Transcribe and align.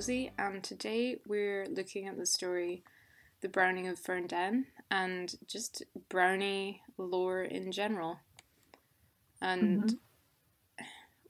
Rosie, 0.00 0.30
and 0.38 0.64
today 0.64 1.18
we're 1.26 1.66
looking 1.68 2.08
at 2.08 2.16
the 2.16 2.24
story 2.24 2.82
The 3.42 3.50
Browning 3.50 3.86
of 3.86 4.00
Fernden 4.00 4.64
and 4.90 5.34
just 5.46 5.82
brownie 6.08 6.80
lore 6.96 7.42
in 7.42 7.70
general. 7.70 8.18
And 9.42 9.98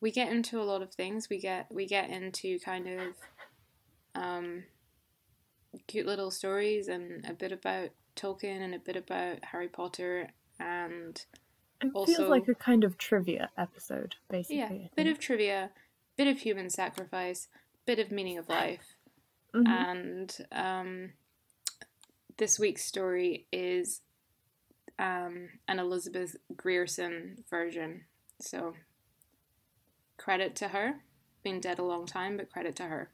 we 0.01 0.13
get 0.13 0.31
into 0.31 0.61
a 0.61 0.63
lot 0.63 0.83
of 0.83 0.95
things. 0.95 1.29
We 1.29 1.41
get 1.41 1.67
we 1.69 1.85
get 1.85 2.11
into 2.11 2.61
kind 2.61 2.87
of 2.87 3.01
um, 4.15 4.63
cute 5.89 6.07
little 6.07 6.31
stories 6.31 6.87
and 6.87 7.27
a 7.29 7.33
bit 7.33 7.51
about 7.51 7.91
Tolkien 8.15 8.63
and 8.63 8.73
a 8.73 8.79
bit 8.79 8.95
about 8.95 9.47
Harry 9.47 9.67
Potter 9.69 10.29
and 10.61 11.21
It 11.83 11.91
Also- 11.93 12.13
feels 12.15 12.29
like 12.31 12.47
a 12.47 12.55
kind 12.55 12.85
of 12.85 12.97
trivia 12.99 13.51
episode, 13.59 14.15
basically. 14.31 14.59
yeah, 14.59 14.89
bit 14.95 15.09
of 15.09 15.19
trivia, 15.19 15.73
bit 16.17 16.29
of 16.29 16.39
human 16.39 16.71
sacrifice, 16.71 17.49
bit 17.87 17.99
of 17.99 18.11
meaning 18.11 18.39
of 18.39 18.49
life. 18.49 18.97
Mhm. 19.55 19.67
and 19.67 20.37
um, 20.53 21.13
this 22.37 22.57
week's 22.59 22.85
story 22.85 23.47
is 23.53 24.01
um, 24.99 25.49
an 25.67 25.79
Elizabeth 25.81 26.37
Grierson 26.57 27.43
version. 27.51 28.05
So 28.41 28.75
credit 30.19 30.55
to 30.57 30.69
her. 30.69 31.01
Been 31.43 31.59
dead 31.61 31.79
a 31.79 31.83
long 31.85 32.07
time, 32.07 32.37
but 32.37 32.51
credit 32.51 32.77
to 32.77 32.85
her. 32.85 33.11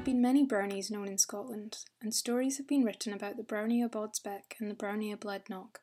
Have 0.00 0.06
been 0.06 0.22
many 0.22 0.46
brownies 0.46 0.90
known 0.90 1.06
in 1.06 1.18
Scotland, 1.18 1.76
and 2.00 2.14
stories 2.14 2.56
have 2.56 2.66
been 2.66 2.84
written 2.84 3.12
about 3.12 3.36
the 3.36 3.42
brownie 3.42 3.82
of 3.82 3.90
Bodsbeck 3.90 4.54
and 4.58 4.70
the 4.70 4.74
brownie 4.74 5.12
of 5.12 5.20
Blednock, 5.20 5.80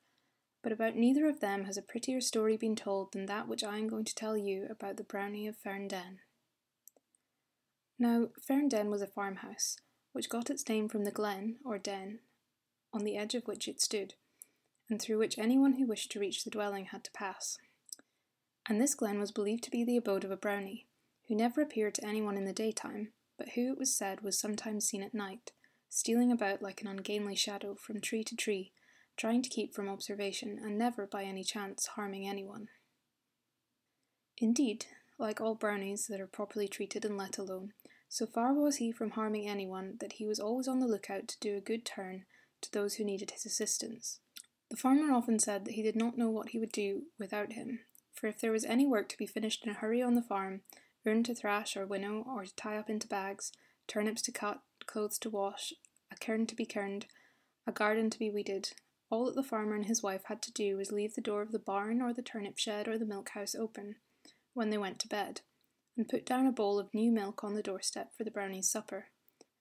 but 0.63 0.71
about 0.71 0.95
neither 0.95 1.27
of 1.27 1.39
them 1.39 1.65
has 1.65 1.77
a 1.77 1.83
prettier 1.83 2.19
story 2.19 2.57
been 2.57 2.75
told 2.75 3.13
than 3.13 3.27
that 3.27 3.47
which 3.47 3.63
I 3.63 3.77
am 3.77 3.87
going 3.87 4.05
to 4.05 4.15
tell 4.15 4.35
you 4.35 4.65
about 4.71 4.97
the 4.97 5.03
brownie 5.03 5.47
of 5.47 5.55
Fernden. 5.55 6.17
Now, 7.99 8.29
Fernden 8.43 8.89
was 8.89 9.03
a 9.03 9.07
farmhouse, 9.07 9.77
which 10.13 10.29
got 10.29 10.49
its 10.49 10.67
name 10.67 10.89
from 10.89 11.03
the 11.03 11.11
glen, 11.11 11.57
or 11.63 11.77
den, 11.77 12.17
on 12.91 13.03
the 13.03 13.17
edge 13.17 13.35
of 13.35 13.43
which 13.43 13.67
it 13.67 13.79
stood, 13.79 14.15
and 14.89 14.99
through 14.99 15.19
which 15.19 15.37
anyone 15.37 15.73
who 15.73 15.85
wished 15.85 16.11
to 16.13 16.19
reach 16.19 16.43
the 16.43 16.49
dwelling 16.49 16.85
had 16.85 17.03
to 17.03 17.11
pass. 17.11 17.59
And 18.67 18.81
this 18.81 18.95
glen 18.95 19.19
was 19.19 19.31
believed 19.31 19.63
to 19.65 19.71
be 19.71 19.83
the 19.83 19.97
abode 19.97 20.23
of 20.23 20.31
a 20.31 20.35
brownie, 20.35 20.87
who 21.27 21.35
never 21.35 21.61
appeared 21.61 21.93
to 21.93 22.05
anyone 22.05 22.35
in 22.35 22.45
the 22.45 22.51
daytime, 22.51 23.09
but 23.37 23.49
who 23.49 23.71
it 23.71 23.77
was 23.77 23.95
said 23.95 24.21
was 24.21 24.39
sometimes 24.39 24.87
seen 24.87 25.03
at 25.03 25.13
night, 25.13 25.51
stealing 25.89 26.31
about 26.31 26.61
like 26.61 26.81
an 26.81 26.87
ungainly 26.87 27.35
shadow 27.35 27.75
from 27.75 28.01
tree 28.01 28.23
to 28.23 28.35
tree, 28.35 28.71
trying 29.15 29.41
to 29.41 29.49
keep 29.49 29.73
from 29.73 29.89
observation 29.89 30.59
and 30.61 30.77
never 30.77 31.07
by 31.07 31.23
any 31.23 31.43
chance 31.43 31.87
harming 31.87 32.27
anyone. 32.27 32.67
Indeed, 34.37 34.85
like 35.17 35.41
all 35.41 35.55
brownies 35.55 36.07
that 36.07 36.21
are 36.21 36.27
properly 36.27 36.67
treated 36.67 37.03
and 37.03 37.17
let 37.17 37.37
alone, 37.37 37.73
so 38.09 38.25
far 38.25 38.53
was 38.53 38.77
he 38.77 38.91
from 38.91 39.11
harming 39.11 39.47
anyone 39.47 39.97
that 39.99 40.13
he 40.13 40.25
was 40.25 40.39
always 40.39 40.67
on 40.67 40.79
the 40.79 40.87
lookout 40.87 41.27
to 41.27 41.39
do 41.39 41.57
a 41.57 41.61
good 41.61 41.85
turn 41.85 42.25
to 42.61 42.71
those 42.71 42.95
who 42.95 43.03
needed 43.03 43.31
his 43.31 43.45
assistance. 43.45 44.19
The 44.69 44.77
farmer 44.77 45.13
often 45.13 45.39
said 45.39 45.65
that 45.65 45.73
he 45.73 45.81
did 45.81 45.95
not 45.95 46.17
know 46.17 46.29
what 46.29 46.49
he 46.49 46.59
would 46.59 46.71
do 46.71 47.03
without 47.17 47.53
him, 47.53 47.79
for 48.13 48.27
if 48.27 48.39
there 48.39 48.51
was 48.51 48.65
any 48.65 48.85
work 48.85 49.09
to 49.09 49.17
be 49.17 49.25
finished 49.25 49.65
in 49.65 49.71
a 49.71 49.75
hurry 49.75 50.01
on 50.01 50.15
the 50.15 50.21
farm, 50.21 50.61
urn 51.07 51.23
to 51.23 51.33
thrash 51.33 51.77
or 51.77 51.85
winnow 51.85 52.23
or 52.27 52.43
to 52.43 52.55
tie 52.55 52.77
up 52.77 52.89
into 52.89 53.07
bags, 53.07 53.51
turnips 53.87 54.21
to 54.23 54.31
cut, 54.31 54.61
clothes 54.85 55.17
to 55.19 55.29
wash, 55.29 55.73
a 56.11 56.15
kirn 56.17 56.45
to 56.45 56.55
be 56.55 56.65
kirned, 56.65 57.05
a 57.65 57.71
garden 57.71 58.09
to 58.09 58.19
be 58.19 58.29
weeded. 58.29 58.73
All 59.09 59.25
that 59.25 59.35
the 59.35 59.43
farmer 59.43 59.75
and 59.75 59.85
his 59.85 60.03
wife 60.03 60.23
had 60.25 60.41
to 60.43 60.51
do 60.51 60.75
was 60.75 60.91
leave 60.91 61.15
the 61.15 61.21
door 61.21 61.41
of 61.41 61.51
the 61.51 61.59
barn 61.59 62.01
or 62.01 62.13
the 62.13 62.21
turnip 62.21 62.57
shed 62.57 62.87
or 62.87 62.97
the 62.97 63.05
milk 63.05 63.29
house 63.29 63.55
open 63.55 63.95
when 64.53 64.69
they 64.69 64.77
went 64.77 64.99
to 64.99 65.07
bed, 65.07 65.41
and 65.95 66.09
put 66.09 66.25
down 66.25 66.47
a 66.47 66.51
bowl 66.51 66.79
of 66.79 66.93
new 66.93 67.11
milk 67.11 67.43
on 67.43 67.53
the 67.53 67.61
doorstep 67.61 68.11
for 68.17 68.23
the 68.23 68.31
brownies' 68.31 68.69
supper. 68.69 69.05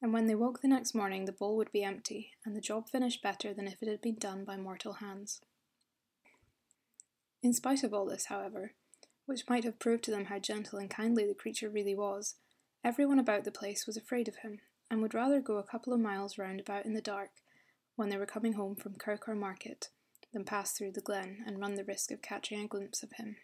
And 0.00 0.12
when 0.12 0.26
they 0.26 0.34
woke 0.34 0.62
the 0.62 0.68
next 0.68 0.94
morning, 0.94 1.26
the 1.26 1.32
bowl 1.32 1.56
would 1.58 1.70
be 1.70 1.82
empty, 1.82 2.32
and 2.44 2.56
the 2.56 2.60
job 2.60 2.88
finished 2.88 3.22
better 3.22 3.52
than 3.52 3.68
if 3.68 3.82
it 3.82 3.88
had 3.88 4.00
been 4.00 4.16
done 4.18 4.44
by 4.44 4.56
mortal 4.56 4.94
hands. 4.94 5.40
In 7.42 7.52
spite 7.52 7.84
of 7.84 7.92
all 7.92 8.06
this, 8.06 8.26
however, 8.26 8.72
which 9.26 9.48
might 9.48 9.64
have 9.64 9.78
proved 9.78 10.04
to 10.04 10.10
them 10.10 10.26
how 10.26 10.38
gentle 10.38 10.78
and 10.78 10.88
kindly 10.88 11.26
the 11.26 11.34
creature 11.34 11.68
really 11.68 11.94
was, 11.94 12.36
everyone 12.82 13.18
about 13.18 13.44
the 13.44 13.50
place 13.50 13.86
was 13.86 13.96
afraid 13.96 14.28
of 14.28 14.36
him, 14.36 14.60
and 14.90 15.02
would 15.02 15.14
rather 15.14 15.40
go 15.40 15.58
a 15.58 15.62
couple 15.62 15.92
of 15.92 16.00
miles 16.00 16.38
round 16.38 16.60
about 16.60 16.86
in 16.86 16.94
the 16.94 17.00
dark 17.00 17.30
when 17.96 18.08
they 18.08 18.16
were 18.16 18.26
coming 18.26 18.54
home 18.54 18.76
from 18.76 18.94
kirk 18.94 19.26
market 19.34 19.88
than 20.32 20.44
pass 20.44 20.72
through 20.72 20.92
the 20.92 21.00
glen 21.00 21.42
and 21.46 21.60
run 21.60 21.74
the 21.74 21.84
risk 21.84 22.10
of 22.10 22.22
catching 22.22 22.60
a 22.60 22.68
glimpse 22.68 23.02
of 23.02 23.12
him. 23.12 23.36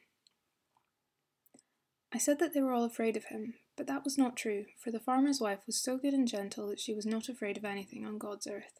I 2.12 2.18
said 2.18 2.38
that 2.38 2.52
they 2.52 2.60
were 2.60 2.72
all 2.72 2.84
afraid 2.84 3.16
of 3.16 3.24
him, 3.26 3.54
but 3.76 3.86
that 3.86 4.04
was 4.04 4.18
not 4.18 4.36
true, 4.36 4.66
for 4.78 4.90
the 4.90 5.00
farmer's 5.00 5.40
wife 5.40 5.60
was 5.66 5.82
so 5.82 5.96
good 5.96 6.12
and 6.12 6.28
gentle 6.28 6.68
that 6.68 6.80
she 6.80 6.94
was 6.94 7.06
not 7.06 7.28
afraid 7.28 7.56
of 7.56 7.64
anything 7.64 8.04
on 8.04 8.18
God's 8.18 8.46
earth. 8.46 8.78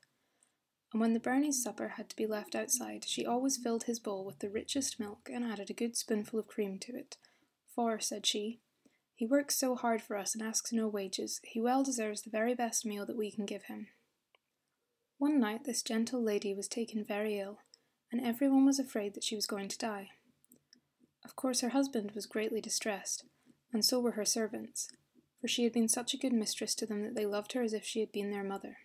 And 0.93 1.01
when 1.01 1.15
the 1.15 1.21
brownie's 1.21 1.63
supper 1.63 1.89
had 1.97 2.11
to 2.11 2.17
be 2.17 2.27
left 2.27 2.55
outside, 2.55 3.05
she 3.07 3.25
always 3.25 3.57
filled 3.57 3.85
his 3.85 3.99
bowl 3.99 4.25
with 4.27 4.41
the 4.41 4.51
richest 4.51 5.01
milk 5.01 5.31
and 5.33 5.45
added 5.45 5.71
a 5.71 5.75
good 5.75 5.97
spoonful 5.97 6.39
of 6.39 6.49
cream 6.49 6.79
to 6.81 6.95
it. 6.95 7.17
For, 7.75 7.99
said 7.99 8.27
she, 8.27 8.61
he 9.15 9.27
works 9.27 9.57
so 9.57 9.75
hard 9.75 10.03
for 10.03 10.17
us 10.17 10.35
and 10.35 10.43
asks 10.43 10.73
no 10.73 10.89
wages, 10.89 11.41
he 11.45 11.61
well 11.61 11.83
deserves 11.83 12.23
the 12.23 12.31
very 12.31 12.55
best 12.55 12.85
meal 12.85 13.07
that 13.07 13.17
we 13.17 13.31
can 13.31 13.47
give 13.47 13.65
him. 13.65 13.87
One 15.17 15.41
night 15.41 15.65
this 15.65 15.83
gentle 15.83 16.23
lady 16.23 16.53
was 16.53 16.69
taken 16.69 17.05
very 17.05 17.39
ill, 17.39 17.61
and 18.11 18.21
everyone 18.21 18.67
was 18.67 18.79
afraid 18.79 19.15
that 19.15 19.25
she 19.25 19.37
was 19.37 19.47
going 19.47 19.69
to 19.69 19.79
die. 19.79 20.11
Of 21.25 21.37
course, 21.37 21.61
her 21.61 21.71
husband 21.71 22.11
was 22.11 22.27
greatly 22.27 22.61
distressed, 22.61 23.25
and 23.73 23.85
so 23.85 24.01
were 24.01 24.13
her 24.13 24.25
servants, 24.25 24.89
for 25.41 25.49
she 25.49 25.65
had 25.65 25.73
been 25.73 25.89
such 25.89 26.13
a 26.13 26.19
good 26.19 26.33
mistress 26.33 26.75
to 26.75 26.87
them 26.87 27.03
that 27.05 27.15
they 27.15 27.25
loved 27.25 27.53
her 27.53 27.63
as 27.63 27.73
if 27.73 27.85
she 27.85 28.01
had 28.01 28.13
been 28.13 28.31
their 28.31 28.45
mother. 28.45 28.79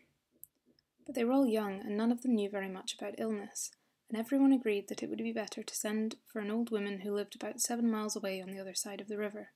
But 1.07 1.16
they 1.16 1.23
were 1.23 1.31
all 1.31 1.47
young, 1.47 1.79
and 1.79 1.95
none 1.95 2.12
of 2.12 2.22
them 2.22 2.35
knew 2.35 2.50
very 2.50 2.68
much 2.68 2.94
about 2.94 3.16
illness, 3.18 3.72
and 4.09 4.18
everyone 4.18 4.51
agreed 4.51 4.90
that 4.90 5.01
it 5.01 5.09
would 5.09 5.19
be 5.19 5.31
better 5.31 5.63
to 5.63 5.75
send 5.75 6.18
for 6.25 6.40
an 6.40 6.51
old 6.51 6.69
woman 6.69 7.00
who 7.00 7.13
lived 7.13 7.34
about 7.34 7.62
seven 7.62 7.90
miles 7.90 8.18
away 8.18 8.41
on 8.41 8.51
the 8.51 8.59
other 8.59 8.73
side 8.73 9.00
of 9.00 9.07
the 9.07 9.17
river, 9.17 9.51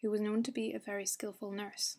who 0.00 0.10
was 0.10 0.22
known 0.22 0.42
to 0.42 0.50
be 0.50 0.72
a 0.72 0.78
very 0.78 1.04
skilful 1.04 1.52
nurse. 1.52 1.98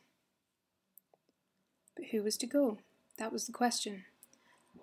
But 1.95 2.07
who 2.07 2.23
was 2.23 2.37
to 2.37 2.47
go? 2.47 2.79
That 3.19 3.31
was 3.31 3.45
the 3.45 3.53
question. 3.53 4.05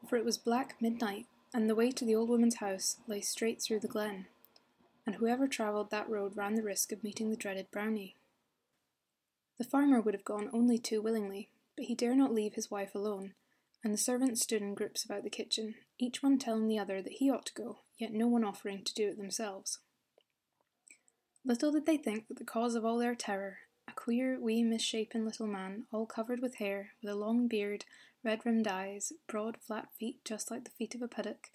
For 0.08 0.16
it 0.16 0.24
was 0.24 0.38
black 0.38 0.76
midnight, 0.80 1.26
and 1.52 1.68
the 1.68 1.74
way 1.74 1.90
to 1.90 2.04
the 2.04 2.14
old 2.14 2.28
woman's 2.28 2.56
house 2.56 2.98
lay 3.08 3.20
straight 3.20 3.60
through 3.60 3.80
the 3.80 3.88
glen, 3.88 4.26
and 5.04 5.16
whoever 5.16 5.48
travelled 5.48 5.90
that 5.90 6.08
road 6.08 6.36
ran 6.36 6.54
the 6.54 6.62
risk 6.62 6.92
of 6.92 7.02
meeting 7.02 7.30
the 7.30 7.36
dreaded 7.36 7.68
brownie. 7.72 8.14
The 9.58 9.64
farmer 9.64 10.00
would 10.00 10.14
have 10.14 10.24
gone 10.24 10.50
only 10.52 10.78
too 10.78 11.02
willingly, 11.02 11.48
but 11.76 11.86
he 11.86 11.96
dare 11.96 12.14
not 12.14 12.32
leave 12.32 12.54
his 12.54 12.70
wife 12.70 12.94
alone, 12.94 13.34
and 13.84 13.92
the 13.92 13.98
servants 13.98 14.42
stood 14.42 14.62
in 14.62 14.74
groups 14.74 15.04
about 15.04 15.22
the 15.22 15.30
kitchen, 15.30 15.74
each 15.98 16.22
one 16.22 16.38
telling 16.38 16.66
the 16.66 16.78
other 16.78 17.02
that 17.02 17.12
he 17.12 17.30
ought 17.30 17.44
to 17.44 17.52
go, 17.54 17.80
yet 17.98 18.12
no 18.12 18.26
one 18.26 18.42
offering 18.42 18.82
to 18.82 18.94
do 18.94 19.08
it 19.08 19.18
themselves. 19.18 19.78
Little 21.44 21.70
did 21.70 21.84
they 21.84 21.98
think 21.98 22.26
that 22.28 22.38
the 22.38 22.44
cause 22.44 22.74
of 22.74 22.86
all 22.86 22.96
their 22.96 23.14
terror, 23.14 23.58
a 23.86 23.92
queer, 23.92 24.40
wee, 24.40 24.62
misshapen 24.62 25.26
little 25.26 25.46
man, 25.46 25.84
all 25.92 26.06
covered 26.06 26.40
with 26.40 26.54
hair, 26.54 26.92
with 27.02 27.12
a 27.12 27.14
long 27.14 27.46
beard, 27.46 27.84
red 28.24 28.40
rimmed 28.46 28.66
eyes, 28.66 29.12
broad, 29.26 29.58
flat 29.58 29.88
feet 29.98 30.24
just 30.24 30.50
like 30.50 30.64
the 30.64 30.70
feet 30.70 30.94
of 30.94 31.02
a 31.02 31.08
puddock, 31.08 31.50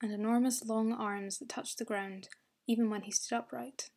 and 0.00 0.12
enormous 0.12 0.64
long 0.64 0.92
arms 0.92 1.38
that 1.38 1.48
touched 1.48 1.78
the 1.78 1.84
ground, 1.84 2.28
even 2.68 2.88
when 2.88 3.02
he 3.02 3.10
stood 3.10 3.36
upright, 3.36 3.90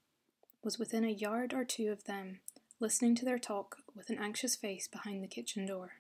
was 0.64 0.80
within 0.80 1.04
a 1.04 1.10
yard 1.10 1.54
or 1.54 1.64
two 1.64 1.92
of 1.92 2.06
them, 2.06 2.40
listening 2.80 3.14
to 3.14 3.26
their 3.26 3.38
talk 3.38 3.78
with 3.96 4.10
an 4.10 4.18
anxious 4.18 4.56
face 4.56 4.88
behind 4.88 5.24
the 5.24 5.28
kitchen 5.28 5.68
door. 5.68 5.92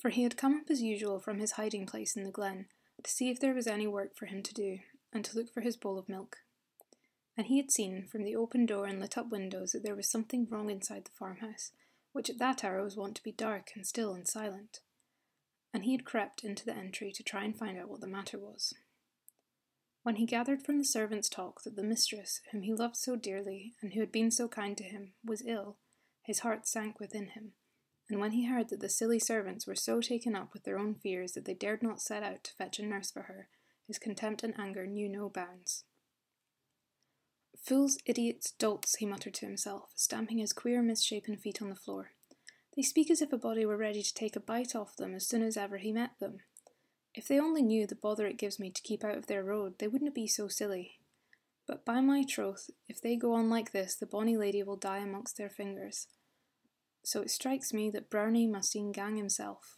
For 0.00 0.10
he 0.10 0.22
had 0.22 0.36
come 0.36 0.54
up 0.54 0.70
as 0.70 0.80
usual 0.80 1.18
from 1.18 1.38
his 1.38 1.52
hiding 1.52 1.86
place 1.86 2.16
in 2.16 2.24
the 2.24 2.30
glen 2.30 2.66
to 3.02 3.10
see 3.10 3.30
if 3.30 3.40
there 3.40 3.54
was 3.54 3.66
any 3.66 3.86
work 3.86 4.16
for 4.16 4.26
him 4.26 4.42
to 4.42 4.54
do, 4.54 4.78
and 5.12 5.24
to 5.24 5.36
look 5.36 5.52
for 5.52 5.60
his 5.60 5.76
bowl 5.76 5.98
of 5.98 6.08
milk. 6.08 6.38
And 7.36 7.46
he 7.46 7.56
had 7.56 7.70
seen 7.70 8.06
from 8.10 8.24
the 8.24 8.34
open 8.34 8.66
door 8.66 8.86
and 8.86 9.00
lit 9.00 9.16
up 9.16 9.30
windows 9.30 9.72
that 9.72 9.82
there 9.82 9.94
was 9.94 10.10
something 10.10 10.46
wrong 10.50 10.70
inside 10.70 11.04
the 11.04 11.12
farmhouse, 11.12 11.70
which 12.12 12.28
at 12.28 12.38
that 12.38 12.64
hour 12.64 12.82
was 12.82 12.96
wont 12.96 13.16
to 13.16 13.22
be 13.22 13.32
dark 13.32 13.70
and 13.74 13.86
still 13.86 14.12
and 14.12 14.26
silent. 14.26 14.80
And 15.72 15.84
he 15.84 15.92
had 15.92 16.04
crept 16.04 16.42
into 16.42 16.64
the 16.64 16.74
entry 16.74 17.12
to 17.12 17.22
try 17.22 17.44
and 17.44 17.56
find 17.56 17.78
out 17.78 17.88
what 17.88 18.00
the 18.00 18.08
matter 18.08 18.38
was. 18.38 18.74
When 20.02 20.16
he 20.16 20.26
gathered 20.26 20.62
from 20.62 20.78
the 20.78 20.84
servants' 20.84 21.28
talk 21.28 21.62
that 21.62 21.76
the 21.76 21.82
mistress, 21.82 22.40
whom 22.50 22.62
he 22.62 22.72
loved 22.72 22.96
so 22.96 23.14
dearly 23.14 23.74
and 23.80 23.92
who 23.92 24.00
had 24.00 24.10
been 24.10 24.30
so 24.30 24.48
kind 24.48 24.76
to 24.78 24.84
him, 24.84 25.12
was 25.24 25.44
ill, 25.46 25.76
his 26.22 26.40
heart 26.40 26.66
sank 26.66 26.98
within 26.98 27.28
him, 27.28 27.52
and 28.10 28.20
when 28.20 28.32
he 28.32 28.46
heard 28.46 28.68
that 28.70 28.80
the 28.80 28.88
silly 28.88 29.18
servants 29.18 29.66
were 29.66 29.74
so 29.74 30.00
taken 30.00 30.34
up 30.34 30.52
with 30.52 30.64
their 30.64 30.78
own 30.78 30.94
fears 30.94 31.32
that 31.32 31.44
they 31.44 31.54
dared 31.54 31.82
not 31.82 32.00
set 32.00 32.22
out 32.22 32.42
to 32.44 32.54
fetch 32.54 32.78
a 32.78 32.84
nurse 32.84 33.10
for 33.10 33.22
her, 33.22 33.48
his 33.86 33.98
contempt 33.98 34.42
and 34.42 34.58
anger 34.58 34.86
knew 34.86 35.08
no 35.08 35.28
bounds. 35.28 35.84
Fools, 37.56 37.98
idiots, 38.06 38.52
dolts, 38.52 38.96
he 38.96 39.06
muttered 39.06 39.34
to 39.34 39.46
himself, 39.46 39.90
stamping 39.94 40.38
his 40.38 40.52
queer, 40.52 40.80
misshapen 40.82 41.36
feet 41.36 41.60
on 41.60 41.68
the 41.68 41.74
floor. 41.74 42.12
They 42.76 42.82
speak 42.82 43.10
as 43.10 43.20
if 43.20 43.32
a 43.32 43.38
body 43.38 43.66
were 43.66 43.76
ready 43.76 44.02
to 44.02 44.14
take 44.14 44.36
a 44.36 44.40
bite 44.40 44.74
off 44.74 44.96
them 44.96 45.14
as 45.14 45.26
soon 45.26 45.42
as 45.42 45.56
ever 45.56 45.78
he 45.78 45.92
met 45.92 46.12
them. 46.20 46.38
If 47.14 47.26
they 47.26 47.40
only 47.40 47.62
knew 47.62 47.86
the 47.86 47.94
bother 47.96 48.26
it 48.26 48.38
gives 48.38 48.60
me 48.60 48.70
to 48.70 48.82
keep 48.82 49.02
out 49.02 49.16
of 49.16 49.26
their 49.26 49.42
road, 49.42 49.74
they 49.78 49.88
wouldn't 49.88 50.14
be 50.14 50.28
so 50.28 50.48
silly. 50.48 51.00
But 51.66 51.84
by 51.84 52.00
my 52.00 52.22
troth, 52.22 52.70
if 52.88 53.00
they 53.00 53.16
go 53.16 53.34
on 53.34 53.50
like 53.50 53.72
this, 53.72 53.96
the 53.96 54.06
bonny 54.06 54.36
lady 54.36 54.62
will 54.62 54.76
die 54.76 54.98
amongst 54.98 55.36
their 55.36 55.50
fingers. 55.50 56.06
So 57.02 57.22
it 57.22 57.30
strikes 57.30 57.72
me 57.72 57.90
that 57.90 58.10
Brownie 58.10 58.46
must 58.46 58.74
e'en 58.76 58.92
gang 58.92 59.16
himself. 59.16 59.76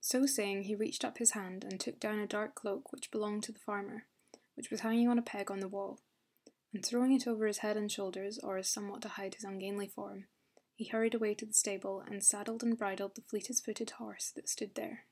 So 0.00 0.26
saying, 0.26 0.64
he 0.64 0.74
reached 0.74 1.04
up 1.04 1.18
his 1.18 1.30
hand 1.32 1.64
and 1.64 1.78
took 1.78 2.00
down 2.00 2.18
a 2.18 2.26
dark 2.26 2.54
cloak 2.54 2.92
which 2.92 3.10
belonged 3.10 3.44
to 3.44 3.52
the 3.52 3.60
farmer, 3.60 4.06
which 4.54 4.70
was 4.70 4.80
hanging 4.80 5.08
on 5.08 5.18
a 5.18 5.22
peg 5.22 5.50
on 5.50 5.60
the 5.60 5.68
wall, 5.68 6.00
and 6.74 6.84
throwing 6.84 7.12
it 7.12 7.26
over 7.26 7.46
his 7.46 7.58
head 7.58 7.76
and 7.76 7.90
shoulders, 7.92 8.38
or 8.38 8.56
as 8.56 8.68
somewhat 8.68 9.02
to 9.02 9.08
hide 9.08 9.34
his 9.34 9.44
ungainly 9.44 9.86
form, 9.86 10.26
he 10.74 10.88
hurried 10.88 11.14
away 11.14 11.34
to 11.34 11.46
the 11.46 11.54
stable 11.54 12.02
and 12.04 12.24
saddled 12.24 12.62
and 12.62 12.76
bridled 12.76 13.14
the 13.14 13.22
fleetest 13.22 13.64
footed 13.64 13.90
horse 13.90 14.32
that 14.34 14.48
stood 14.48 14.74
there. 14.74 15.04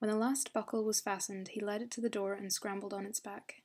When 0.00 0.10
the 0.10 0.16
last 0.16 0.52
buckle 0.52 0.84
was 0.84 1.00
fastened, 1.00 1.48
he 1.48 1.60
led 1.60 1.82
it 1.82 1.90
to 1.92 2.00
the 2.00 2.08
door 2.08 2.34
and 2.34 2.52
scrambled 2.52 2.92
on 2.92 3.06
its 3.06 3.20
back. 3.20 3.62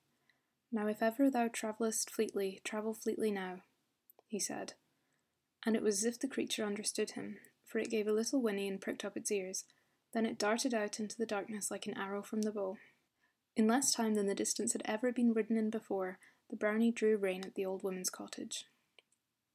Now, 0.71 0.87
if 0.87 1.01
ever 1.01 1.31
thou 1.31 1.47
travellest 1.47 2.11
fleetly, 2.11 2.61
travel 2.63 2.93
fleetly 2.93 3.31
now, 3.31 3.63
he 4.29 4.39
said. 4.39 4.73
And 5.65 5.75
it 5.75 5.81
was 5.81 5.97
as 5.97 6.05
if 6.05 6.19
the 6.19 6.27
creature 6.27 6.63
understood 6.63 7.11
him, 7.11 7.37
for 7.65 7.79
it 7.79 7.89
gave 7.89 8.07
a 8.07 8.13
little 8.13 8.41
whinny 8.41 8.67
and 8.67 8.79
pricked 8.79 9.03
up 9.03 9.17
its 9.17 9.31
ears. 9.31 9.65
Then 10.13 10.25
it 10.25 10.37
darted 10.37 10.73
out 10.73 10.99
into 10.99 11.17
the 11.17 11.25
darkness 11.25 11.69
like 11.69 11.85
an 11.85 11.97
arrow 11.97 12.21
from 12.21 12.43
the 12.43 12.51
bow. 12.51 12.77
In 13.55 13.67
less 13.67 13.91
time 13.93 14.13
than 14.13 14.27
the 14.27 14.35
distance 14.35 14.73
had 14.73 14.83
ever 14.85 15.11
been 15.11 15.33
ridden 15.33 15.57
in 15.57 15.69
before, 15.69 16.19
the 16.49 16.55
brownie 16.55 16.91
drew 16.91 17.17
rein 17.17 17.43
at 17.43 17.55
the 17.55 17.65
old 17.65 17.83
woman's 17.83 18.09
cottage. 18.09 18.65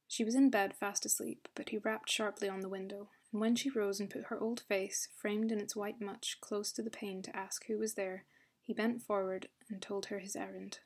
She 0.07 0.23
was 0.23 0.35
in 0.35 0.49
bed 0.49 0.75
fast 0.75 1.05
asleep, 1.05 1.47
but 1.55 1.69
he 1.69 1.77
rapped 1.77 2.11
sharply 2.11 2.47
on 2.47 2.59
the 2.59 2.69
window, 2.69 3.09
and 3.31 3.41
when 3.41 3.55
she 3.55 3.69
rose 3.69 3.99
and 3.99 4.09
put 4.09 4.25
her 4.25 4.39
old 4.39 4.61
face, 4.61 5.07
framed 5.17 5.51
in 5.51 5.59
its 5.59 5.75
white 5.75 5.99
mutch, 5.99 6.37
close 6.41 6.71
to 6.73 6.83
the 6.83 6.91
pane 6.91 7.21
to 7.23 7.35
ask 7.35 7.65
who 7.65 7.77
was 7.77 7.95
there, 7.95 8.25
he 8.61 8.73
bent 8.73 9.01
forward 9.01 9.47
and 9.69 9.81
told 9.81 10.07
her 10.07 10.19
his 10.19 10.35
errand. 10.35 10.79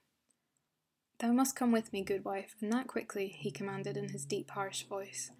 Thou 1.19 1.33
must 1.33 1.55
come 1.55 1.73
with 1.73 1.91
me, 1.91 2.01
good 2.01 2.23
wife, 2.23 2.55
and 2.61 2.71
that 2.71 2.87
quickly, 2.87 3.27
he 3.27 3.51
commanded 3.51 3.97
in 3.97 4.09
his 4.09 4.23
deep, 4.23 4.51
harsh 4.51 4.83
voice. 4.83 5.31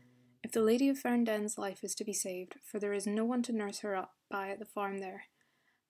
If 0.44 0.52
the 0.52 0.62
Lady 0.62 0.90
of 0.90 1.00
Fernden's 1.00 1.58
life 1.58 1.86
is 1.86 1.96
to 1.96 2.04
be 2.04 2.12
saved, 2.12 2.56
for 2.66 2.80
there 2.80 2.92
is 2.92 3.08
no 3.08 3.24
one 3.24 3.42
to 3.44 3.54
nurse 3.54 3.80
her 3.80 3.96
up 3.96 4.16
by 4.30 4.50
at 4.50 4.60
the 4.60 4.66
farm 4.66 5.00
there, 5.00 5.28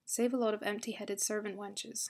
save 0.04 0.32
a 0.32 0.36
lot 0.36 0.54
of 0.54 0.62
empty 0.62 0.92
headed 0.92 1.20
servant 1.20 1.58
wenches. 1.58 2.08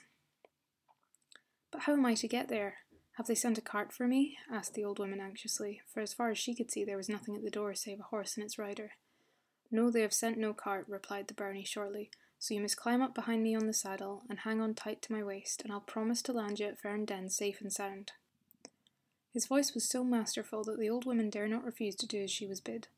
But 1.70 1.82
how 1.82 1.94
am 1.94 2.04
I 2.04 2.14
to 2.16 2.28
get 2.28 2.48
there? 2.48 2.74
Have 3.16 3.26
they 3.26 3.34
sent 3.34 3.56
a 3.56 3.62
cart 3.62 3.92
for 3.92 4.06
me? 4.06 4.36
asked 4.52 4.74
the 4.74 4.84
old 4.84 4.98
woman 4.98 5.20
anxiously, 5.20 5.80
for 5.92 6.00
as 6.00 6.12
far 6.12 6.30
as 6.30 6.38
she 6.38 6.54
could 6.54 6.70
see 6.70 6.84
there 6.84 6.98
was 6.98 7.08
nothing 7.08 7.34
at 7.34 7.42
the 7.42 7.50
door 7.50 7.74
save 7.74 8.00
a 8.00 8.04
horse 8.04 8.36
and 8.36 8.44
its 8.44 8.58
rider. 8.58 8.92
No, 9.70 9.90
they 9.90 10.02
have 10.02 10.12
sent 10.12 10.36
no 10.36 10.52
cart, 10.52 10.84
replied 10.86 11.28
the 11.28 11.34
brownie 11.34 11.64
shortly, 11.64 12.10
so 12.40 12.54
you 12.54 12.60
must 12.60 12.78
climb 12.78 13.02
up 13.02 13.14
behind 13.14 13.42
me 13.42 13.54
on 13.54 13.66
the 13.66 13.72
saddle 13.74 14.22
and 14.30 14.40
hang 14.40 14.62
on 14.62 14.74
tight 14.74 15.02
to 15.02 15.12
my 15.12 15.22
waist, 15.22 15.60
and 15.62 15.70
I'll 15.70 15.80
promise 15.80 16.22
to 16.22 16.32
land 16.32 16.58
you 16.58 16.66
at 16.66 16.80
Fernden 16.80 17.30
safe 17.30 17.60
and 17.60 17.70
sound. 17.70 18.12
His 19.34 19.46
voice 19.46 19.74
was 19.74 19.86
so 19.86 20.02
masterful 20.02 20.64
that 20.64 20.78
the 20.80 20.88
old 20.88 21.04
woman 21.04 21.28
dare 21.28 21.46
not 21.46 21.64
refuse 21.64 21.94
to 21.96 22.06
do 22.06 22.22
as 22.22 22.30
she 22.30 22.46
was 22.46 22.62
bid. 22.62 22.88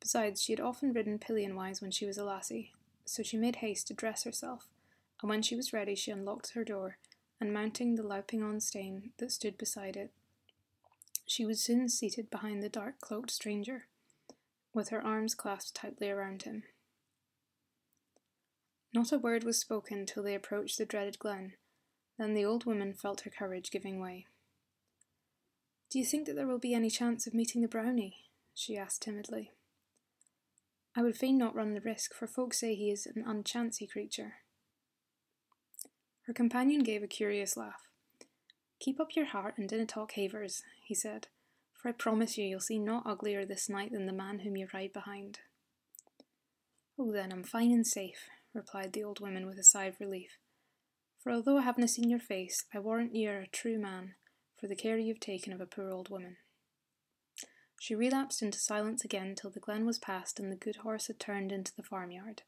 Besides, 0.00 0.42
she 0.42 0.52
had 0.52 0.60
often 0.60 0.92
ridden 0.92 1.20
pillion 1.20 1.54
wise 1.54 1.80
when 1.80 1.92
she 1.92 2.04
was 2.04 2.18
a 2.18 2.24
lassie, 2.24 2.72
so 3.04 3.22
she 3.22 3.36
made 3.36 3.56
haste 3.56 3.86
to 3.86 3.94
dress 3.94 4.24
herself, 4.24 4.66
and 5.20 5.30
when 5.30 5.42
she 5.42 5.54
was 5.54 5.72
ready 5.72 5.94
she 5.94 6.10
unlocked 6.10 6.50
her 6.50 6.64
door, 6.64 6.98
and 7.40 7.54
mounting 7.54 7.94
the 7.94 8.02
louping 8.02 8.42
on 8.42 8.58
stane 8.58 9.12
that 9.18 9.30
stood 9.30 9.56
beside 9.56 9.96
it, 9.96 10.10
she 11.24 11.46
was 11.46 11.62
soon 11.62 11.88
seated 11.88 12.30
behind 12.30 12.64
the 12.64 12.68
dark 12.68 13.00
cloaked 13.00 13.30
stranger, 13.30 13.86
with 14.74 14.88
her 14.88 15.00
arms 15.00 15.36
clasped 15.36 15.76
tightly 15.76 16.10
around 16.10 16.42
him. 16.42 16.64
Not 18.94 19.12
a 19.12 19.18
word 19.18 19.44
was 19.44 19.58
spoken 19.58 20.04
till 20.04 20.22
they 20.22 20.34
approached 20.34 20.78
the 20.78 20.84
dreaded 20.84 21.18
glen. 21.18 21.54
Then 22.18 22.34
the 22.34 22.44
old 22.44 22.66
woman 22.66 22.92
felt 22.92 23.22
her 23.22 23.30
courage 23.30 23.70
giving 23.70 24.00
way. 24.00 24.26
Do 25.90 25.98
you 25.98 26.04
think 26.04 26.26
that 26.26 26.36
there 26.36 26.46
will 26.46 26.58
be 26.58 26.74
any 26.74 26.90
chance 26.90 27.26
of 27.26 27.34
meeting 27.34 27.62
the 27.62 27.68
brownie? 27.68 28.16
she 28.54 28.76
asked 28.76 29.02
timidly. 29.02 29.52
I 30.94 31.02
would 31.02 31.16
fain 31.16 31.38
not 31.38 31.54
run 31.54 31.72
the 31.72 31.80
risk, 31.80 32.14
for 32.14 32.26
folk 32.26 32.52
say 32.52 32.74
he 32.74 32.90
is 32.90 33.06
an 33.06 33.24
unchancy 33.26 33.86
creature. 33.86 34.34
Her 36.26 36.34
companion 36.34 36.82
gave 36.82 37.02
a 37.02 37.06
curious 37.06 37.56
laugh. 37.56 37.88
Keep 38.78 39.00
up 39.00 39.16
your 39.16 39.26
heart 39.26 39.54
and 39.56 39.68
dinna 39.68 39.86
talk 39.86 40.12
havers, 40.12 40.62
he 40.84 40.94
said, 40.94 41.28
for 41.74 41.88
I 41.88 41.92
promise 41.92 42.36
you 42.36 42.44
you'll 42.44 42.60
see 42.60 42.78
naught 42.78 43.04
uglier 43.06 43.44
this 43.44 43.68
night 43.68 43.92
than 43.92 44.06
the 44.06 44.12
man 44.12 44.40
whom 44.40 44.56
you 44.56 44.68
ride 44.72 44.92
behind. 44.92 45.40
Oh, 46.98 47.10
then 47.10 47.32
I'm 47.32 47.44
fine 47.44 47.72
and 47.72 47.86
safe, 47.86 48.28
replied 48.54 48.92
the 48.92 49.04
old 49.04 49.20
woman 49.20 49.46
with 49.46 49.58
a 49.58 49.64
sigh 49.64 49.86
of 49.86 50.00
relief. 50.00 50.38
For 51.22 51.30
although 51.32 51.58
I 51.58 51.62
haven't 51.62 51.88
seen 51.88 52.10
your 52.10 52.18
face, 52.18 52.64
I 52.74 52.78
warrant 52.78 53.14
ye 53.14 53.26
are 53.28 53.40
a 53.40 53.46
true 53.46 53.78
man, 53.78 54.14
for 54.58 54.66
the 54.66 54.76
care 54.76 54.98
you've 54.98 55.20
taken 55.20 55.52
of 55.52 55.60
a 55.60 55.66
poor 55.66 55.90
old 55.90 56.10
woman. 56.10 56.36
She 57.80 57.94
relapsed 57.94 58.42
into 58.42 58.58
silence 58.58 59.04
again 59.04 59.34
till 59.34 59.50
the 59.50 59.60
glen 59.60 59.84
was 59.84 59.98
past 59.98 60.38
and 60.38 60.52
the 60.52 60.56
good 60.56 60.76
horse 60.76 61.08
had 61.08 61.18
turned 61.18 61.50
into 61.50 61.74
the 61.74 61.82
farmyard. 61.82 62.42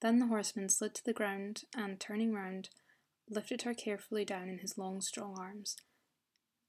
Then 0.00 0.18
the 0.18 0.26
horseman 0.26 0.68
slid 0.68 0.94
to 0.94 1.04
the 1.04 1.12
ground 1.12 1.62
and, 1.76 2.00
turning 2.00 2.32
round, 2.32 2.70
lifted 3.28 3.62
her 3.62 3.74
carefully 3.74 4.24
down 4.24 4.48
in 4.48 4.58
his 4.58 4.78
long, 4.78 5.00
strong 5.00 5.36
arms. 5.38 5.76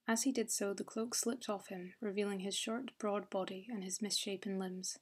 As 0.08 0.24
he 0.24 0.32
did 0.32 0.51
so, 0.51 0.74
the 0.74 0.84
cloak 0.84 1.16
slipped 1.16 1.50
off 1.50 1.68
him, 1.70 1.94
revealing 2.00 2.42
his 2.42 2.56
short, 2.56 2.92
broad 3.00 3.30
body 3.30 3.68
and 3.70 3.84
his 3.84 4.01
misshapen 4.01 4.60
limbs. 4.60 4.98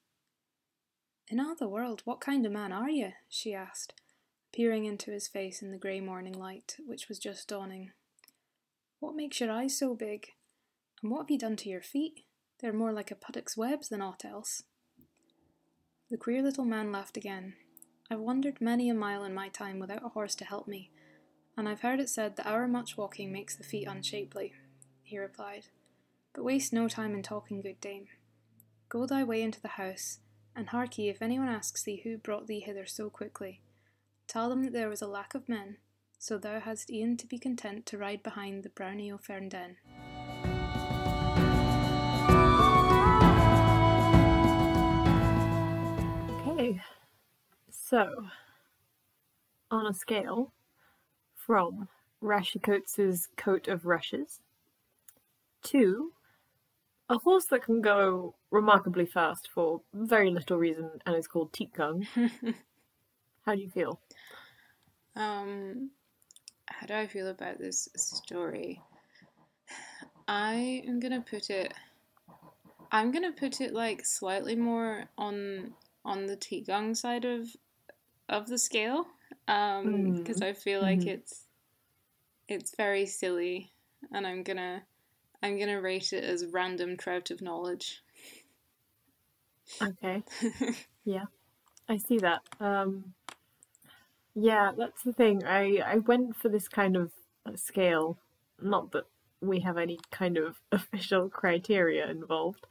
In 1.30 1.40
all 1.40 1.56
the 1.56 1.70
world, 1.70 2.02
what 2.06 2.22
kind 2.22 2.46
of 2.46 2.52
man 2.52 2.72
are 2.72 2.90
you? 2.90 3.14
she 3.30 3.54
asked, 3.54 3.94
peering 4.52 4.86
into 4.86 5.12
his 5.12 5.28
face 5.28 5.62
in 5.62 5.72
the 5.72 5.78
grey 5.78 6.02
morning 6.02 6.34
light, 6.34 6.78
which 6.86 7.08
was 7.08 7.18
just 7.18 7.48
dawning. 7.48 7.92
What 9.00 9.16
makes 9.16 9.40
your 9.40 9.52
eyes 9.52 9.78
so 9.78 9.96
big? 9.96 10.28
And 11.02 11.12
what 11.12 11.22
have 11.22 11.32
you 11.32 11.38
done 11.38 11.56
to 11.58 11.70
your 11.70 11.82
feet? 11.82 12.22
They're 12.60 12.74
more 12.74 12.94
like 12.94 13.12
a 13.12 13.16
puttock's 13.16 13.58
webs 13.58 13.90
than 13.90 14.02
aught 14.02 14.24
else. 14.26 14.64
The 16.10 16.18
queer 16.18 16.42
little 16.42 16.66
man 16.66 16.92
laughed 16.92 17.18
again. 17.18 17.56
I've 18.10 18.20
wandered 18.20 18.62
many 18.62 18.90
a 18.90 18.94
mile 18.94 19.24
in 19.24 19.34
my 19.34 19.50
time 19.50 19.80
without 19.80 20.06
a 20.06 20.10
horse 20.10 20.36
to 20.36 20.46
help 20.46 20.68
me, 20.68 20.92
and 21.58 21.68
I've 21.68 21.82
heard 21.82 22.00
it 22.00 22.10
said 22.10 22.36
that 22.36 22.48
our 22.48 22.68
much 22.68 22.98
walking 22.98 23.32
makes 23.32 23.56
the 23.56 23.64
feet 23.64 23.88
unshapely, 23.88 24.54
he 25.02 25.18
replied. 25.18 25.68
But 26.34 26.44
waste 26.44 26.74
no 26.74 26.88
time 26.88 27.14
in 27.16 27.24
talking, 27.24 27.62
good 27.62 27.82
dame. 27.82 28.08
Go 28.90 29.06
thy 29.06 29.24
way 29.24 29.42
into 29.42 29.62
the 29.62 29.70
house, 29.70 30.20
and 30.56 30.70
hark 30.70 30.98
ye, 30.98 31.10
if 31.10 31.22
anyone 31.22 31.48
asks 31.48 31.84
thee 31.84 32.02
who 32.04 32.18
brought 32.18 32.48
thee 32.48 32.60
hither 32.60 32.86
so 32.86 33.10
quickly, 33.10 33.62
tell 34.28 34.50
them 34.50 34.64
that 34.64 34.74
there 34.74 34.90
was 34.90 35.02
a 35.02 35.08
lack 35.08 35.34
of 35.34 35.50
men, 35.50 35.78
so 36.20 36.38
thou 36.38 36.60
hadst 36.60 36.92
e'en 36.92 37.18
to 37.18 37.28
be 37.28 37.38
content 37.38 37.86
to 37.86 37.98
ride 37.98 38.24
behind 38.24 38.64
the 38.64 38.70
brownie 38.70 39.12
o' 39.12 39.18
Fernden. 39.18 39.78
Okay, 46.48 46.82
so 47.70 48.28
on 49.72 49.88
a 49.88 49.94
scale 49.94 50.54
from 51.36 51.90
Rashicoats' 52.22 53.28
Coat 53.36 53.68
of 53.68 53.86
Rushes 53.86 54.40
to 55.64 56.14
a 57.10 57.18
horse 57.18 57.46
that 57.46 57.64
can 57.64 57.82
go 57.82 58.36
remarkably 58.54 59.06
fast 59.06 59.50
for 59.54 59.82
very 59.94 60.30
little 60.30 60.58
reason 60.58 60.92
and 61.06 61.16
is 61.16 61.28
called 61.28 61.52
Teetgong. 61.52 62.08
How 63.46 63.56
do 63.56 63.62
you 63.62 63.70
feel? 63.70 64.00
Um, 65.16 65.92
how 66.68 66.88
do 66.88 66.94
I 66.94 67.08
feel 67.08 67.28
about 67.28 67.60
this 67.60 67.90
story? 67.96 68.82
I 70.28 70.84
am 70.88 71.00
gonna 71.00 71.22
put 71.22 71.50
it. 71.50 71.74
I'm 72.92 73.12
gonna 73.12 73.32
put 73.34 73.62
it 73.62 73.74
like 73.74 74.06
slightly 74.06 74.56
more 74.56 75.06
on 75.18 75.74
on 76.06 76.28
the 76.28 76.38
Teetgong 76.38 76.96
side 76.96 77.26
of 77.26 77.50
of 78.30 78.48
the 78.48 78.58
scale, 78.60 79.08
um, 79.48 80.14
because 80.14 80.42
Mm. 80.42 80.44
I 80.44 80.54
feel 80.54 80.82
like 80.82 81.06
Mhm. 81.06 81.08
it's 81.08 81.48
it's 82.48 82.76
very 82.76 83.06
silly, 83.06 83.74
and 84.12 84.28
I'm 84.28 84.44
gonna 84.44 84.84
I'm 85.42 85.60
gonna 85.60 85.82
rate 85.82 86.14
it 86.14 86.24
as 86.24 86.46
random 86.48 86.98
trout 86.98 87.32
of 87.32 87.42
knowledge. 87.42 88.03
Okay, 89.82 90.24
yeah, 91.06 91.26
I 91.90 91.98
see 91.98 92.18
that. 92.20 92.42
Um, 92.60 93.14
yeah, 94.36 94.72
that's 94.78 95.04
the 95.04 95.14
thing. 95.14 95.44
I 95.46 95.78
I 95.86 95.98
went 95.98 96.36
for 96.36 96.50
this 96.50 96.68
kind 96.68 96.96
of 96.96 97.12
uh, 97.46 97.56
scale, 97.56 98.18
not 98.62 98.92
that 98.92 99.06
we 99.42 99.60
have 99.62 99.78
any 99.78 100.00
kind 100.12 100.38
of 100.38 100.60
official 100.72 101.30
criteria 101.30 102.10
involved, 102.10 102.66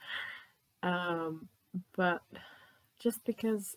um, 0.82 1.48
but 1.96 2.22
just 2.98 3.24
because 3.24 3.76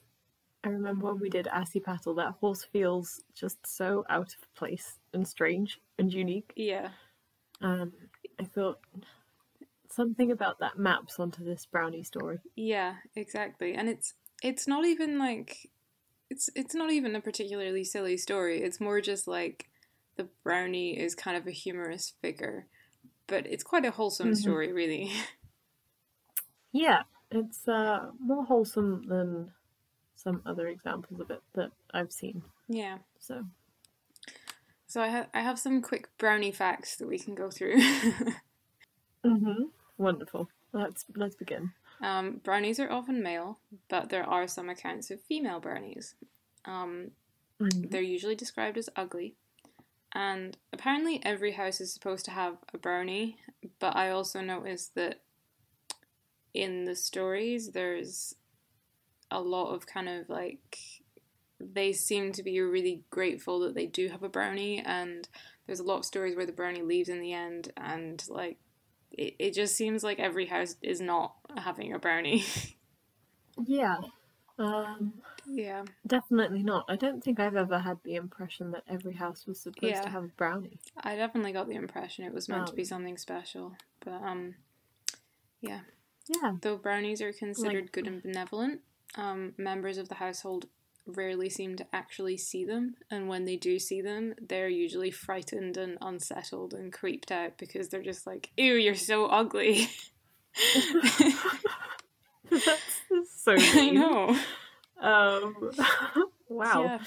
I 0.64 0.70
remember 0.70 1.06
when 1.06 1.20
we 1.20 1.30
did 1.30 1.48
Assy 1.48 1.80
Assipattle, 1.80 2.16
that 2.16 2.36
horse 2.40 2.64
feels 2.64 3.22
just 3.36 3.66
so 3.68 4.04
out 4.10 4.34
of 4.34 4.54
place 4.56 4.98
and 5.14 5.28
strange 5.28 5.80
and 6.00 6.12
unique. 6.12 6.54
Yeah. 6.56 6.90
Um, 7.62 7.94
I 8.40 8.46
thought 8.46 8.80
something 9.96 10.32
about 10.32 10.60
that 10.60 10.78
maps 10.78 11.20
onto 11.20 11.44
this 11.44 11.66
brownie 11.66 12.04
story. 12.04 12.40
Yeah, 12.56 12.96
exactly. 13.16 13.74
And 13.74 13.90
it's 13.90 14.14
it's 14.44 14.68
not 14.68 14.86
even 14.86 15.18
like 15.18 15.70
it's 16.30 16.50
it's 16.56 16.76
not 16.76 16.92
even 16.92 17.16
a 17.16 17.22
particularly 17.22 17.84
silly 17.84 18.18
story. 18.18 18.62
It's 18.62 18.82
more 18.82 19.02
just 19.02 19.28
like 19.28 19.70
the 20.18 20.28
brownie 20.44 20.98
is 21.00 21.16
kind 21.16 21.38
of 21.38 21.48
a 21.48 21.52
humorous 21.52 22.14
figure, 22.22 22.68
but 23.28 23.46
it's 23.48 23.64
quite 23.64 23.86
a 23.86 23.92
wholesome 23.92 24.32
Mhm. 24.32 24.36
story, 24.36 24.72
really. 24.74 25.12
Yeah, 26.72 27.04
it's 27.32 27.68
uh, 27.68 28.12
more 28.20 28.44
wholesome 28.46 29.08
than 29.08 29.52
some 30.16 30.42
other 30.46 30.68
examples 30.68 31.20
of 31.20 31.32
it 31.32 31.42
that 31.54 31.72
I've 31.94 32.12
seen. 32.12 32.44
yeah. 32.68 33.00
So, 33.20 33.46
So 34.88 35.02
I 35.02 35.08
have 35.08 35.28
I 35.34 35.42
have 35.42 35.60
some 35.60 35.82
quick 35.82 36.10
brownie 36.18 36.52
facts 36.52 36.96
that 36.98 37.08
we 37.08 37.20
can 37.20 37.36
go 37.36 37.50
through. 37.50 37.78
mm-hmm. 39.26 39.64
Wonderful. 39.98 40.50
Let's 40.72 41.06
let's 41.16 41.36
begin. 41.36 41.72
um, 42.02 42.42
brownies 42.44 42.80
are 42.80 42.92
often 42.92 43.24
male, 43.24 43.60
but 43.88 44.10
there 44.10 44.28
are 44.28 44.48
some 44.48 44.70
accounts 44.70 45.10
of 45.12 45.22
female 45.22 45.60
brownies. 45.60 46.16
Um, 46.66 47.12
Mhm. 47.60 47.90
they're 47.90 48.02
usually 48.02 48.36
described 48.36 48.78
as 48.78 48.90
ugly. 48.98 49.36
And 50.14 50.58
apparently, 50.74 51.24
every 51.24 51.52
house 51.54 51.80
is 51.82 51.94
supposed 51.94 52.26
to 52.26 52.32
have 52.32 52.58
a 52.74 52.78
brownie, 52.78 53.38
but 53.80 53.96
I 53.96 54.10
also 54.10 54.42
noticed 54.42 54.96
that 54.96 55.22
in 56.54 56.86
the 56.86 56.96
stories, 56.96 57.72
there's 57.72 58.36
a 59.32 59.42
lot 59.42 59.74
of 59.74 59.86
kind 59.86 60.08
of 60.08 60.30
like 60.30 60.78
they 61.60 61.92
seem 61.94 62.32
to 62.34 62.44
be 62.44 62.60
really 62.62 63.04
grateful 63.10 63.60
that 63.60 63.76
they 63.76 63.88
do 63.88 64.08
have 64.10 64.24
a 64.24 64.30
brownie, 64.30 64.80
and 64.80 65.28
there's 65.66 65.80
a 65.80 65.84
lot 65.84 65.98
of 66.00 66.06
stories 66.06 66.36
where 66.36 66.46
the 66.46 66.52
brownie 66.52 66.82
leaves 66.82 67.10
in 67.10 67.20
the 67.22 67.34
end, 67.34 67.72
and 67.78 68.24
like 68.30 68.58
it, 69.18 69.36
it 69.40 69.52
just 69.54 69.76
seems 69.76 70.04
like 70.04 70.20
every 70.20 70.46
house 70.46 70.76
is 70.82 71.02
not 71.02 71.36
having 71.58 71.94
a 71.94 72.00
brownie. 72.00 72.44
Yeah. 73.66 73.98
Um, 74.60 75.14
yeah. 75.48 75.84
definitely 76.06 76.62
not. 76.62 76.84
I 76.90 76.98
don't 76.98 77.24
think 77.24 77.40
I've 77.40 77.56
ever 77.56 77.80
had 77.80 78.00
the 78.04 78.16
impression 78.16 78.72
that 78.72 78.84
every 78.90 79.14
house 79.14 79.46
was 79.48 79.60
supposed 79.62 79.94
Yeah. 79.94 80.02
to 80.02 80.10
have 80.10 80.24
a 80.26 80.28
brownie. 80.28 80.80
I 80.98 81.16
definitely 81.16 81.54
got 81.54 81.68
the 81.70 81.76
impression 81.76 82.26
it 82.26 82.34
was 82.34 82.50
meant 82.50 82.68
to 82.68 82.74
be 82.74 82.82
Um, 82.82 82.88
something 82.88 83.18
special, 83.18 83.76
but 84.02 84.22
um, 84.22 84.56
yeah. 85.62 85.82
Yeah. 86.28 86.54
Though 86.62 86.76
brownies 86.78 87.22
are 87.22 87.32
considered 87.32 87.94
good 87.94 88.08
and 88.08 88.22
benevolent, 88.22 88.82
um, 89.16 89.54
members 89.58 89.98
of 89.98 90.10
the 90.10 90.16
household 90.16 90.68
rarely 91.06 91.50
seem 91.50 91.76
to 91.78 91.86
actually 91.94 92.38
see 92.38 92.66
them, 92.66 92.96
and 93.10 93.28
when 93.28 93.46
they 93.46 93.56
do 93.56 93.80
see 93.80 94.02
them, 94.02 94.34
they're 94.42 94.70
usually 94.70 95.12
frightened 95.12 95.78
and 95.78 95.98
unsettled 96.02 96.74
and 96.74 96.92
creeped 96.92 97.32
out 97.32 97.58
because 97.58 97.90
they're 97.90 98.02
just 98.02 98.26
like, 98.26 98.52
"Ew, 98.58 98.74
you're 98.74 98.96
so 98.96 99.26
ugly." 99.28 99.90
That's 102.50 103.02
so 103.36 103.56
I 103.58 103.90
know. 103.90 104.38
Um, 105.00 105.72
wow. 106.50 106.84
Yeah. 106.84 107.00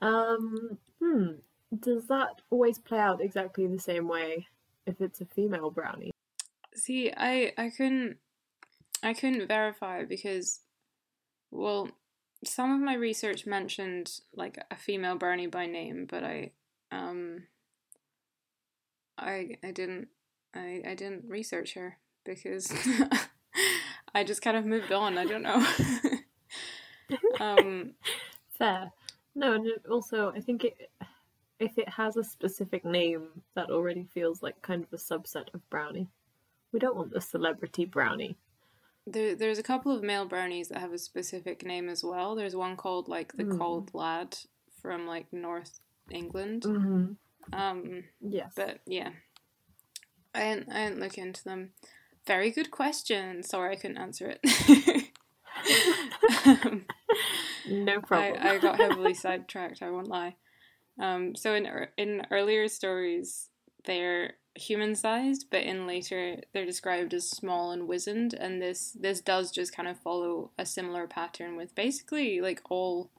Um, 0.00 0.78
hmm. 1.00 1.26
Does 1.78 2.06
that 2.08 2.42
always 2.50 2.78
play 2.78 2.98
out 2.98 3.20
exactly 3.20 3.66
the 3.66 3.78
same 3.78 4.08
way 4.08 4.46
if 4.86 5.00
it's 5.00 5.20
a 5.20 5.26
female 5.26 5.70
brownie? 5.70 6.10
See, 6.74 7.12
I 7.16 7.52
I 7.56 7.70
couldn't 7.70 8.18
I 9.02 9.14
couldn't 9.14 9.48
verify 9.48 10.04
because 10.04 10.60
well, 11.50 11.88
some 12.44 12.72
of 12.74 12.80
my 12.80 12.94
research 12.94 13.46
mentioned 13.46 14.20
like 14.34 14.58
a 14.70 14.76
female 14.76 15.16
brownie 15.16 15.46
by 15.46 15.66
name, 15.66 16.06
but 16.08 16.24
I 16.24 16.52
um 16.90 17.44
I 19.18 19.58
I 19.62 19.70
didn't 19.70 20.08
I 20.54 20.82
I 20.86 20.94
didn't 20.94 21.24
research 21.28 21.74
her 21.74 21.98
because 22.24 22.72
I 24.14 24.24
just 24.24 24.42
kind 24.42 24.56
of 24.56 24.66
moved 24.66 24.92
on. 24.92 25.18
I 25.18 25.24
don't 25.24 25.42
know. 25.42 25.66
um 27.40 27.94
Fair. 28.58 28.92
No, 29.34 29.54
and 29.54 29.68
also 29.90 30.32
I 30.34 30.40
think 30.40 30.64
it 30.64 30.90
if 31.58 31.78
it 31.78 31.88
has 31.88 32.16
a 32.16 32.24
specific 32.24 32.84
name, 32.84 33.28
that 33.54 33.70
already 33.70 34.04
feels 34.12 34.42
like 34.42 34.60
kind 34.62 34.82
of 34.82 34.92
a 34.92 34.96
subset 34.96 35.52
of 35.54 35.68
brownie. 35.70 36.08
We 36.72 36.80
don't 36.80 36.96
want 36.96 37.12
the 37.12 37.20
celebrity 37.20 37.84
brownie. 37.84 38.36
There 39.06 39.34
there's 39.34 39.58
a 39.58 39.62
couple 39.62 39.92
of 39.94 40.02
male 40.02 40.26
brownies 40.26 40.68
that 40.68 40.78
have 40.78 40.92
a 40.92 40.98
specific 40.98 41.64
name 41.64 41.88
as 41.88 42.02
well. 42.04 42.34
There's 42.34 42.56
one 42.56 42.76
called 42.76 43.08
like 43.08 43.32
the 43.34 43.44
Mm. 43.44 43.58
Cold 43.58 43.90
Lad 43.94 44.36
from 44.80 45.06
like 45.06 45.32
North 45.32 45.80
England. 46.10 46.62
Mm-hmm. 46.62 47.12
Um 47.54 48.04
Yes. 48.20 48.52
But 48.54 48.80
yeah, 48.86 49.10
I 50.34 50.40
didn't, 50.54 50.72
I 50.72 50.84
didn't 50.88 51.00
look 51.00 51.18
into 51.18 51.42
them. 51.44 51.70
Very 52.26 52.50
good 52.50 52.70
question. 52.70 53.42
Sorry, 53.42 53.72
I 53.72 53.76
couldn't 53.76 53.98
answer 53.98 54.36
it. 54.36 55.08
um, 56.46 56.84
no 57.68 58.00
problem. 58.06 58.40
I, 58.40 58.54
I 58.54 58.58
got 58.58 58.78
heavily 58.78 59.14
sidetracked. 59.14 59.82
I 59.82 59.90
won't 59.90 60.08
lie. 60.08 60.36
Um, 61.00 61.34
so 61.34 61.54
in 61.54 61.66
in 61.96 62.26
earlier 62.30 62.68
stories, 62.68 63.48
they're 63.84 64.34
human 64.54 64.94
sized, 64.94 65.46
but 65.50 65.62
in 65.62 65.86
later 65.86 66.38
they're 66.52 66.66
described 66.66 67.14
as 67.14 67.28
small 67.30 67.70
and 67.70 67.88
wizened. 67.88 68.34
And 68.34 68.60
this 68.60 68.92
this 68.92 69.20
does 69.20 69.50
just 69.50 69.74
kind 69.74 69.88
of 69.88 69.98
follow 69.98 70.50
a 70.58 70.66
similar 70.66 71.06
pattern 71.06 71.56
with 71.56 71.74
basically 71.74 72.40
like 72.40 72.60
all 72.68 73.10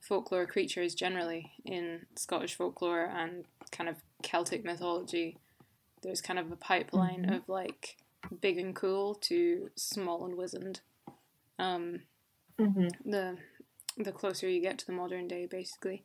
folklore 0.00 0.46
creatures 0.46 0.94
generally 0.94 1.52
in 1.64 2.06
Scottish 2.14 2.54
folklore 2.54 3.04
and 3.06 3.44
kind 3.72 3.88
of 3.88 3.96
Celtic 4.22 4.64
mythology. 4.64 5.36
There's 6.02 6.20
kind 6.20 6.38
of 6.38 6.52
a 6.52 6.56
pipeline 6.56 7.24
Mhm. 7.26 7.36
of 7.36 7.48
like 7.48 7.96
big 8.40 8.58
and 8.58 8.74
cool 8.74 9.14
to 9.14 9.70
small 9.76 10.24
and 10.24 10.36
wizened. 10.36 10.80
Um, 11.58 12.02
hmm 12.58 12.88
the 13.04 13.38
the 13.98 14.12
closer 14.12 14.46
you 14.48 14.60
get 14.60 14.76
to 14.78 14.86
the 14.86 14.92
modern 14.92 15.26
day, 15.26 15.46
basically. 15.46 16.04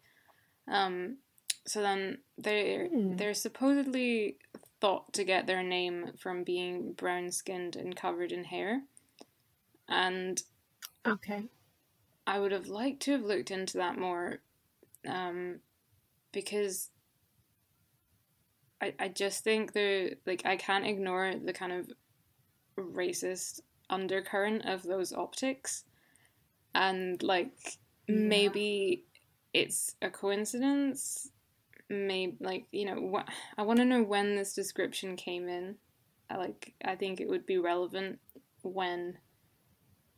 Um, 0.67 1.17
so 1.67 1.81
then 1.81 2.19
they're 2.37 2.87
Hmm. 2.87 3.17
they're 3.17 3.33
supposedly 3.33 4.37
thought 4.81 5.13
to 5.13 5.23
get 5.23 5.47
their 5.47 5.63
name 5.63 6.13
from 6.17 6.43
being 6.43 6.93
brown 6.93 7.31
skinned 7.31 7.75
and 7.77 7.95
covered 7.95 8.31
in 8.33 8.45
hair, 8.45 8.83
and 9.87 10.41
Okay. 11.05 11.49
I 12.25 12.39
would 12.39 12.51
have 12.51 12.67
liked 12.67 13.01
to 13.03 13.11
have 13.11 13.21
looked 13.21 13.51
into 13.51 13.77
that 13.77 13.97
more, 13.97 14.41
um, 15.07 15.61
because 16.31 16.91
I 18.81 18.93
I 18.99 19.07
just 19.09 19.43
think 19.43 19.73
the 19.73 20.17
like 20.25 20.45
I 20.45 20.57
can't 20.57 20.85
ignore 20.85 21.33
the 21.35 21.53
kind 21.53 21.71
of 21.71 21.91
racist 22.77 23.61
undercurrent 23.89 24.65
of 24.65 24.83
those 24.83 25.13
optics, 25.13 25.85
and 26.75 27.21
like 27.23 27.79
Yeah. 28.07 28.57
maybe 28.57 29.05
it's 29.53 29.95
a 30.01 30.09
coincidence. 30.09 31.31
Maybe 31.91 32.37
like 32.39 32.65
you 32.71 32.85
know 32.85 33.11
wh- 33.13 33.31
I 33.59 33.63
want 33.63 33.79
to 33.79 33.85
know 33.85 34.01
when 34.01 34.35
this 34.35 34.53
description 34.53 35.15
came 35.17 35.49
in. 35.49 35.75
I 36.29 36.37
like 36.37 36.73
I 36.83 36.95
think 36.95 37.19
it 37.19 37.27
would 37.27 37.45
be 37.45 37.57
relevant 37.57 38.19
when 38.63 39.17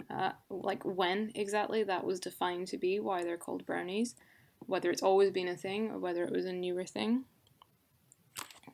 uh, 0.10 0.32
like 0.50 0.84
when 0.84 1.32
exactly 1.36 1.84
that 1.84 2.04
was 2.06 2.20
defined 2.20 2.68
to 2.68 2.78
be, 2.78 3.00
why 3.00 3.24
they're 3.24 3.38
called 3.38 3.66
brownies, 3.66 4.16
whether 4.60 4.92
it's 4.92 5.04
always 5.04 5.32
been 5.32 5.48
a 5.48 5.58
thing 5.58 5.90
or 5.90 5.98
whether 5.98 6.24
it 6.24 6.32
was 6.32 6.46
a 6.46 6.54
newer 6.54 6.86
thing. 6.86 7.26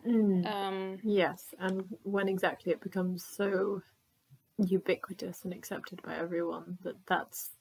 Mm. 0.06 0.46
Um, 0.48 1.00
Yes, 1.04 1.54
and 1.60 1.84
when 2.04 2.28
exactly 2.28 2.72
it 2.72 2.82
becomes 2.82 3.26
so 3.26 3.82
ubiquitous 4.58 5.46
and 5.46 5.54
accepted 5.54 6.02
by 6.02 6.16
everyone 6.16 6.78
that 6.84 6.96
that's 7.08 7.52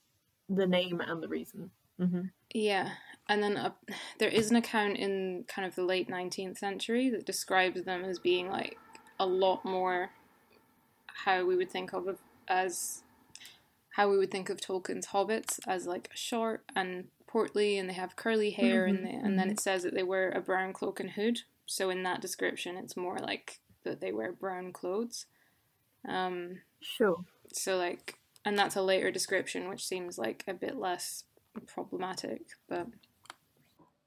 the 0.49 0.67
name 0.67 1.01
and 1.01 1.23
the 1.23 1.29
reason. 1.29 1.71
Hmm 1.99 2.31
yeah, 2.55 2.91
and 3.29 3.43
then 3.43 3.57
uh, 3.57 3.73
there 4.19 4.29
is 4.29 4.51
an 4.51 4.57
account 4.57 4.97
in 4.97 5.45
kind 5.49 5.67
of 5.67 5.75
the 5.75 5.85
late 5.85 6.09
19th 6.09 6.59
century 6.59 7.11
that 7.11 7.27
describes 7.27 7.85
them 7.85 8.05
as 8.05 8.19
being 8.19 8.51
like 8.51 8.77
a 9.19 9.27
lot 9.27 9.65
more 9.65 10.11
how 11.25 11.45
we 11.45 11.57
would 11.57 11.71
think 11.71 11.93
of 11.93 12.19
as 12.49 13.03
how 13.91 14.09
we 14.11 14.19
would 14.19 14.31
think 14.31 14.49
of 14.51 14.61
Tolkien's 14.61 15.09
hobbits 15.09 15.59
as 15.67 15.87
like 15.87 16.11
short 16.15 16.65
and 16.77 17.09
portly 17.27 17.79
and 17.79 17.89
they 17.89 17.95
have 17.95 18.17
curly 18.17 18.51
hair 18.51 18.87
and 18.87 19.05
Mhm, 19.05 19.07
they, 19.07 19.11
and 19.11 19.39
then 19.39 19.51
it 19.51 19.61
says 19.61 19.83
that 19.83 19.95
they 19.95 20.03
wear 20.03 20.31
a 20.31 20.41
brown 20.41 20.73
cloak 20.73 21.01
and 21.01 21.11
hood. 21.11 21.41
So 21.67 21.91
in 21.91 22.03
that 22.05 22.21
description, 22.23 22.77
it's 22.77 22.97
more 22.97 23.19
like 23.19 23.61
that 23.85 24.01
they 24.01 24.13
wear 24.13 24.33
brown 24.33 24.73
clothes. 24.73 25.27
Um, 26.09 26.61
Sure. 26.81 27.25
so 27.53 27.77
like, 27.77 28.17
and 28.45 28.59
that's 28.59 28.77
a 28.77 28.83
later 28.83 29.11
description, 29.11 29.69
which 29.69 29.87
seems 29.87 30.19
like 30.19 30.45
a 30.47 30.55
bit 30.55 30.77
less 30.77 31.25
problematic, 31.67 32.43
but 32.69 32.87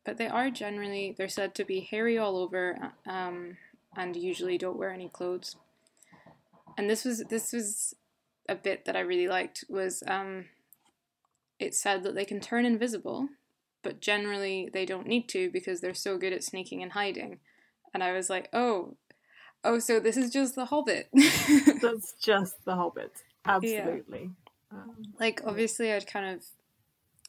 but 0.03 0.17
they 0.17 0.27
are 0.27 0.49
generally 0.49 1.13
they're 1.17 1.29
said 1.29 1.53
to 1.55 1.65
be 1.65 1.81
hairy 1.81 2.17
all 2.17 2.37
over, 2.37 2.91
um, 3.07 3.57
and 3.95 4.15
usually 4.15 4.57
don't 4.57 4.77
wear 4.77 4.91
any 4.91 5.09
clothes. 5.09 5.55
And 6.77 6.89
this 6.89 7.05
was 7.05 7.23
this 7.29 7.53
was 7.53 7.95
a 8.49 8.55
bit 8.55 8.85
that 8.85 8.95
I 8.95 9.01
really 9.01 9.27
liked 9.27 9.65
was 9.69 10.03
um, 10.07 10.45
it's 11.59 11.79
said 11.79 12.03
that 12.03 12.15
they 12.15 12.25
can 12.25 12.39
turn 12.39 12.65
invisible, 12.65 13.29
but 13.83 14.01
generally 14.01 14.69
they 14.73 14.85
don't 14.85 15.07
need 15.07 15.29
to 15.29 15.49
because 15.51 15.81
they're 15.81 15.93
so 15.93 16.17
good 16.17 16.33
at 16.33 16.43
sneaking 16.43 16.81
and 16.81 16.93
hiding. 16.93 17.39
And 17.93 18.03
I 18.03 18.13
was 18.13 18.29
like, 18.29 18.49
oh, 18.53 18.95
oh, 19.63 19.79
so 19.79 19.99
this 19.99 20.17
is 20.17 20.31
just 20.31 20.55
the 20.55 20.65
Hobbit. 20.65 21.09
That's 21.81 22.13
just 22.13 22.63
the 22.65 22.75
Hobbit. 22.75 23.11
Absolutely. 23.45 24.31
Yeah. 24.71 24.77
Um, 24.77 24.95
like 25.19 25.41
obviously, 25.45 25.91
I'd 25.91 26.07
kind 26.07 26.35
of 26.35 26.43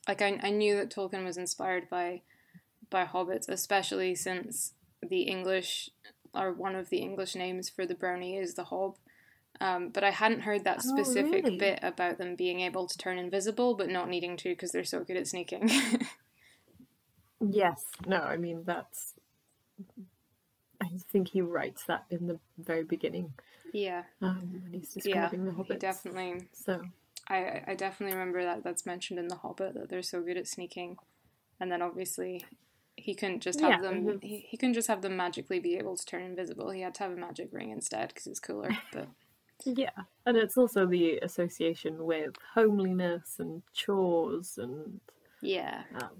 like 0.08 0.22
I, 0.22 0.38
I 0.42 0.50
knew 0.50 0.76
that 0.76 0.90
Tolkien 0.90 1.24
was 1.24 1.36
inspired 1.36 1.88
by 1.88 2.22
by 2.90 3.04
hobbits, 3.04 3.48
especially 3.48 4.14
since 4.14 4.74
the 5.02 5.22
English 5.22 5.90
or 6.34 6.52
one 6.52 6.74
of 6.74 6.88
the 6.90 6.98
English 6.98 7.34
names 7.34 7.68
for 7.68 7.86
the 7.86 7.94
brownie 7.94 8.36
is 8.36 8.54
the 8.54 8.64
hob. 8.64 8.96
Um, 9.60 9.90
but 9.90 10.02
I 10.04 10.10
hadn't 10.10 10.40
heard 10.42 10.64
that 10.64 10.82
Oh, 10.84 10.88
specific 10.88 11.44
really? 11.44 11.56
bit 11.58 11.78
about 11.82 12.18
them 12.18 12.36
being 12.36 12.60
able 12.60 12.86
to 12.86 12.98
turn 12.98 13.18
invisible, 13.18 13.74
but 13.74 13.88
not 13.88 14.08
needing 14.08 14.36
to 14.38 14.50
because 14.50 14.72
they're 14.72 14.84
so 14.84 15.04
good 15.04 15.16
at 15.16 15.28
sneaking. 15.28 15.70
Yes. 17.40 17.84
No, 18.06 18.18
I 18.18 18.36
mean 18.36 18.62
that's. 18.64 19.14
I 20.80 20.88
think 21.10 21.28
he 21.28 21.40
writes 21.40 21.84
that 21.84 22.04
in 22.10 22.26
the 22.26 22.38
very 22.58 22.84
beginning 22.84 23.32
yeah, 23.72 24.02
um, 24.20 24.60
when 24.62 24.72
he's 24.72 24.94
yeah, 25.04 25.28
describing 25.28 25.44
the 25.46 25.52
he 25.64 25.74
definitely. 25.76 26.48
So 26.52 26.82
I 27.28 27.62
I 27.68 27.74
definitely 27.74 28.14
remember 28.16 28.42
that 28.44 28.64
that's 28.64 28.86
mentioned 28.86 29.18
in 29.18 29.28
the 29.28 29.36
Hobbit 29.36 29.74
that 29.74 29.88
they're 29.88 30.02
so 30.02 30.22
good 30.22 30.36
at 30.36 30.48
sneaking, 30.48 30.98
and 31.60 31.70
then 31.70 31.82
obviously 31.82 32.44
he 32.96 33.14
couldn't 33.14 33.40
just 33.40 33.60
have 33.60 33.70
Yeah, 33.70 33.82
them. 33.82 34.08
and 34.08 34.22
He, 34.22 34.46
he 34.48 34.56
couldn't 34.56 34.74
just 34.74 34.88
have 34.88 35.02
them 35.02 35.16
magically 35.16 35.58
be 35.60 35.76
able 35.76 35.96
to 35.96 36.04
turn 36.04 36.22
invisible. 36.22 36.70
He 36.70 36.82
had 36.82 36.94
to 36.96 37.04
have 37.04 37.12
a 37.12 37.16
magic 37.16 37.48
ring 37.52 37.70
instead 37.70 38.08
because 38.08 38.26
it's 38.26 38.40
cooler. 38.40 38.70
But 38.92 39.08
yeah, 39.64 39.90
and 40.26 40.36
it's 40.36 40.56
also 40.56 40.86
the 40.86 41.18
association 41.18 42.04
with 42.04 42.34
homeliness 42.54 43.36
and 43.38 43.62
chores 43.72 44.58
and 44.58 45.00
yeah, 45.40 45.84
um, 45.94 46.10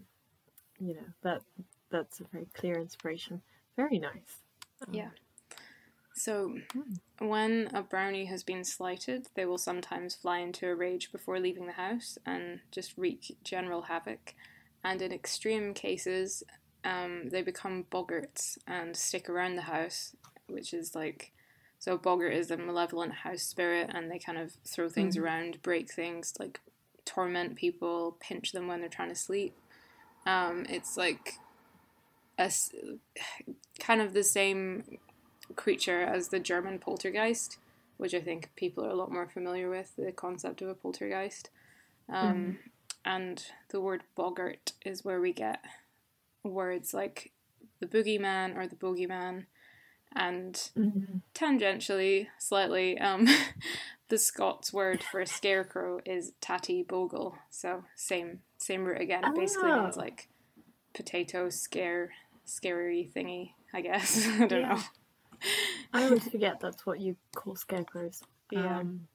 you 0.80 0.94
know 0.94 1.06
that 1.23 1.42
that's 1.90 2.21
a 2.21 2.25
very 2.32 2.47
clear 2.54 2.75
inspiration. 2.78 3.42
Very 3.76 3.99
nice. 3.99 4.40
Um, 4.88 4.94
Yeah. 4.94 5.09
So, 6.14 6.59
when 7.19 7.71
a 7.73 7.83
brownie 7.83 8.26
has 8.26 8.42
been 8.42 8.64
slighted, 8.64 9.28
they 9.35 9.45
will 9.47 9.59
sometimes 9.59 10.14
fly 10.14 10.38
into 10.38 10.69
a 10.69 10.75
rage 10.75 11.12
before 11.12 11.38
leaving 11.38 11.66
the 11.66 11.73
house 11.73 12.19
and 12.26 12.61
just 12.71 12.97
wreak 12.97 13.37
general 13.45 13.83
havoc. 13.83 14.35
And 14.85 15.00
in 15.00 15.12
extreme 15.12 15.75
cases, 15.75 16.42
um, 16.85 17.28
they 17.31 17.42
become 17.42 17.87
boggarts 17.90 18.59
and 18.66 18.97
stick 18.97 19.28
around 19.28 19.57
the 19.57 19.62
house, 19.62 20.14
which 20.49 20.75
is 20.75 20.95
like. 20.95 21.33
So, 21.78 21.95
a 21.95 21.99
boggart 21.99 22.33
is 22.33 22.50
a 22.52 22.57
malevolent 22.57 23.12
house 23.12 23.42
spirit, 23.42 23.90
and 23.92 24.09
they 24.09 24.19
kind 24.21 24.38
of 24.38 24.52
throw 24.64 24.88
things 24.88 25.16
Mhm. 25.16 25.23
around, 25.23 25.62
break 25.62 25.92
things, 25.92 26.35
like 26.38 26.61
torment 27.04 27.57
people, 27.57 28.16
pinch 28.21 28.52
them 28.52 28.69
when 28.69 28.81
they're 28.81 28.88
trying 28.88 29.09
to 29.09 29.16
sleep. 29.16 29.54
Um, 30.26 30.64
it's 30.69 30.97
like 30.97 31.35
a 32.38 32.52
kind 33.81 34.00
of 34.00 34.12
the 34.12 34.23
same 34.23 34.99
creature 35.52 36.02
as 36.02 36.28
the 36.28 36.40
German 36.40 36.78
poltergeist, 36.78 37.59
which 37.99 38.14
I 38.14 38.21
think 38.21 38.50
people 38.56 38.84
are 38.84 38.91
a 38.91 38.95
lot 38.95 39.12
more 39.12 39.28
familiar 39.28 39.69
with 39.71 39.95
the 39.97 40.12
concept 40.12 40.62
of 40.62 40.69
a 40.69 40.75
poltergeist. 40.75 41.50
Um, 42.08 42.58
And 43.04 43.45
the 43.71 43.80
word 43.80 44.04
boggart 44.15 44.73
is 44.84 45.04
where 45.04 45.21
we 45.21 45.32
get 45.32 45.65
words 46.45 46.95
like 46.95 47.32
the 47.80 47.86
boogeyman 47.86 48.56
or 48.56 48.67
the 48.69 48.76
bogeyman, 48.76 49.47
and 50.15 50.71
Mhm. 50.76 51.23
tangentially, 51.34 52.28
slightly, 52.38 52.99
um, 52.99 53.26
the 54.08 54.19
Scots 54.19 54.73
word 54.73 55.02
for 55.02 55.21
a 55.21 55.26
scarecrow 55.26 56.00
is 56.04 56.32
tatty 56.41 56.82
bogle. 56.82 57.38
So 57.50 57.84
same 57.97 58.43
same 58.58 58.84
root 58.84 59.00
again. 59.00 59.25
It 59.25 59.34
basically 59.34 59.73
means 59.73 59.97
Oh. 59.97 60.00
like 60.00 60.28
potato 60.95 61.50
scare 61.50 62.12
scary 62.45 63.10
thingy. 63.15 63.54
I 63.73 63.80
guess 63.82 64.28
I 64.41 64.47
don't 64.47 64.62
Yeah. 64.62 64.75
know. 64.76 64.80
I 65.93 66.05
always 66.05 66.28
forget 66.31 66.61
that's 66.61 66.87
what 66.87 67.00
you 67.00 67.17
call 67.35 67.57
scarecrows. 67.57 68.23
Yeah. 68.50 68.78
Um, 68.78 69.09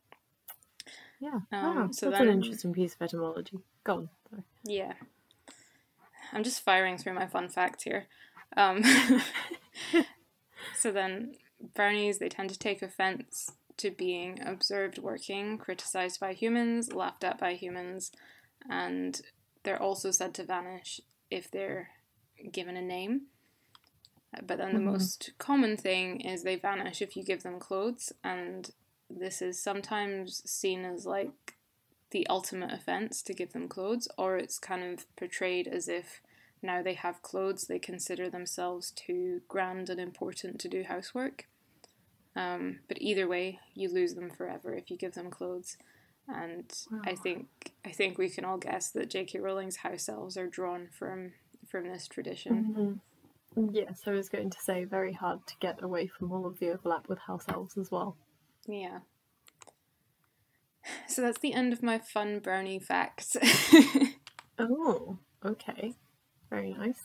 yeah. 1.20 1.40
Um, 1.52 1.76
wow, 1.76 1.90
so 1.92 2.10
that's 2.10 2.22
an 2.22 2.30
interesting 2.30 2.74
piece 2.74 2.96
of 2.96 3.02
etymology. 3.02 3.60
Go 3.84 3.94
on. 3.94 4.10
Sorry. 4.30 4.44
Yeah. 4.66 4.94
I'm 6.34 6.44
just 6.44 6.63
firing 6.63 6.98
through 6.98 7.13
my 7.13 7.28
fun 7.28 7.50
facts 7.50 7.84
here. 7.84 8.08
Um, 8.56 8.84
so 10.76 10.92
then, 10.92 11.36
brownies, 11.74 12.20
they 12.20 12.30
tend 12.30 12.50
to 12.50 12.60
take 12.60 12.82
offense 12.82 13.52
to 13.78 13.92
being 13.92 14.40
observed 14.46 14.98
working, 14.98 15.58
criticized 15.58 16.20
by 16.20 16.34
humans, 16.34 16.94
laughed 16.94 17.24
at 17.24 17.38
by 17.38 17.54
humans, 17.54 18.12
and 18.70 19.22
they're 19.63 19.82
also 19.82 20.12
said 20.12 20.34
to 20.36 20.44
vanish 20.44 21.00
if 21.30 21.50
they're 21.50 21.90
given 22.52 22.76
a 22.76 22.82
name. 22.82 23.28
But 24.45 24.58
then 24.58 24.73
the 24.73 24.80
Mhm. 24.80 24.91
most 24.91 25.32
common 25.38 25.78
thing 25.78 26.21
is 26.21 26.43
they 26.43 26.56
vanish 26.56 27.02
if 27.02 27.15
you 27.15 27.23
give 27.23 27.43
them 27.43 27.60
clothes, 27.60 28.13
and 28.23 28.71
this 29.10 29.41
is 29.41 29.62
sometimes 29.62 30.50
seen 30.50 30.86
as 30.86 31.06
like 31.06 31.58
the 32.12 32.28
ultimate 32.28 32.71
offense 32.71 33.21
to 33.23 33.34
give 33.34 33.54
them 33.54 33.67
clothes, 33.67 34.08
or 34.17 34.38
it's 34.38 34.60
kind 34.60 34.84
of 34.84 35.15
portrayed 35.15 35.67
as 35.67 35.88
if 35.88 36.21
now 36.62 36.82
they 36.82 36.93
have 36.93 37.21
clothes, 37.21 37.67
they 37.67 37.80
consider 37.80 38.30
themselves 38.30 38.91
too 38.91 39.41
grand 39.47 39.89
and 39.89 40.00
important 40.00 40.60
to 40.60 40.69
do 40.69 40.84
housework. 40.84 41.47
Um, 42.36 42.80
but 42.88 43.02
either 43.02 43.28
way, 43.28 43.60
you 43.73 43.89
lose 43.89 44.13
them 44.15 44.30
forever 44.30 44.73
if 44.76 44.89
you 44.91 44.97
give 44.97 45.13
them 45.13 45.30
clothes. 45.32 45.78
And 46.28 46.71
I 47.06 47.15
think 47.15 47.47
I 47.86 47.91
think 47.91 48.17
we 48.17 48.30
can 48.30 48.43
all 48.45 48.58
guess 48.58 48.89
that 48.91 49.10
J.K. 49.10 49.39
Rowling's 49.39 49.78
house 49.78 50.10
elves 50.10 50.38
are 50.38 50.47
drawn 50.47 50.88
from 50.91 51.34
from 51.69 51.88
this 51.88 52.08
tradition. 52.08 52.97
Yes, 53.58 54.02
I 54.06 54.12
was 54.12 54.30
going 54.30 54.52
to 54.52 54.62
say 54.62 54.84
very 54.84 55.13
hard 55.13 55.46
to 55.48 55.56
get 55.60 55.84
away 55.84 56.08
from 56.08 56.32
all 56.32 56.46
of 56.46 56.60
the 56.60 56.70
overlap 56.70 57.10
with 57.10 57.20
house 57.20 57.46
elves 57.50 57.78
as 57.78 57.89
well. 57.89 58.15
Yeah. 58.67 59.00
So 61.08 61.22
that's 61.22 61.39
the 61.39 61.54
end 61.54 61.74
of 61.74 61.84
my 61.84 61.98
fun 62.00 62.39
brownie 62.39 62.80
facts. 62.80 63.36
Oh, 64.60 65.20
okay. 65.46 65.93
Very 66.50 66.74
nice. 66.74 67.00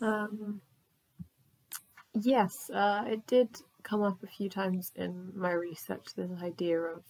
Um, 0.00 0.62
yes, 2.14 2.70
uh, 2.72 3.04
it 3.06 3.26
did 3.26 3.48
come 3.82 4.02
up 4.02 4.22
a 4.22 4.26
few 4.26 4.48
times 4.48 4.92
in 4.96 5.32
my 5.34 5.52
research 5.52 6.06
this 6.16 6.30
idea 6.42 6.80
of 6.80 7.02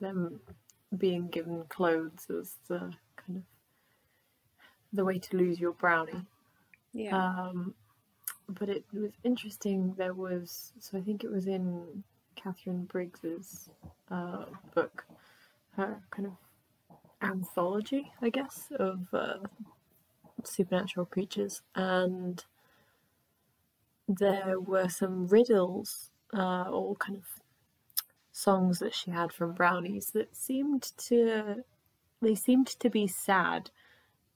them 0.00 0.40
being 0.96 1.28
given 1.28 1.64
clothes 1.68 2.26
as 2.30 2.56
the 2.68 2.92
kind 3.16 3.38
of 3.38 3.42
the 4.92 5.04
way 5.04 5.18
to 5.18 5.36
lose 5.36 5.60
your 5.60 5.72
brownie. 5.72 6.24
Yeah. 6.98 7.16
Um, 7.16 7.74
but 8.48 8.68
it 8.68 8.84
was 8.92 9.12
interesting. 9.24 9.94
There 9.96 10.14
was 10.14 10.72
so 10.80 10.98
I 10.98 11.02
think 11.02 11.24
it 11.24 11.30
was 11.30 11.46
in 11.46 12.04
Katharine 12.36 12.84
Briggs's 12.86 13.70
uh, 14.10 14.46
book, 14.74 15.04
her 15.76 16.02
kind 16.10 16.28
of 16.28 16.34
anthology, 17.22 18.12
I 18.22 18.30
guess, 18.30 18.68
of 18.78 19.08
uh, 19.12 19.38
supernatural 20.44 21.06
creatures, 21.06 21.62
and 21.74 22.44
there 24.08 24.60
were 24.60 24.88
some 24.88 25.26
riddles 25.28 26.10
uh, 26.34 26.64
or 26.70 26.96
kind 26.96 27.16
of 27.18 27.26
songs 28.32 28.78
that 28.80 28.94
she 28.94 29.10
had 29.10 29.32
from 29.32 29.52
brownies 29.52 30.10
that 30.12 30.36
seemed 30.36 30.82
to 30.98 31.64
they 32.22 32.34
seemed 32.34 32.66
to 32.66 32.90
be 32.90 33.06
sad 33.06 33.70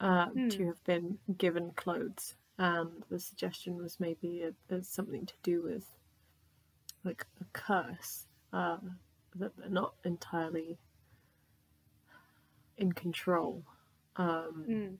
uh, 0.00 0.30
Hmm. 0.34 0.48
to 0.48 0.66
have 0.66 0.82
been 0.84 1.18
given 1.38 1.72
clothes, 1.72 2.36
and 2.58 2.90
the 3.10 3.18
suggestion 3.18 3.76
was 3.76 3.98
maybe 4.00 4.38
it, 4.42 4.54
it's 4.70 4.88
something 4.88 5.26
to 5.26 5.34
do 5.42 5.62
with 5.62 5.86
like 7.04 7.24
a 7.40 7.44
curse 7.52 8.26
uh, 8.52 8.76
that 9.36 9.56
they're 9.56 9.68
not 9.68 9.94
entirely 10.04 10.78
in 12.76 12.92
control. 12.92 13.64
Um, 14.16 14.64
Mm. 14.68 14.96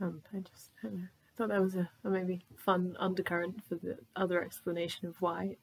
and 0.00 0.22
I 0.32 0.38
just 0.40 0.70
I, 0.82 0.86
don't 0.88 0.96
know, 0.98 1.04
I 1.04 1.30
thought 1.36 1.48
that 1.48 1.60
was 1.62 1.74
a, 1.74 1.88
a 2.04 2.10
maybe 2.10 2.44
fun 2.56 2.96
undercurrent 2.98 3.62
for 3.68 3.74
the 3.76 3.98
other 4.14 4.42
explanation 4.42 5.08
of 5.08 5.20
why 5.20 5.56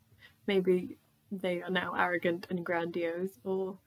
maybe 0.47 0.97
they 1.31 1.61
are 1.61 1.69
now 1.69 1.93
arrogant 1.97 2.47
and 2.49 2.65
grandiose, 2.65 3.39
or 3.43 3.77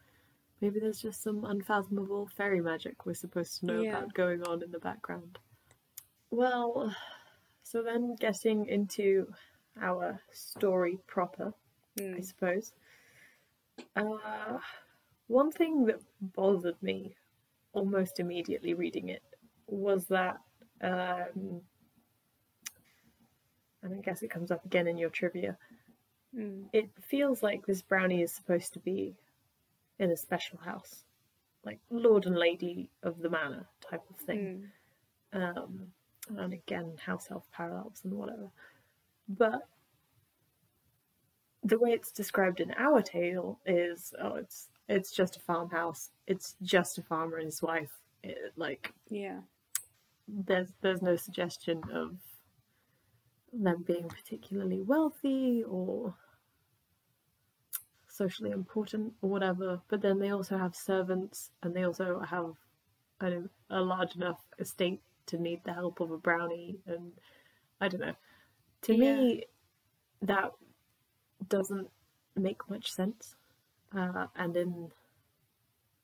maybe 0.61 0.81
there's 0.81 1.01
just 1.01 1.23
some 1.23 1.45
unfathomable 1.45 2.27
fairy 2.37 2.61
magic 2.61 3.05
we're 3.07 3.14
supposed 3.14 3.61
to 3.61 3.66
know 3.66 3.81
Yeah. 3.83 3.99
about 3.99 4.14
going 4.14 4.42
on 4.45 4.62
in 4.62 4.71
the 4.71 4.79
background. 4.81 5.38
Well, 6.31 6.95
so 7.62 7.83
then 7.83 8.17
getting 8.17 8.67
into 8.67 9.27
our 9.81 10.21
story 10.33 10.99
proper, 11.07 11.53
I 11.99 12.03
Mm. 12.03 12.25
suppose. 12.25 12.73
Uh, 13.95 14.59
one 15.27 15.51
thing 15.51 15.87
that 15.87 16.01
bothered 16.21 16.83
me 16.83 17.15
almost 17.73 18.21
immediately 18.21 18.75
reading 18.75 19.09
it 19.09 19.23
was 19.67 20.07
that, 20.07 20.39
um, 20.81 21.61
and 23.83 23.95
I 23.95 24.01
guess 24.03 24.23
it 24.23 24.31
comes 24.31 24.51
up 24.51 24.65
again 24.65 24.87
in 24.87 24.97
your 24.97 25.11
trivia. 25.11 25.59
Mm. 26.35 26.69
It 26.73 26.91
feels 27.03 27.43
like 27.43 27.65
this 27.67 27.83
brownie 27.83 28.23
is 28.23 28.33
supposed 28.33 28.73
to 28.75 28.79
be 28.81 29.15
in 29.99 30.11
a 30.11 30.17
special 30.17 30.59
house, 30.59 31.05
like 31.65 31.81
lord 31.91 32.27
and 32.27 32.37
lady 32.37 32.91
of 33.03 33.19
the 33.19 33.31
manor 33.31 33.67
type 33.81 34.03
of 34.11 34.17
thing. 34.17 34.71
Mm. 35.33 35.57
Um, 35.57 35.93
and 36.29 36.53
again, 36.53 36.93
house 37.05 37.29
elf 37.31 37.45
parallels 37.53 38.01
and 38.05 38.15
whatever. 38.15 38.51
But 39.29 39.69
the 41.65 41.79
way 41.79 41.91
it's 41.91 42.12
described 42.12 42.61
in 42.61 42.73
our 42.79 43.03
tale 43.03 43.59
is, 43.67 44.15
oh, 44.23 44.37
it's 44.37 44.69
it's 44.89 45.11
just 45.11 45.37
a 45.37 45.41
farmhouse. 45.41 46.11
It's 46.27 46.55
just 46.62 46.99
a 46.99 47.03
farmer 47.03 47.39
and 47.39 47.47
his 47.47 47.62
wife. 47.62 47.91
It, 48.23 48.39
like 48.57 48.93
Yeah. 49.11 49.41
there's 50.29 50.73
there's 50.81 51.03
no 51.03 51.17
suggestion 51.17 51.83
of 51.93 52.17
them 53.53 53.83
being 53.87 54.09
particularly 54.09 54.83
wealthy 54.83 55.65
or 55.65 56.15
socially 58.09 58.51
important 58.51 59.12
or 59.23 59.31
whatever. 59.31 59.81
But 59.89 60.01
then 60.03 60.19
they 60.19 60.31
also 60.31 60.57
have 60.57 60.75
servants 60.75 61.51
and 61.62 61.75
they 61.75 61.85
also 61.85 62.21
have 62.21 62.55
don't, 63.21 63.51
a 63.71 63.81
large 63.81 64.17
enough 64.17 64.41
estate 64.59 65.01
to 65.27 65.39
need 65.39 65.61
the 65.65 65.73
help 65.73 66.01
of 66.01 66.11
a 66.11 66.19
brownie 66.19 66.79
and 66.87 67.12
I 67.81 67.89
don't 67.89 68.01
know. 68.01 68.15
To 68.83 68.93
me 68.97 69.45
that 70.23 70.53
doesn't 71.49 71.89
make 72.37 72.69
much 72.71 72.93
sense. 72.93 73.35
Uh, 73.97 74.27
and 74.37 74.57
in 74.57 74.91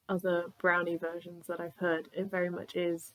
other 0.09 0.47
brownie 0.59 0.97
versions 0.97 1.47
that 1.47 1.61
I've 1.61 1.77
heard, 1.77 2.09
it 2.13 2.31
very 2.31 2.51
much 2.51 2.77
is 2.77 3.15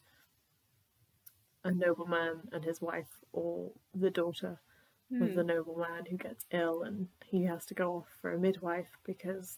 a 1.64 1.72
nobleman 1.72 2.42
and 2.52 2.64
his 2.64 2.82
wife, 2.82 3.10
or 3.34 3.72
the 3.94 4.10
daughter 4.10 4.60
of 5.22 5.34
the 5.36 5.44
nobleman 5.44 6.06
who 6.10 6.18
gets 6.18 6.46
ill 6.52 6.84
and 6.84 7.08
he 7.26 7.44
has 7.46 7.66
to 7.66 7.74
go 7.74 7.96
off 7.98 8.08
for 8.22 8.34
a 8.34 8.38
midwife 8.38 8.90
because 9.06 9.58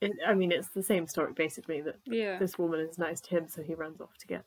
it, 0.00 0.12
I 0.26 0.32
mean, 0.34 0.52
it's 0.52 0.68
the 0.70 0.82
same 0.82 1.06
story 1.06 1.32
basically 1.34 1.80
that 1.82 1.96
Yeah. 2.06 2.38
this 2.38 2.58
woman 2.58 2.80
is 2.80 2.96
nice 2.98 3.20
to 3.22 3.30
him, 3.30 3.48
so 3.48 3.62
he 3.62 3.74
runs 3.74 4.00
off 4.00 4.16
to 4.18 4.26
get 4.26 4.44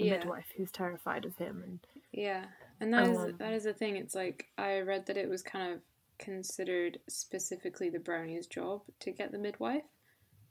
a 0.00 0.04
Yeah. 0.04 0.06
midwife 0.06 0.52
who's 0.56 0.72
terrified 0.72 1.24
of 1.24 1.36
him. 1.36 1.62
And 1.62 1.86
Yeah, 2.12 2.46
and 2.80 2.92
that 2.92 3.06
is 3.06 3.26
Um, 3.26 3.38
that 3.38 3.52
is 3.52 3.64
the 3.64 3.74
thing. 3.74 3.96
It's 3.96 4.14
like 4.14 4.48
I 4.56 4.80
read 4.80 5.06
that 5.06 5.16
it 5.16 5.28
was 5.28 5.42
kind 5.42 5.72
of 5.74 5.82
considered 6.18 7.00
specifically 7.08 7.90
the 7.90 7.98
brownie's 8.00 8.46
job 8.46 8.82
to 9.00 9.12
get 9.12 9.30
the 9.32 9.38
midwife. 9.38 9.84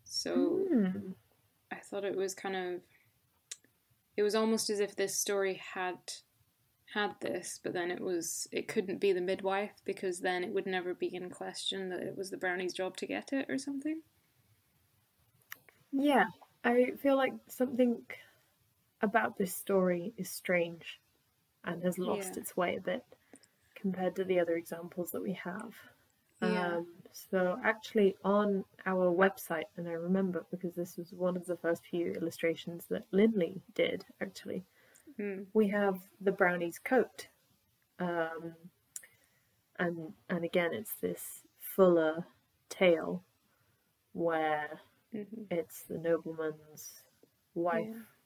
So 0.03 0.71
Hmm. 0.73 1.11
I 1.71 1.79
thought 1.79 2.03
it 2.05 2.15
was 2.17 2.35
kind 2.35 2.55
of 2.57 2.81
it 4.17 4.23
was 4.23 4.35
almost 4.35 4.69
as 4.69 4.81
if 4.81 4.97
this 4.97 5.17
story 5.17 5.53
had 5.53 6.11
had 6.93 7.15
this, 7.21 7.59
but 7.63 7.73
then 7.73 7.91
it 7.91 8.01
was 8.01 8.47
it 8.51 8.67
couldn't 8.67 8.99
be 8.99 9.13
the 9.13 9.21
midwife 9.21 9.81
because 9.85 10.21
then 10.21 10.43
it 10.43 10.53
would 10.53 10.67
never 10.67 10.93
be 10.93 11.13
in 11.15 11.29
question 11.29 11.89
that 11.89 12.01
it 12.01 12.17
was 12.17 12.31
the 12.31 12.37
brownie's 12.37 12.73
job 12.73 12.97
to 12.97 13.07
get 13.07 13.33
it 13.33 13.49
or 13.49 13.57
something. 13.57 14.03
Yeah, 15.91 16.25
I 16.63 16.91
feel 17.01 17.15
like 17.15 17.33
something 17.49 18.05
about 19.01 19.37
this 19.37 19.55
story 19.55 20.13
is 20.17 20.29
strange 20.29 20.99
and 21.65 21.83
has 21.83 21.97
lost 21.99 22.35
Yeah. 22.35 22.37
its 22.37 22.57
way 22.57 22.75
a 22.77 22.81
bit 22.81 23.03
compared 23.75 24.15
to 24.15 24.23
the 24.25 24.39
other 24.39 24.57
examples 24.57 25.11
that 25.11 25.21
we 25.21 25.33
have. 25.33 25.73
Yeah. 26.39 26.77
Um, 26.77 26.87
so, 27.11 27.59
actually, 27.63 28.15
on 28.23 28.65
our 28.85 29.11
website, 29.13 29.65
and 29.77 29.87
I 29.87 29.93
remember 29.93 30.45
because 30.51 30.75
this 30.75 30.97
was 30.97 31.11
one 31.13 31.35
of 31.37 31.45
the 31.45 31.57
first 31.57 31.85
few 31.85 32.13
illustrations 32.13 32.85
that 32.89 33.05
Lindley 33.11 33.61
did 33.73 34.05
actually, 34.21 34.65
Hmm. 35.17 35.43
we 35.53 35.67
have 35.69 35.99
the 36.21 36.31
brownie's 36.31 36.79
coat. 36.79 37.27
Um, 37.99 38.55
and 39.79 40.13
and 40.29 40.43
again, 40.43 40.73
it's 40.73 40.95
this 40.95 41.43
fuller 41.59 42.25
tale 42.69 43.23
where 44.13 44.79
hmm 45.11 45.47
it's 45.51 45.83
the 45.83 45.97
nobleman's 45.97 47.03
wife, 47.55 48.16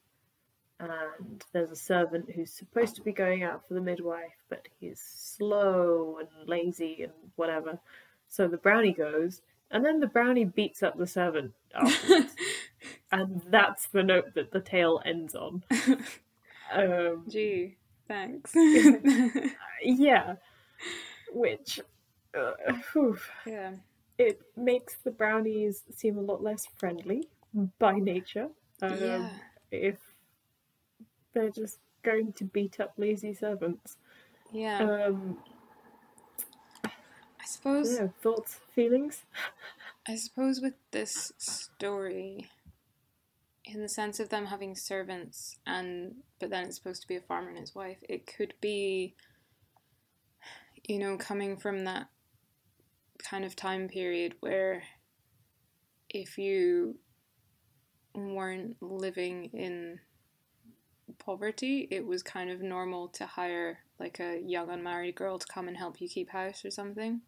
and 0.82 1.44
there's 1.54 1.72
a 1.72 1.76
servant 1.76 2.32
who's 2.32 2.52
supposed 2.52 2.96
to 2.96 3.02
be 3.02 3.12
going 3.12 3.44
out 3.44 3.68
for 3.68 3.76
the 3.76 3.82
midwife, 3.82 4.36
but 4.50 4.68
he's 4.80 5.00
slow 5.00 6.18
and 6.20 6.50
lazy 6.50 7.04
and 7.04 7.14
whatever. 7.36 7.80
So 8.28 8.48
the 8.48 8.58
brownie 8.58 8.94
goes, 8.94 9.42
and 9.70 9.86
then 9.86 10.00
the 10.00 10.08
brownie 10.08 10.46
beats 10.46 10.84
up 10.84 10.98
the 10.98 11.08
servant 11.08 11.54
and 13.12 13.42
that's 13.50 13.88
the 13.88 14.04
note 14.04 14.34
that 14.36 14.52
the 14.52 14.60
tale 14.60 15.02
ends 15.06 15.36
on. 15.36 15.64
Um, 16.74 17.26
Gee, 17.28 17.76
thanks. 18.08 18.54
yeah, 19.84 20.36
which. 21.34 21.82
Uh, 22.34 22.52
whew. 22.94 23.18
yeah. 23.46 23.74
it 24.18 24.40
makes 24.56 24.96
the 25.04 25.12
brownies 25.12 25.84
seem 25.94 26.18
a 26.18 26.22
lot 26.22 26.42
less 26.42 26.66
friendly 26.78 27.28
by 27.78 28.00
nature. 28.00 28.48
Um, 28.82 28.98
Yeah. 29.02 29.30
If 29.70 29.98
they're 31.34 31.50
just 31.50 31.80
going 32.04 32.34
to 32.34 32.44
beat 32.44 32.80
up 32.80 32.94
lazy 32.98 33.34
servants. 33.34 33.98
Yeah. 34.52 34.80
Um, 34.80 35.38
I 36.86 37.46
suppose 37.46 37.98
yeah, 38.00 38.08
thoughts, 38.22 38.60
feelings? 38.74 39.24
I 40.08 40.16
suppose 40.16 40.62
with 40.62 40.76
this 40.92 41.32
story, 41.38 42.50
in 43.66 43.82
the 43.82 43.90
sense 43.90 44.20
of 44.20 44.30
them 44.30 44.48
having 44.48 44.76
servants 44.76 45.58
and 45.66 46.16
but 46.40 46.50
then 46.50 46.66
it's 46.66 46.76
supposed 46.76 47.04
to 47.04 47.08
be 47.08 47.16
a 47.16 47.22
farmer 47.22 47.50
and 47.50 47.60
his 47.60 47.76
wife, 47.76 47.98
it 48.10 48.26
could 48.26 48.54
be 48.62 49.16
you 50.88 50.98
know, 50.98 51.18
coming 51.18 51.58
from 51.58 51.86
that 51.86 52.08
kind 53.20 53.46
of 53.46 53.56
time 53.56 53.88
period 53.88 54.36
where 54.40 54.84
if 56.10 56.38
you 56.38 56.98
weren't 58.14 58.76
living 58.82 59.46
in 59.54 60.00
poverty, 61.20 61.88
it 61.92 62.06
was 62.06 62.24
kind 62.24 62.50
of 62.50 62.62
normal 62.62 63.08
to 63.10 63.26
hire 63.26 63.80
like 64.00 64.20
a 64.20 64.40
young 64.40 64.70
unmarried 64.70 65.16
girl 65.16 65.40
to 65.40 65.48
come 65.48 65.68
and 65.68 65.78
help 65.78 66.02
you 66.02 66.10
keep 66.10 66.30
house 66.30 66.66
or 66.66 66.72
something. 66.72 67.22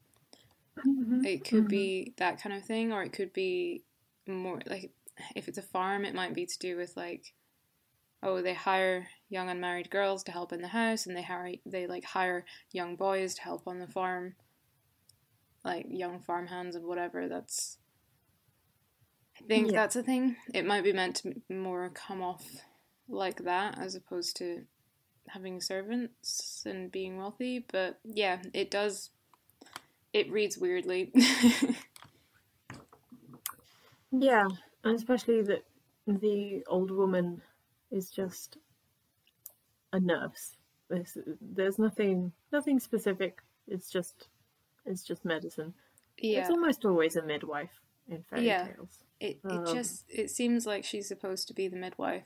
It 1.24 1.44
could 1.46 1.68
Mhm. 1.68 1.70
be 1.70 2.14
that 2.18 2.42
kind 2.42 2.56
of 2.56 2.66
thing, 2.66 2.92
or 2.92 3.04
it 3.04 3.14
could 3.14 3.34
be 3.34 3.84
more 4.28 4.60
like 4.66 4.92
if 5.36 5.48
it's 5.48 5.58
a 5.58 5.62
farm, 5.62 6.06
it 6.06 6.16
might 6.16 6.34
be 6.34 6.46
to 6.46 6.60
do 6.60 6.76
with 6.78 6.98
like, 6.98 7.34
oh, 8.22 8.42
they 8.42 8.54
hire 8.54 9.08
young 9.30 9.50
unmarried 9.50 9.90
girls 9.90 10.24
to 10.24 10.32
help 10.32 10.52
in 10.54 10.62
the 10.62 10.68
house, 10.70 11.06
and 11.06 11.16
they 11.16 11.22
hire 11.24 11.54
they 11.66 11.88
like 11.88 12.04
hire 12.04 12.46
young 12.72 12.96
boys 12.96 13.36
to 13.36 13.42
help 13.42 13.68
on 13.68 13.80
the 13.80 13.88
farm, 13.88 14.36
like 15.64 15.86
young 15.90 16.20
farm 16.20 16.48
hands 16.48 16.76
and 16.76 16.86
whatever. 16.86 17.28
That's, 17.28 17.78
I 19.40 19.44
think 19.48 19.72
Yeah. 19.72 19.74
that's 19.74 19.96
a 19.96 20.04
thing. 20.04 20.36
It 20.54 20.66
might 20.66 20.84
be 20.84 20.94
meant 20.94 21.18
to 21.18 21.42
more 21.50 21.90
come 21.90 22.22
off 22.22 22.44
like 23.08 23.44
that 23.44 23.78
as 23.80 23.96
opposed 23.96 24.38
to 24.38 24.64
having 25.28 25.62
servants 25.62 26.64
and 26.66 26.92
being 26.92 27.18
wealthy, 27.18 27.66
but 27.72 28.00
yeah, 28.04 28.40
it 28.54 28.70
does. 28.72 29.10
It 30.14 30.32
reads 30.32 30.58
weirdly. 30.58 31.12
Yeah, 34.12 34.48
and 34.84 34.96
especially 34.96 35.42
that 35.44 35.64
the 36.06 36.64
old 36.68 36.92
woman 36.92 37.42
is 37.92 38.10
just 38.12 38.58
a 39.92 40.00
nurse. 40.00 40.56
There's, 40.90 41.18
there's 41.42 41.80
nothing 41.80 42.32
nothing 42.52 42.80
specific. 42.80 43.40
It's 43.68 43.90
just 43.90 44.28
it's 44.86 45.04
just 45.04 45.26
medicine. 45.26 45.74
yeah, 46.18 46.42
It's 46.42 46.50
almost 46.50 46.86
always 46.86 47.16
a 47.16 47.24
midwife 47.24 47.72
in 48.08 48.24
fairy 48.30 48.46
Yeah. 48.46 48.68
tales. 48.68 49.04
it 49.20 49.40
it 49.44 49.52
um, 49.52 49.66
just 49.66 50.06
it 50.10 50.30
seems 50.30 50.68
like 50.68 50.84
she's 50.84 51.08
supposed 51.08 51.48
to 51.48 51.54
be 51.54 51.68
the 51.68 51.78
midwife, 51.78 52.26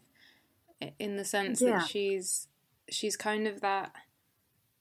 in 1.00 1.16
the 1.18 1.26
sense 1.26 1.62
Yeah. 1.62 1.80
that 1.80 1.88
she's 1.88 2.48
she's 2.90 3.18
kind 3.18 3.48
of 3.48 3.62
that 3.62 3.94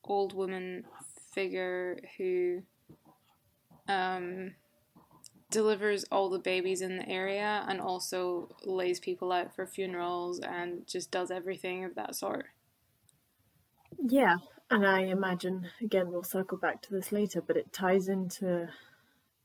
old 0.05 0.35
woman 0.35 0.85
figure 1.33 1.99
who 2.17 2.63
um 3.89 4.55
delivers 5.51 6.05
all 6.11 6.29
the 6.29 6.39
babies 6.39 6.81
in 6.83 6.97
the 6.97 7.09
area 7.09 7.65
and 7.69 7.81
also 7.81 8.49
lays 8.65 8.99
people 9.01 9.31
out 9.33 9.55
for 9.55 9.67
funerals 9.67 10.41
and 10.41 10.87
just 10.87 11.11
does 11.11 11.31
everything 11.31 11.85
of 11.85 11.95
that 11.95 12.15
sort. 12.17 12.47
Yeah, 13.99 14.37
and 14.71 14.87
I 14.87 15.01
imagine 15.03 15.71
again 15.81 16.11
we'll 16.11 16.23
circle 16.23 16.59
back 16.59 16.83
to 16.83 16.93
this 16.93 17.13
later, 17.13 17.41
but 17.41 17.57
it 17.57 17.73
ties 17.73 18.09
into 18.09 18.69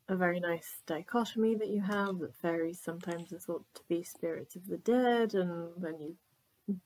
a 0.10 0.16
very 0.16 0.40
nice 0.40 0.82
dichotomy 0.86 1.56
that 1.56 1.70
you 1.70 1.82
have 1.82 2.20
that 2.20 2.36
fairies 2.36 2.80
sometimes 2.82 3.32
are 3.34 3.40
thought 3.40 3.66
to 3.76 3.82
be 3.88 4.04
spirits 4.04 4.56
of 4.56 4.68
the 4.68 4.78
dead, 4.78 5.34
and 5.36 5.72
then 5.82 6.00
you 6.02 6.18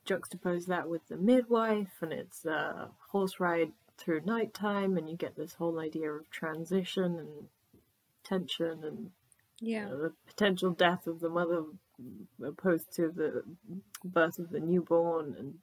juxtapose 0.05 0.65
that 0.67 0.89
with 0.89 1.07
the 1.07 1.17
midwife, 1.17 2.01
and 2.01 2.13
it's 2.13 2.45
a 2.45 2.91
horse 3.11 3.39
ride 3.39 3.71
through 3.97 4.21
nighttime, 4.21 4.97
and 4.97 5.09
you 5.09 5.15
get 5.15 5.35
this 5.35 5.53
whole 5.53 5.79
idea 5.79 6.11
of 6.11 6.29
transition 6.29 7.17
and 7.19 7.49
tension 8.23 8.83
and 8.83 9.11
Yeah. 9.59 9.87
uh, 9.87 9.95
the 9.97 10.13
potential 10.27 10.71
death 10.71 11.07
of 11.07 11.19
the 11.19 11.29
mother 11.29 11.63
opposed 12.43 12.91
to 12.93 13.09
the 13.09 13.43
birth 14.03 14.39
of 14.39 14.49
the 14.49 14.59
newborn 14.59 15.35
and 15.39 15.59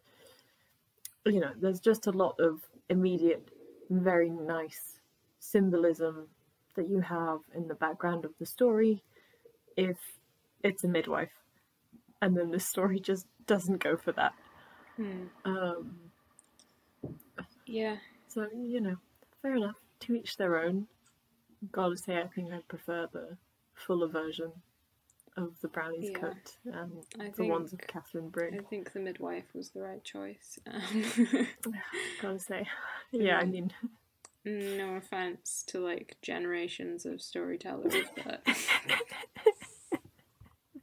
you 1.27 1.41
know 1.41 1.53
there's 1.61 1.81
just 1.81 2.07
a 2.07 2.11
lot 2.13 2.35
of 2.41 2.61
immediate 2.89 3.49
very 3.91 4.31
nice 4.31 4.99
symbolism 5.41 6.29
that 6.75 6.89
you 6.89 7.01
have 7.01 7.41
in 7.55 7.69
the 7.69 7.75
background 7.75 8.25
of 8.25 8.33
the 8.39 8.47
story 8.47 9.03
if 9.77 9.99
it's 10.63 10.85
a 10.85 10.89
midwife 10.89 11.42
and 12.23 12.35
then 12.37 12.51
the 12.51 12.61
story 12.61 12.99
just 13.01 13.27
doesn't 13.47 13.83
go 13.83 13.97
for 13.99 14.13
that. 14.13 14.33
Hmm. 14.97 15.25
Um, 15.45 15.97
Yeah. 17.67 17.97
so 18.29 18.49
you 18.55 18.81
know, 18.81 18.97
fair 19.43 19.57
enough. 19.57 19.77
To 20.01 20.15
each 20.15 20.37
their 20.37 20.59
own. 20.59 20.87
Gotta 21.71 21.97
say, 21.97 22.19
I 22.21 22.27
think 22.27 22.53
I 22.53 22.59
prefer 22.67 23.07
the 23.13 23.37
fuller 23.75 24.09
version 24.09 24.51
of 25.37 25.61
the 25.61 25.69
brownies 25.69 26.11
Yeah. 26.11 26.19
coat 26.19 26.57
and 26.67 27.05
I 27.21 27.29
the 27.31 27.47
ones 27.47 27.73
of 27.73 27.79
think- 27.79 27.91
Katharine 27.91 28.33
I 28.37 28.63
think 28.69 28.93
the 28.93 28.99
midwife 29.01 29.55
was 29.55 29.71
the 29.71 29.81
right 29.81 30.03
choice. 30.03 30.59
Um, 30.67 31.05
Gotta 32.21 32.39
say, 32.41 32.67
yeah. 33.13 33.39
I 33.39 33.45
mean, 33.45 33.73
no 34.45 34.97
offense 34.97 35.63
to 35.69 35.79
like 35.79 36.17
generations 36.21 37.07
of 37.07 37.23
storytellers, 37.23 37.95
but 38.25 38.45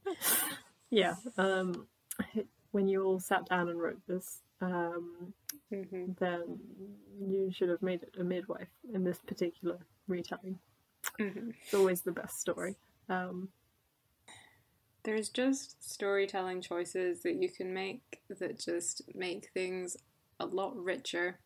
yeah. 0.89 1.15
Um, 1.37 1.87
when 2.71 2.87
you 2.87 3.03
all 3.03 3.19
sat 3.19 3.47
down 3.47 3.69
and 3.69 3.79
wrote 3.81 4.01
this, 4.07 4.41
um, 4.61 5.33
Mhm. 5.71 6.17
then 6.19 6.59
you 7.19 7.51
should 7.51 7.69
have 7.69 7.81
made 7.81 8.03
it 8.03 8.15
a 8.19 8.23
midwife 8.23 8.69
in 8.93 9.03
this 9.03 9.19
particular 9.19 9.79
retelling. 10.07 10.59
Mhm. 11.19 11.55
It's 11.61 11.73
always 11.73 12.01
the 12.01 12.11
best 12.11 12.39
story. 12.39 12.75
Um, 13.07 13.51
there's 15.03 15.29
just 15.29 15.81
storytelling 15.83 16.61
choices 16.61 17.23
that 17.23 17.41
you 17.41 17.49
can 17.49 17.73
make 17.73 18.21
that 18.29 18.59
just 18.59 19.01
make 19.15 19.49
things 19.53 19.97
a 20.39 20.45
lot 20.45 20.75
richer. 20.75 21.39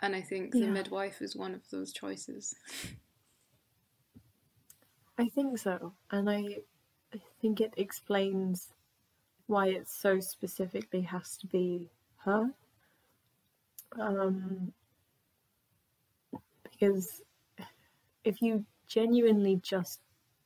And 0.00 0.14
I 0.14 0.22
think 0.22 0.52
the 0.52 0.60
Yeah. 0.60 0.70
midwife 0.70 1.20
is 1.22 1.34
one 1.34 1.54
of 1.54 1.68
those 1.70 1.92
choices. 1.92 2.54
I 5.18 5.28
think 5.28 5.58
so, 5.58 5.94
and 6.10 6.30
I, 6.30 6.62
I 7.14 7.20
think 7.40 7.60
it 7.60 7.74
explains 7.76 8.68
why 9.46 9.68
it 9.68 9.88
so 9.88 10.20
specifically 10.20 11.00
has 11.02 11.36
to 11.38 11.46
be 11.46 11.88
her. 12.24 12.50
Um, 13.98 14.72
because 16.62 17.22
if 18.24 18.42
you 18.42 18.64
genuinely 18.86 19.56
just 19.62 20.00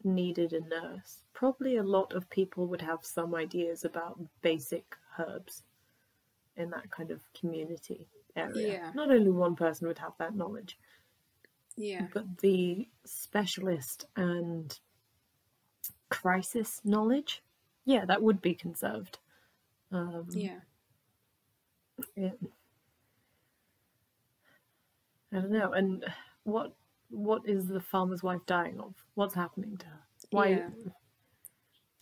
needed 0.04 0.52
a 0.52 0.60
nurse, 0.60 1.24
probably 1.32 1.76
a 1.76 1.82
lot 1.82 2.12
of 2.12 2.30
people 2.30 2.66
would 2.68 2.80
have 2.80 3.04
some 3.04 3.34
ideas 3.34 3.84
about 3.84 4.20
basic 4.42 4.84
herbs 5.18 5.64
in 6.56 6.70
that 6.70 6.90
kind 6.90 7.10
of 7.10 7.20
community 7.34 8.06
area. 8.36 8.68
Yeah. 8.74 8.92
Not 8.94 9.10
only 9.10 9.30
one 9.30 9.56
person 9.56 9.88
would 9.88 9.98
have 9.98 10.12
that 10.18 10.34
knowledge, 10.36 10.78
Yeah. 11.76 12.06
but 12.12 12.38
the 12.38 12.88
specialist 13.04 14.06
and 14.16 14.78
crisis 16.12 16.80
knowledge, 16.84 17.42
yeah, 17.84 18.04
that 18.04 18.22
would 18.22 18.40
be 18.42 18.54
conserved. 18.54 19.18
Um, 19.90 20.26
Yeah. 20.30 20.60
it- 22.16 22.38
I 25.32 25.36
don't 25.36 25.50
know. 25.50 25.72
And 25.72 26.04
what 26.44 26.74
what 27.08 27.46
is 27.46 27.68
the 27.68 27.80
farmer's 27.80 28.22
wife 28.22 28.40
dying 28.46 28.80
of? 28.80 28.94
What's 29.14 29.34
happening 29.34 29.76
to 29.78 29.86
her? 29.86 30.00
Why? 30.30 30.48
Yeah. 30.48 30.70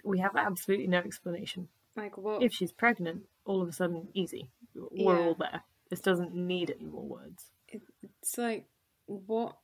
We 0.05 0.19
have 0.21 0.37
absolutely 0.37 0.87
no 0.87 0.99
explanation. 0.99 1.69
Like 1.97 2.17
what 2.17 2.43
If 2.43 2.53
she's 2.53 2.71
pregnant, 2.73 3.29
all 3.45 3.61
of 3.61 3.69
a 3.69 3.73
sudden, 3.73 4.09
easy. 4.15 4.51
We're 4.75 5.19
Yeah. 5.19 5.27
all 5.27 5.35
there. 5.35 5.63
This 5.89 6.01
doesn't 6.01 6.35
need 6.35 6.71
any 6.71 6.85
more 6.87 7.07
words. 7.07 7.51
it's 7.73 8.37
like 8.37 8.69
what 9.07 9.57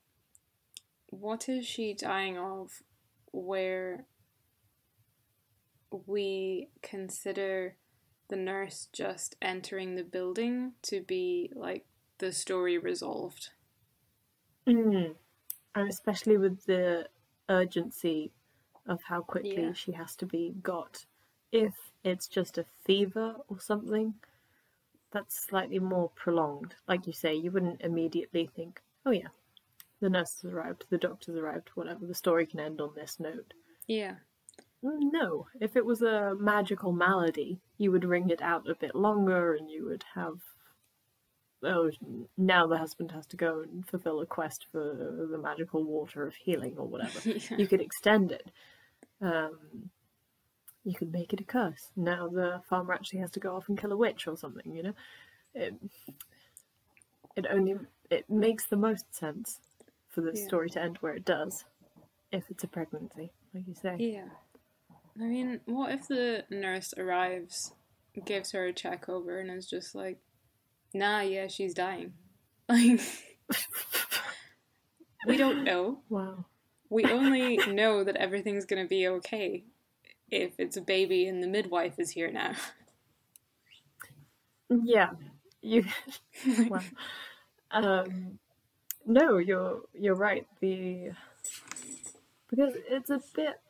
what 1.11 1.48
is 1.48 1.66
she 1.66 1.92
dying 1.94 2.38
of 2.38 2.82
where 3.32 4.06
we 5.90 6.68
consider 6.83 7.77
the 8.29 8.37
nurse 8.37 8.88
just 8.92 9.37
entering 9.40 9.94
the 9.94 10.05
building 10.05 10.72
to 10.83 11.01
be 11.01 11.51
like 11.55 11.87
the 12.18 12.33
story 12.33 12.79
resolved. 12.79 13.51
Mm. 14.66 15.14
And 15.75 15.88
especially 15.88 16.37
with 16.37 16.64
the 16.66 17.09
urgency 17.49 18.33
of 18.87 19.03
how 19.05 19.20
quickly 19.20 19.62
Yeah. 19.62 19.72
she 19.72 19.92
has 19.92 20.16
to 20.16 20.27
be 20.27 20.55
got. 20.62 21.07
If 21.53 21.75
it's 22.03 22.27
just 22.27 22.59
a 22.59 22.64
fever 22.85 23.37
or 23.49 23.61
something, 23.61 24.14
that's 25.12 25.38
slightly 25.38 25.79
more 25.79 26.11
prolonged. 26.11 26.75
Like 26.88 27.07
you 27.07 27.12
say, 27.12 27.35
you 27.35 27.51
wouldn't 27.51 27.81
immediately 27.81 28.51
think, 28.55 28.83
oh 29.05 29.12
yeah, 29.12 29.29
the 30.01 30.11
nurse 30.11 30.42
has 30.42 30.53
arrived, 30.53 30.85
the 30.90 30.99
doctor's 30.99 31.37
arrived, 31.37 31.70
whatever, 31.75 32.07
the 32.07 32.14
story 32.14 32.46
can 32.46 32.61
end 32.61 32.81
on 32.81 32.94
this 32.94 33.20
note. 33.20 33.55
Yeah. 33.87 34.16
No, 34.99 35.46
if 35.61 35.77
it 35.77 35.85
was 35.85 36.03
a 36.03 36.35
magical 36.38 36.92
malady, 36.92 37.61
you 37.79 37.90
would 37.92 38.05
wring 38.05 38.31
it 38.31 38.42
out 38.42 38.68
a 38.68 38.75
bit 38.75 38.94
longer 38.94 39.55
and 39.55 39.70
you 39.70 39.85
would 39.87 40.05
have. 40.14 40.38
Oh, 41.62 41.90
now 42.37 42.66
the 42.66 42.79
husband 42.79 43.11
has 43.12 43.27
to 43.29 43.37
go 43.37 43.61
and 43.61 43.87
fulfill 43.88 44.20
a 44.20 44.27
quest 44.27 44.66
for 44.70 45.27
the 45.31 45.38
magical 45.38 45.83
water 45.85 46.27
of 46.27 46.35
healing 46.35 46.75
or 46.77 46.87
whatever. 46.87 47.18
yeah. 47.29 47.57
You 47.57 47.66
could 47.66 47.81
extend 47.81 48.31
it. 48.31 48.51
Um, 49.20 49.90
you 50.85 50.94
could 50.94 51.11
make 51.12 51.33
it 51.33 51.40
a 51.40 51.44
curse. 51.44 51.90
Now 51.96 52.29
the 52.29 52.62
farmer 52.68 52.92
actually 52.94 53.20
has 53.20 53.31
to 53.33 53.40
go 53.40 53.57
off 53.57 53.68
and 53.68 53.79
kill 53.79 53.92
a 53.92 53.96
witch 53.96 54.29
or 54.29 54.37
something, 54.37 54.75
you 54.75 54.83
know? 54.85 54.92
It, 55.55 55.75
it 57.35 57.46
only 57.51 57.77
it 58.11 58.29
makes 58.31 58.66
the 58.66 58.77
most 58.77 59.12
sense 59.14 59.61
for 60.09 60.20
the 60.20 60.33
Yeah. 60.35 60.46
story 60.46 60.70
to 60.70 60.81
end 60.83 60.99
where 60.99 61.14
it 61.14 61.25
does 61.25 61.64
if 62.31 62.51
it's 62.51 62.64
a 62.64 62.68
pregnancy, 62.68 63.33
like 63.55 63.66
you 63.66 63.75
say. 63.75 63.96
Yeah. 63.99 64.29
I 65.20 65.24
mean, 65.24 65.61
what 65.64 65.92
if 65.92 66.09
the 66.09 66.44
nurse 66.50 66.92
arrives, 66.96 67.72
gives 68.24 68.52
her 68.52 68.66
a 68.66 68.72
check 68.72 69.09
over, 69.09 69.38
and 69.38 69.50
is 69.50 69.66
just 69.66 69.94
like, 69.94 70.18
nah, 70.92 71.20
yeah, 71.20 71.48
she's 71.48 71.74
dying? 71.74 72.14
Like, 72.68 73.00
we 75.24 75.37
don't 75.37 75.62
know. 75.62 76.00
Wow. 76.09 76.46
We 76.90 77.05
only 77.05 77.59
know 77.68 78.02
that 78.02 78.16
everything's 78.16 78.64
gonna 78.64 78.88
be 78.88 79.07
okay 79.07 79.62
if 80.33 80.55
it's 80.59 80.76
a 80.76 80.81
baby 80.81 81.29
and 81.29 81.40
the 81.40 81.46
midwife 81.46 81.94
is 81.98 82.11
here 82.11 82.31
now. 82.31 82.55
Yeah, 84.68 85.11
you. 85.62 85.85
wow. 86.68 86.81
Um, 87.70 88.38
no, 89.05 89.38
you're 89.38 89.83
you're 89.94 90.14
right. 90.14 90.46
The 90.61 91.12
because 92.50 92.74
it's 92.88 93.11
a 93.11 93.20
bit 93.35 93.48
it 93.48 93.65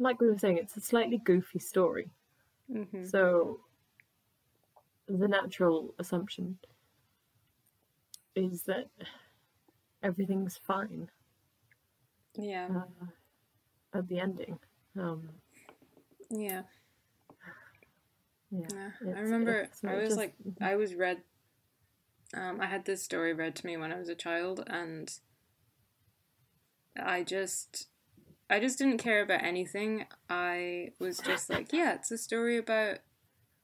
like 0.00 0.20
we 0.20 0.26
were 0.28 0.38
saying, 0.38 0.58
it's 0.58 0.76
a 0.76 0.80
slightly 0.80 1.18
goofy 1.18 1.58
story. 1.60 2.10
hmm 2.72 3.04
So 3.04 3.60
the 5.06 5.28
natural 5.28 5.94
assumption 5.98 6.58
is 8.34 8.62
that 8.62 8.88
everything's 10.02 10.56
fine 10.56 11.08
Yeah, 12.34 12.68
uh, 12.74 13.98
at 13.98 14.08
the 14.08 14.20
ending. 14.20 14.58
Um, 14.96 15.28
yeah. 16.30 16.62
yeah, 18.50 18.90
Yeah. 19.04 19.14
I 19.16 19.20
remember 19.20 19.68
I 19.86 19.94
was 19.96 20.08
just- 20.08 20.16
like 20.16 20.34
I 20.60 20.76
was 20.76 20.94
read 20.94 21.22
um 22.34 22.60
I 22.60 22.66
had 22.66 22.84
this 22.84 23.02
story 23.02 23.32
read 23.34 23.54
to 23.56 23.66
me 23.66 23.76
when 23.76 23.92
I 23.92 23.98
was 23.98 24.08
a 24.08 24.14
child 24.14 24.62
and 24.66 25.12
I 26.96 27.22
just 27.24 27.89
I 28.50 28.58
just 28.58 28.78
didn't 28.78 28.98
care 28.98 29.22
about 29.22 29.44
anything. 29.44 30.06
I 30.28 30.90
was 30.98 31.18
just 31.18 31.48
like, 31.48 31.72
yeah, 31.72 31.94
it's 31.94 32.10
a 32.10 32.18
story 32.18 32.56
about 32.56 32.98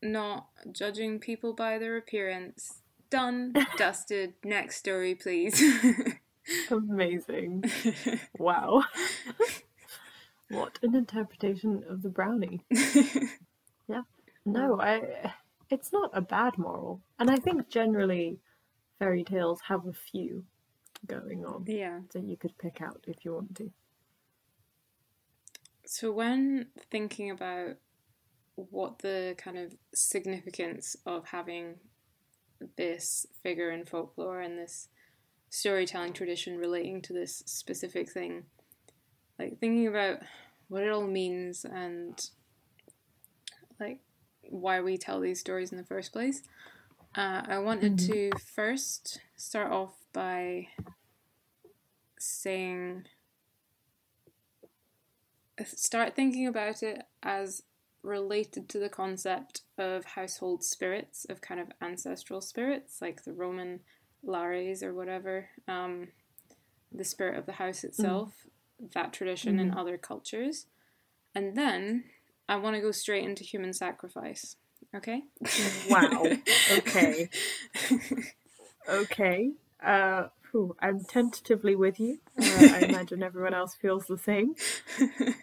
not 0.00 0.46
judging 0.70 1.18
people 1.18 1.52
by 1.52 1.78
their 1.78 1.96
appearance. 1.96 2.82
Done, 3.10 3.52
dusted. 3.76 4.34
Next 4.44 4.76
story, 4.76 5.16
please. 5.16 5.60
amazing. 6.70 7.64
Wow. 8.38 8.84
what 10.50 10.78
an 10.82 10.94
interpretation 10.94 11.82
of 11.88 12.02
the 12.02 12.08
brownie. 12.08 12.62
Yeah. 13.88 14.02
No, 14.44 14.80
I 14.80 15.32
it's 15.70 15.92
not 15.92 16.10
a 16.12 16.20
bad 16.20 16.58
moral. 16.58 17.00
And 17.18 17.30
I 17.30 17.36
think 17.36 17.68
generally 17.68 18.38
fairy 18.98 19.24
tales 19.24 19.60
have 19.68 19.86
a 19.86 19.92
few 19.92 20.44
going 21.06 21.44
on 21.44 21.64
yeah. 21.66 22.00
that 22.12 22.24
you 22.24 22.36
could 22.36 22.56
pick 22.58 22.80
out 22.80 23.04
if 23.06 23.24
you 23.24 23.34
want 23.34 23.56
to. 23.56 23.70
So 25.86 26.10
when 26.10 26.66
thinking 26.90 27.30
about 27.30 27.76
what 28.56 28.98
the 28.98 29.36
kind 29.38 29.56
of 29.56 29.74
significance 29.94 30.96
of 31.06 31.26
having 31.26 31.76
this 32.76 33.26
figure 33.42 33.70
in 33.70 33.84
folklore 33.84 34.40
and 34.40 34.58
this 34.58 34.88
storytelling 35.50 36.12
tradition 36.12 36.58
relating 36.58 37.02
to 37.02 37.12
this 37.12 37.42
specific 37.46 38.10
thing, 38.10 38.44
like 39.38 39.60
thinking 39.60 39.86
about 39.86 40.18
what 40.68 40.82
it 40.82 40.90
all 40.90 41.06
means 41.06 41.64
and 41.64 42.30
like 43.78 44.00
why 44.48 44.80
we 44.80 44.98
tell 44.98 45.20
these 45.20 45.38
stories 45.38 45.70
in 45.70 45.78
the 45.78 45.84
first 45.84 46.12
place, 46.12 46.42
uh, 47.14 47.42
I 47.46 47.58
wanted 47.58 47.96
to 48.00 48.32
first 48.54 49.20
start 49.36 49.70
off 49.70 49.94
by 50.12 50.66
saying 52.18 53.04
start 55.64 56.14
thinking 56.14 56.46
about 56.46 56.82
it 56.82 57.02
as 57.22 57.62
related 58.02 58.68
to 58.68 58.78
the 58.78 58.88
concept 58.88 59.62
of 59.78 60.04
household 60.04 60.62
spirits, 60.62 61.26
of 61.28 61.40
kind 61.40 61.60
of 61.60 61.68
ancestral 61.82 62.40
spirits, 62.40 63.02
like 63.02 63.24
the 63.24 63.32
Roman 63.32 63.80
lares 64.22 64.82
or 64.82 64.94
whatever, 64.94 65.48
um, 65.66 66.08
the 66.92 67.04
spirit 67.04 67.36
of 67.36 67.46
the 67.46 67.52
house 67.52 67.84
itself, 67.84 68.46
mm. 68.82 68.92
that 68.92 69.12
tradition 69.12 69.56
mm. 69.56 69.60
in 69.60 69.70
other 69.74 69.98
cultures. 69.98 70.66
And 71.34 71.56
then 71.56 72.04
I 72.48 72.56
want 72.56 72.76
to 72.76 72.82
go 72.82 72.92
straight 72.92 73.24
into 73.24 73.44
human 73.44 73.72
sacrifice. 73.72 74.56
Okay? 74.94 75.22
Wow. 75.90 76.26
okay. 76.78 77.28
okay. 78.88 79.50
Uh, 79.84 80.28
whew, 80.50 80.76
I'm 80.80 81.04
tentatively 81.04 81.74
with 81.74 81.98
you. 81.98 82.20
Uh, 82.40 82.68
I 82.72 82.78
imagine 82.88 83.22
everyone 83.22 83.54
else 83.54 83.74
feels 83.74 84.06
the 84.06 84.18
same. 84.18 84.54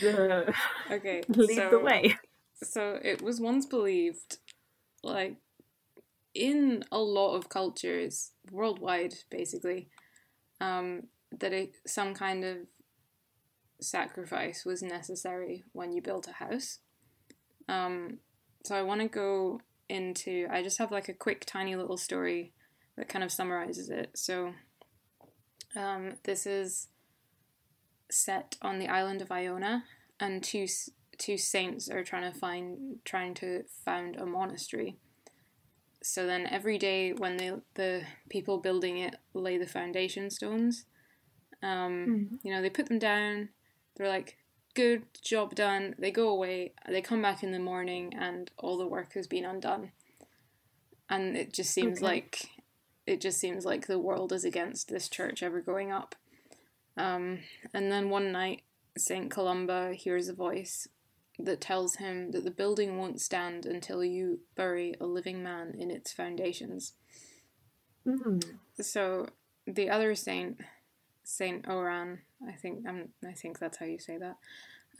The... 0.00 0.54
Okay. 0.90 1.22
Lead 1.28 1.56
so, 1.56 1.70
the 1.70 1.78
way. 1.78 2.16
So 2.62 2.98
it 3.02 3.22
was 3.22 3.40
once 3.40 3.66
believed, 3.66 4.38
like, 5.02 5.36
in 6.34 6.84
a 6.90 6.98
lot 6.98 7.36
of 7.36 7.48
cultures 7.48 8.32
worldwide, 8.50 9.14
basically, 9.30 9.88
um, 10.60 11.04
that 11.38 11.52
it, 11.52 11.72
some 11.86 12.14
kind 12.14 12.44
of 12.44 12.56
sacrifice 13.80 14.64
was 14.64 14.82
necessary 14.82 15.64
when 15.72 15.92
you 15.92 16.00
built 16.00 16.28
a 16.28 16.32
house. 16.32 16.78
Um, 17.68 18.18
so 18.64 18.74
I 18.74 18.82
want 18.82 19.00
to 19.00 19.08
go 19.08 19.60
into. 19.88 20.46
I 20.50 20.62
just 20.62 20.78
have 20.78 20.90
like 20.90 21.08
a 21.08 21.14
quick, 21.14 21.44
tiny 21.46 21.76
little 21.76 21.96
story 21.96 22.52
that 22.96 23.08
kind 23.08 23.24
of 23.24 23.32
summarizes 23.32 23.90
it. 23.90 24.10
So, 24.14 24.54
um, 25.76 26.14
this 26.24 26.46
is 26.46 26.88
set 28.14 28.56
on 28.62 28.78
the 28.78 28.88
island 28.88 29.20
of 29.20 29.32
Iona, 29.32 29.84
and 30.20 30.42
two 30.42 30.66
two 31.18 31.36
saints 31.36 31.88
are 31.88 32.04
trying 32.04 32.30
to 32.30 32.38
find 32.38 32.98
trying 33.04 33.34
to 33.34 33.64
found 33.84 34.16
a 34.16 34.26
monastery. 34.26 34.96
So 36.02 36.26
then 36.26 36.46
every 36.46 36.78
day 36.78 37.12
when 37.12 37.36
the 37.36 37.62
the 37.74 38.02
people 38.28 38.58
building 38.58 38.98
it 38.98 39.16
lay 39.32 39.58
the 39.58 39.66
foundation 39.66 40.30
stones, 40.30 40.84
um, 41.62 42.06
mm. 42.06 42.38
you 42.42 42.52
know 42.52 42.62
they 42.62 42.70
put 42.70 42.86
them 42.86 42.98
down. 42.98 43.48
They're 43.96 44.08
like, 44.08 44.38
"Good 44.74 45.04
job 45.22 45.54
done." 45.54 45.94
They 45.98 46.10
go 46.10 46.28
away. 46.28 46.72
They 46.88 47.00
come 47.00 47.22
back 47.22 47.42
in 47.42 47.52
the 47.52 47.58
morning, 47.58 48.14
and 48.16 48.50
all 48.58 48.78
the 48.78 48.86
work 48.86 49.14
has 49.14 49.26
been 49.26 49.44
undone. 49.44 49.92
And 51.10 51.36
it 51.36 51.52
just 51.52 51.70
seems 51.70 51.98
okay. 51.98 52.06
like 52.06 52.48
it 53.06 53.20
just 53.20 53.38
seems 53.38 53.64
like 53.64 53.86
the 53.86 53.98
world 53.98 54.32
is 54.32 54.44
against 54.44 54.88
this 54.88 55.08
church 55.08 55.42
ever 55.42 55.60
going 55.60 55.90
up. 55.90 56.14
Um, 56.96 57.40
and 57.72 57.90
then 57.90 58.10
one 58.10 58.32
night, 58.32 58.62
St. 58.96 59.30
Columba 59.30 59.94
hears 59.94 60.28
a 60.28 60.34
voice 60.34 60.88
that 61.38 61.60
tells 61.60 61.96
him 61.96 62.30
that 62.30 62.44
the 62.44 62.50
building 62.50 62.96
won't 62.96 63.20
stand 63.20 63.66
until 63.66 64.04
you 64.04 64.40
bury 64.54 64.94
a 65.00 65.06
living 65.06 65.42
man 65.42 65.74
in 65.78 65.90
its 65.90 66.12
foundations. 66.12 66.92
Mm-hmm. 68.06 68.38
So 68.80 69.26
the 69.66 69.90
other 69.90 70.14
saint, 70.14 70.60
Saint 71.24 71.66
Oran, 71.68 72.20
I 72.46 72.52
think 72.52 72.86
um, 72.86 73.08
I 73.26 73.32
think 73.32 73.58
that's 73.58 73.78
how 73.78 73.86
you 73.86 73.98
say 73.98 74.18
that, 74.18 74.36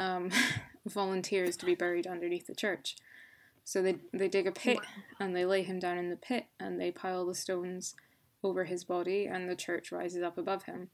um, 0.01 0.31
volunteers 0.87 1.57
to 1.59 1.67
be 1.67 1.75
buried 1.75 2.07
underneath 2.07 2.47
the 2.47 2.55
church. 2.55 2.97
So 3.65 3.83
they 3.83 3.97
they 4.13 4.29
dig 4.29 4.47
a 4.47 4.53
pit 4.53 4.79
and 5.21 5.37
they 5.37 5.45
lay 5.45 5.63
him 5.63 5.79
down 5.79 5.99
in 5.99 6.11
the 6.11 6.17
pit 6.17 6.47
and 6.59 6.81
they 6.81 6.91
pile 6.91 7.27
the 7.27 7.35
stones 7.35 7.95
over 8.43 8.65
his 8.65 8.85
body 8.85 9.27
and 9.27 9.49
the 9.49 9.57
church 9.57 9.93
rises 9.93 10.23
up 10.23 10.37
above 10.37 10.65
him. 10.65 10.89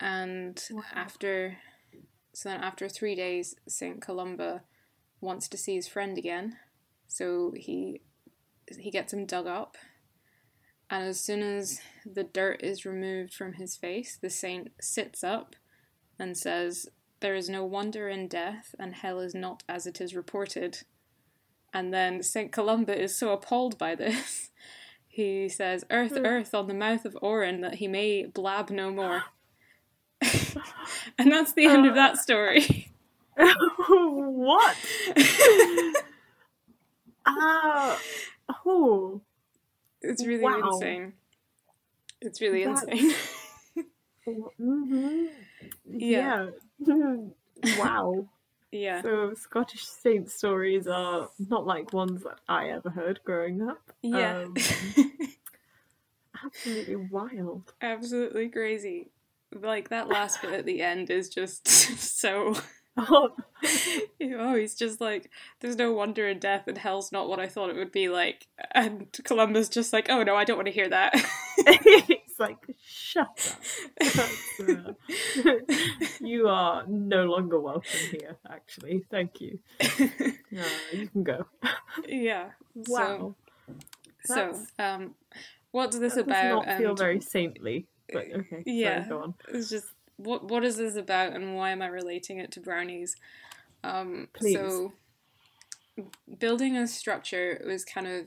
And 0.00 0.62
wow. 0.70 0.82
after, 0.94 1.58
so 2.32 2.48
then 2.48 2.60
after 2.60 2.88
three 2.88 3.14
days, 3.14 3.54
Saint 3.68 4.00
Columba 4.00 4.62
wants 5.20 5.48
to 5.48 5.56
see 5.56 5.76
his 5.76 5.88
friend 5.88 6.18
again. 6.18 6.56
So 7.06 7.52
he 7.56 8.02
he 8.78 8.90
gets 8.90 9.12
him 9.12 9.26
dug 9.26 9.46
up, 9.46 9.76
and 10.90 11.04
as 11.04 11.20
soon 11.20 11.42
as 11.42 11.80
the 12.06 12.24
dirt 12.24 12.62
is 12.62 12.84
removed 12.84 13.34
from 13.34 13.54
his 13.54 13.76
face, 13.76 14.18
the 14.20 14.30
saint 14.30 14.70
sits 14.80 15.22
up 15.22 15.56
and 16.18 16.36
says, 16.36 16.88
"There 17.20 17.34
is 17.34 17.48
no 17.48 17.64
wonder 17.64 18.08
in 18.08 18.28
death, 18.28 18.74
and 18.78 18.94
hell 18.94 19.20
is 19.20 19.34
not 19.34 19.62
as 19.68 19.86
it 19.86 20.00
is 20.00 20.14
reported." 20.14 20.82
And 21.74 21.92
then 21.92 22.22
Saint 22.22 22.52
Columba 22.52 23.00
is 23.00 23.16
so 23.16 23.32
appalled 23.32 23.78
by 23.78 23.94
this, 23.94 24.50
he 25.06 25.48
says, 25.48 25.84
"Earth, 25.90 26.16
hmm. 26.16 26.26
earth, 26.26 26.54
on 26.54 26.66
the 26.66 26.74
mouth 26.74 27.04
of 27.04 27.16
Oran, 27.22 27.60
that 27.60 27.76
he 27.76 27.88
may 27.88 28.26
blab 28.26 28.70
no 28.70 28.90
more." 28.90 29.24
and 31.18 31.30
that's 31.30 31.52
the 31.52 31.66
end 31.66 31.86
uh, 31.86 31.90
of 31.90 31.94
that 31.94 32.18
story. 32.18 32.88
what? 33.36 34.76
uh, 37.26 37.96
oh. 38.66 39.20
It's 40.00 40.26
really 40.26 40.42
wow. 40.42 40.70
insane. 40.72 41.12
It's 42.20 42.40
really 42.40 42.64
that's... 42.64 42.82
insane. 42.82 43.14
mm-hmm. 44.26 45.26
Yeah. 45.90 46.48
yeah. 46.78 47.16
wow. 47.78 48.26
Yeah. 48.72 49.02
So 49.02 49.34
Scottish 49.34 49.84
saint 49.84 50.30
stories 50.30 50.86
are 50.88 51.28
not 51.38 51.66
like 51.66 51.92
ones 51.92 52.24
that 52.24 52.40
I 52.48 52.70
ever 52.70 52.90
heard 52.90 53.20
growing 53.24 53.62
up. 53.62 53.92
Yeah. 54.02 54.44
Um, 54.44 54.54
absolutely 56.44 56.96
wild. 56.96 57.72
Absolutely 57.80 58.48
crazy 58.48 59.11
like 59.60 59.90
that 59.90 60.08
last 60.08 60.42
bit 60.42 60.52
at 60.52 60.66
the 60.66 60.82
end 60.82 61.10
is 61.10 61.28
just 61.28 61.68
so 61.68 62.54
oh. 62.96 63.30
he's 64.20 64.74
just 64.74 65.00
like, 65.00 65.30
there's 65.60 65.76
no 65.76 65.92
wonder 65.92 66.28
in 66.28 66.38
death, 66.38 66.64
and 66.66 66.76
hell's 66.76 67.10
not 67.10 67.28
what 67.28 67.40
I 67.40 67.48
thought 67.48 67.70
it 67.70 67.76
would 67.76 67.92
be 67.92 68.08
like. 68.08 68.46
And 68.72 69.06
Columba 69.24 69.64
just 69.64 69.92
like, 69.92 70.10
oh 70.10 70.22
no, 70.22 70.36
I 70.36 70.44
don't 70.44 70.56
want 70.56 70.66
to 70.66 70.72
hear 70.72 70.88
that. 70.88 71.12
It's 71.58 72.38
like, 72.38 72.58
shut 72.84 73.56
up. 74.08 74.18
Uh, 74.60 75.52
you 76.20 76.48
are 76.48 76.84
no 76.86 77.24
longer 77.24 77.60
welcome 77.60 78.00
here, 78.10 78.36
actually. 78.50 79.04
Thank 79.10 79.40
you. 79.40 79.58
Uh, 79.80 80.64
you 80.92 81.08
can 81.08 81.22
go. 81.22 81.46
Yeah. 82.06 82.50
Wow. 82.74 83.36
So, 84.24 84.52
so 84.52 84.82
um, 84.82 85.14
what's 85.70 85.98
this 85.98 86.14
that 86.14 86.26
about? 86.26 86.64
Does 86.64 86.66
not 86.66 86.78
feel 86.78 86.94
very 86.94 87.20
saintly. 87.20 87.86
But 88.12 88.26
okay, 88.34 88.62
yeah, 88.66 89.08
go 89.08 89.22
on. 89.22 89.34
It's 89.48 89.70
just 89.70 89.88
what 90.16 90.44
what 90.48 90.64
is 90.64 90.76
this 90.76 90.96
about, 90.96 91.32
and 91.32 91.56
why 91.56 91.70
am 91.70 91.82
I 91.82 91.88
relating 91.88 92.38
it 92.38 92.50
to 92.52 92.60
brownies? 92.60 93.16
Um, 93.84 94.28
Please. 94.32 94.54
So, 94.54 94.92
building 96.38 96.76
a 96.76 96.86
structure 96.86 97.62
was 97.66 97.84
kind 97.84 98.06
of 98.06 98.26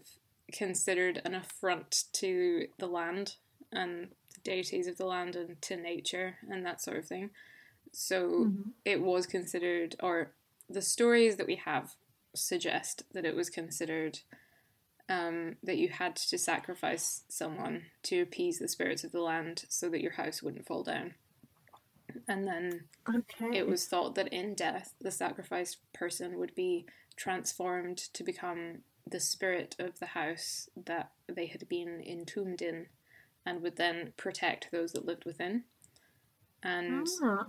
considered 0.51 1.21
an 1.25 1.33
affront 1.35 2.05
to 2.13 2.67
the 2.77 2.87
land 2.87 3.35
and 3.71 4.09
the 4.33 4.41
deities 4.43 4.87
of 4.87 4.97
the 4.97 5.05
land 5.05 5.35
and 5.35 5.61
to 5.61 5.75
nature 5.75 6.35
and 6.49 6.65
that 6.65 6.81
sort 6.81 6.97
of 6.97 7.05
thing. 7.05 7.31
So 7.91 8.29
mm-hmm. 8.29 8.69
it 8.83 9.01
was 9.01 9.25
considered, 9.25 9.95
or 10.01 10.31
the 10.69 10.81
stories 10.81 11.37
that 11.37 11.47
we 11.47 11.55
have 11.55 11.95
suggest 12.33 13.03
that 13.13 13.25
it 13.25 13.35
was 13.35 13.49
considered 13.49 14.19
um, 15.09 15.55
that 15.63 15.77
you 15.77 15.89
had 15.89 16.15
to 16.15 16.37
sacrifice 16.37 17.23
someone 17.29 17.83
to 18.03 18.21
appease 18.21 18.59
the 18.59 18.67
spirits 18.67 19.03
of 19.03 19.11
the 19.11 19.21
land 19.21 19.65
so 19.69 19.89
that 19.89 20.01
your 20.01 20.13
house 20.13 20.41
wouldn't 20.41 20.65
fall 20.65 20.83
down. 20.83 21.13
And 22.27 22.47
then 22.47 22.85
okay. 23.07 23.57
it 23.57 23.67
was 23.67 23.85
thought 23.85 24.15
that 24.15 24.29
in 24.29 24.55
death, 24.55 24.93
the 24.99 25.11
sacrificed 25.11 25.77
person 25.93 26.39
would 26.39 26.55
be 26.55 26.85
transformed 27.15 27.97
to 28.13 28.23
become 28.23 28.79
the 29.07 29.19
spirit 29.19 29.75
of 29.77 29.99
the 29.99 30.07
house 30.07 30.69
that 30.85 31.11
they 31.27 31.45
had 31.47 31.67
been 31.69 32.01
entombed 32.05 32.61
in 32.61 32.87
and 33.45 33.61
would 33.61 33.75
then 33.75 34.13
protect 34.17 34.69
those 34.71 34.93
that 34.93 35.05
lived 35.05 35.25
within. 35.25 35.63
And 36.63 37.07
ah. 37.23 37.45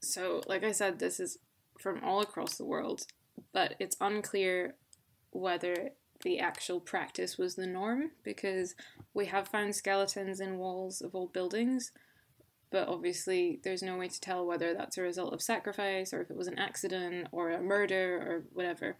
so, 0.00 0.42
like 0.48 0.64
I 0.64 0.72
said, 0.72 0.98
this 0.98 1.20
is 1.20 1.38
from 1.78 2.02
all 2.02 2.20
across 2.20 2.56
the 2.56 2.64
world, 2.64 3.02
but 3.52 3.76
it's 3.78 3.96
unclear 4.00 4.74
whether 5.30 5.90
the 6.22 6.38
actual 6.38 6.80
practice 6.80 7.38
was 7.38 7.54
the 7.54 7.66
norm 7.66 8.10
because 8.24 8.74
we 9.14 9.26
have 9.26 9.48
found 9.48 9.74
skeletons 9.74 10.40
in 10.40 10.58
walls 10.58 11.00
of 11.00 11.14
old 11.14 11.32
buildings, 11.32 11.92
but 12.70 12.88
obviously 12.88 13.60
there's 13.62 13.82
no 13.82 13.96
way 13.96 14.08
to 14.08 14.20
tell 14.20 14.44
whether 14.44 14.74
that's 14.74 14.98
a 14.98 15.02
result 15.02 15.32
of 15.32 15.40
sacrifice 15.40 16.12
or 16.12 16.20
if 16.20 16.30
it 16.30 16.36
was 16.36 16.48
an 16.48 16.58
accident 16.58 17.28
or 17.32 17.50
a 17.50 17.62
murder 17.62 18.16
or 18.16 18.44
whatever. 18.52 18.96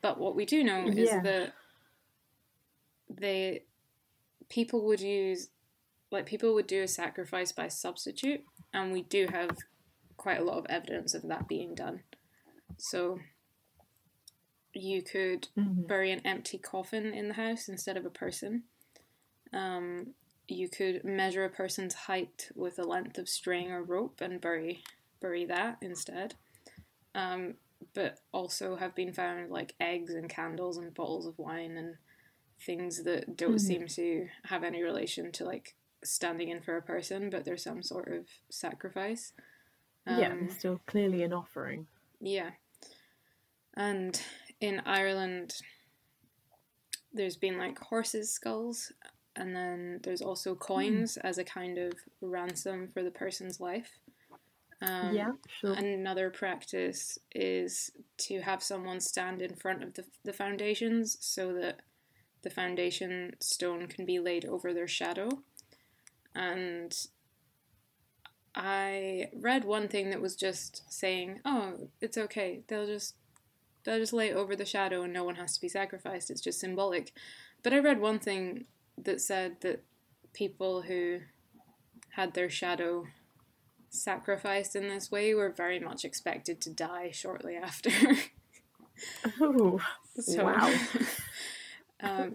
But 0.00 0.18
what 0.18 0.36
we 0.36 0.46
do 0.46 0.64
know 0.64 0.86
is 0.86 1.10
that 1.10 1.52
they 3.08 3.62
people 4.48 4.84
would 4.86 5.00
use 5.00 5.48
like 6.10 6.26
people 6.26 6.54
would 6.54 6.66
do 6.66 6.82
a 6.82 6.88
sacrifice 6.88 7.52
by 7.52 7.68
substitute 7.68 8.42
and 8.72 8.92
we 8.92 9.02
do 9.02 9.26
have 9.30 9.50
quite 10.16 10.40
a 10.40 10.44
lot 10.44 10.58
of 10.58 10.66
evidence 10.68 11.14
of 11.14 11.22
that 11.28 11.48
being 11.48 11.74
done. 11.74 12.00
So 12.78 13.18
you 14.76 15.02
could 15.02 15.48
mm-hmm. 15.58 15.82
bury 15.86 16.10
an 16.12 16.20
empty 16.24 16.58
coffin 16.58 17.06
in 17.12 17.28
the 17.28 17.34
house 17.34 17.68
instead 17.68 17.96
of 17.96 18.04
a 18.06 18.10
person. 18.10 18.64
Um, 19.52 20.14
you 20.48 20.68
could 20.68 21.04
measure 21.04 21.44
a 21.44 21.50
person's 21.50 21.94
height 21.94 22.50
with 22.54 22.78
a 22.78 22.84
length 22.84 23.18
of 23.18 23.28
string 23.28 23.70
or 23.72 23.82
rope 23.82 24.20
and 24.20 24.40
bury 24.40 24.82
bury 25.20 25.44
that 25.46 25.78
instead. 25.80 26.34
um, 27.14 27.54
but 27.94 28.18
also 28.32 28.76
have 28.76 28.94
been 28.94 29.12
found 29.12 29.50
like 29.50 29.74
eggs 29.80 30.12
and 30.12 30.28
candles 30.28 30.76
and 30.76 30.92
bottles 30.92 31.26
of 31.26 31.38
wine 31.38 31.76
and 31.78 31.96
things 32.60 33.04
that 33.04 33.36
don't 33.36 33.54
Mhm. 33.56 33.60
seem 33.60 33.86
to 33.88 34.28
have 34.44 34.62
any 34.62 34.82
relation 34.82 35.32
to 35.32 35.44
like 35.44 35.74
standing 36.04 36.48
in 36.50 36.60
for 36.60 36.76
a 36.76 36.82
person, 36.82 37.30
but 37.30 37.44
there's 37.44 37.62
some 37.62 37.82
sort 37.82 38.08
of 38.12 38.28
sacrifice. 38.50 39.32
yeah, 40.06 40.30
Um, 40.32 40.44
it's 40.44 40.58
still 40.58 40.80
clearly 40.86 41.22
an 41.22 41.32
offering. 41.32 41.86
yeah. 42.20 42.50
And 43.74 44.20
in 44.60 44.80
Ireland, 44.84 45.54
there's 47.12 47.36
been 47.36 47.58
like 47.58 47.78
horses' 47.78 48.32
skulls, 48.32 48.92
and 49.34 49.54
then 49.54 50.00
there's 50.02 50.22
also 50.22 50.54
coins 50.54 51.16
as 51.18 51.38
a 51.38 51.44
kind 51.44 51.78
of 51.78 51.92
ransom 52.20 52.88
for 52.92 53.02
the 53.02 53.10
person's 53.10 53.60
life. 53.60 53.98
Um, 54.82 55.14
yeah, 55.14 55.32
sure. 55.60 55.72
Another 55.72 56.30
practice 56.30 57.18
is 57.34 57.90
to 58.18 58.40
have 58.40 58.62
someone 58.62 59.00
stand 59.00 59.40
in 59.40 59.54
front 59.54 59.82
of 59.82 59.94
the, 59.94 60.04
the 60.24 60.32
foundations 60.32 61.16
so 61.20 61.54
that 61.54 61.80
the 62.42 62.50
foundation 62.50 63.34
stone 63.40 63.86
can 63.86 64.04
be 64.04 64.18
laid 64.18 64.44
over 64.44 64.72
their 64.72 64.88
shadow. 64.88 65.28
And 66.34 66.94
I 68.54 69.30
read 69.34 69.64
one 69.64 69.88
thing 69.88 70.10
that 70.10 70.20
was 70.20 70.36
just 70.36 70.82
saying, 70.92 71.40
"Oh, 71.44 71.88
it's 72.00 72.18
okay. 72.18 72.62
They'll 72.68 72.86
just 72.86 73.14
they'll 73.86 73.98
just 73.98 74.12
lay 74.12 74.28
it 74.28 74.36
over 74.36 74.54
the 74.54 74.66
shadow 74.66 75.02
and 75.04 75.12
no 75.14 75.24
one 75.24 75.36
has 75.36 75.54
to 75.54 75.60
be 75.62 75.68
sacrificed. 75.68 76.30
It's 76.30 76.42
just 76.42 76.60
symbolic." 76.60 77.12
But 77.62 77.72
I 77.72 77.78
read 77.78 78.00
one 78.00 78.18
thing 78.18 78.66
that 79.02 79.20
said 79.22 79.62
that 79.62 79.82
people 80.34 80.82
who 80.82 81.20
had 82.10 82.34
their 82.34 82.50
shadow 82.50 83.06
sacrificed 83.88 84.76
in 84.76 84.88
this 84.88 85.10
way 85.10 85.32
were 85.34 85.50
very 85.50 85.78
much 85.80 86.04
expected 86.04 86.60
to 86.60 86.70
die 86.70 87.10
shortly 87.12 87.56
after. 87.56 87.90
oh, 89.40 89.80
So- 90.20 90.44
wow. 90.44 90.74
um, 92.00 92.34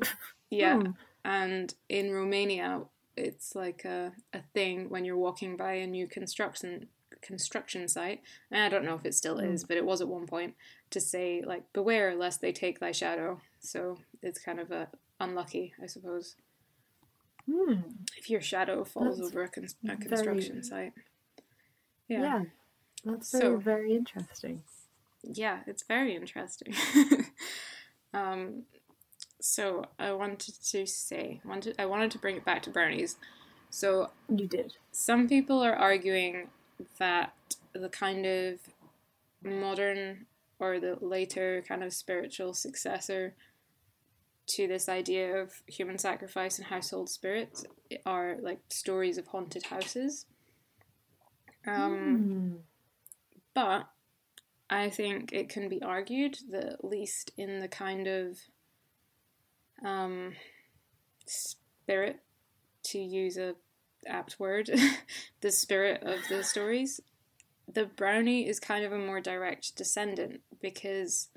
yeah, 0.49 0.78
Hmm. 0.80 0.91
and 1.26 1.74
in 1.89 2.12
Romania, 2.14 2.84
it's 3.18 3.56
like 3.56 3.86
a, 3.86 4.14
a 4.34 4.41
thing 4.54 4.89
when 4.89 5.06
you're 5.06 5.18
walking 5.18 5.56
by 5.58 5.74
a 5.74 5.88
new 5.88 6.08
construction 6.08 6.88
construction 7.22 7.88
site. 7.88 8.22
And 8.49 8.64
I 8.64 8.70
don't 8.70 8.84
know 8.86 8.95
if 8.95 9.06
it 9.06 9.14
still 9.14 9.38
Mm. 9.38 9.54
is, 9.54 9.64
but 9.64 9.78
it 9.78 9.86
was 9.86 10.02
at 10.02 10.08
one 10.08 10.26
point 10.26 10.56
to 10.92 11.00
say 11.02 11.42
like 11.46 11.72
beware 11.74 12.16
lest 12.16 12.42
they 12.42 12.52
take 12.52 12.80
thy 12.80 12.92
shadow. 12.92 13.42
So 13.60 13.98
it's 14.22 14.39
kind 14.39 14.60
of 14.60 14.72
a 14.72 14.88
unlucky, 15.20 15.74
I 15.82 15.86
suppose, 15.88 16.36
Hmm. 17.50 17.82
if 18.18 18.30
your 18.30 18.42
shadow 18.42 18.84
falls 18.84 19.18
That's 19.18 19.30
over 19.30 19.44
a, 19.44 19.50
con- 19.50 19.66
a 19.66 19.88
very- 19.88 19.98
construction 19.98 20.64
site. 20.64 20.94
Yeah. 22.08 22.22
Yeah. 22.22 22.44
that's 23.04 23.30
So- 23.30 23.39
very, 23.39 23.60
very 23.60 23.96
interesting. 23.96 24.64
yeah, 25.24 25.60
it's 25.68 25.84
very 25.84 26.16
interesting. 26.16 26.74
um, 28.14 28.64
so 29.39 29.86
I 29.98 30.12
wanted 30.14 30.56
to 30.72 30.86
say, 30.86 31.42
wanted 31.46 31.76
I 31.80 31.86
wanted 31.86 32.12
to 32.12 32.20
bring 32.20 32.36
it 32.38 32.46
back 32.46 32.62
to 32.64 32.70
brownies. 32.70 33.16
So 33.70 34.12
You 34.30 34.48
did. 34.48 34.74
some 34.92 35.28
people 35.30 35.62
are 35.64 35.74
arguing 35.76 36.50
that 37.00 37.34
the 37.74 37.89
kind 37.89 38.26
of 38.26 38.60
modern 39.44 40.26
or 40.62 40.80
the 40.80 40.95
later 41.01 41.64
kind 41.68 41.84
of 41.84 41.91
spiritual 41.91 42.53
successor 42.53 43.34
to 44.45 44.68
this 44.68 44.88
idea 44.88 45.36
of 45.36 45.51
human 45.66 45.97
sacrifice 45.97 46.57
and 46.59 46.68
household 46.68 47.09
spirits 47.09 47.66
are 48.05 48.38
like 48.41 48.59
stories 48.70 49.18
of 49.18 49.28
haunted 49.28 49.66
houses. 49.66 50.28
Um, 51.68 52.18
Hmm. 52.18 52.55
but 53.53 53.89
I 54.70 54.89
think 54.89 55.34
it 55.34 55.49
can 55.49 55.68
be 55.68 55.82
argued 55.82 56.38
that 56.51 56.66
at 56.66 56.86
least 56.86 57.32
in 57.38 57.59
the 57.59 57.68
kind 57.68 58.07
of 58.07 58.38
um, 59.84 60.34
spirit, 61.26 62.20
to 62.84 62.99
use 62.99 63.38
a 63.38 63.55
apt 64.07 64.39
word, 64.39 64.70
the 65.41 65.51
spirit 65.51 66.03
of 66.03 66.20
the 66.30 66.43
stories, 66.43 66.99
the 67.74 67.86
brownie 67.86 68.48
is 68.48 68.60
kind 68.60 68.84
of 68.84 68.92
a 68.92 68.98
more 68.98 69.22
direct 69.22 69.76
descendant 69.76 70.42
because 70.62 71.30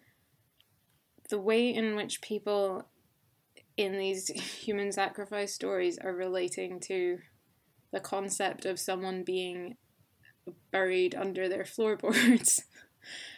the 1.30 1.38
way 1.38 1.72
in 1.72 1.96
which 1.96 2.20
people 2.20 2.86
in 3.76 3.98
these 3.98 4.28
human 4.64 4.92
sacrifice 4.92 5.54
stories 5.54 5.98
are 5.98 6.14
relating 6.14 6.80
to 6.80 7.18
the 7.92 8.00
concept 8.00 8.64
of 8.64 8.78
someone 8.78 9.22
being 9.22 9.76
buried 10.70 11.14
under 11.14 11.48
their 11.48 11.64
floorboards. 11.64 12.64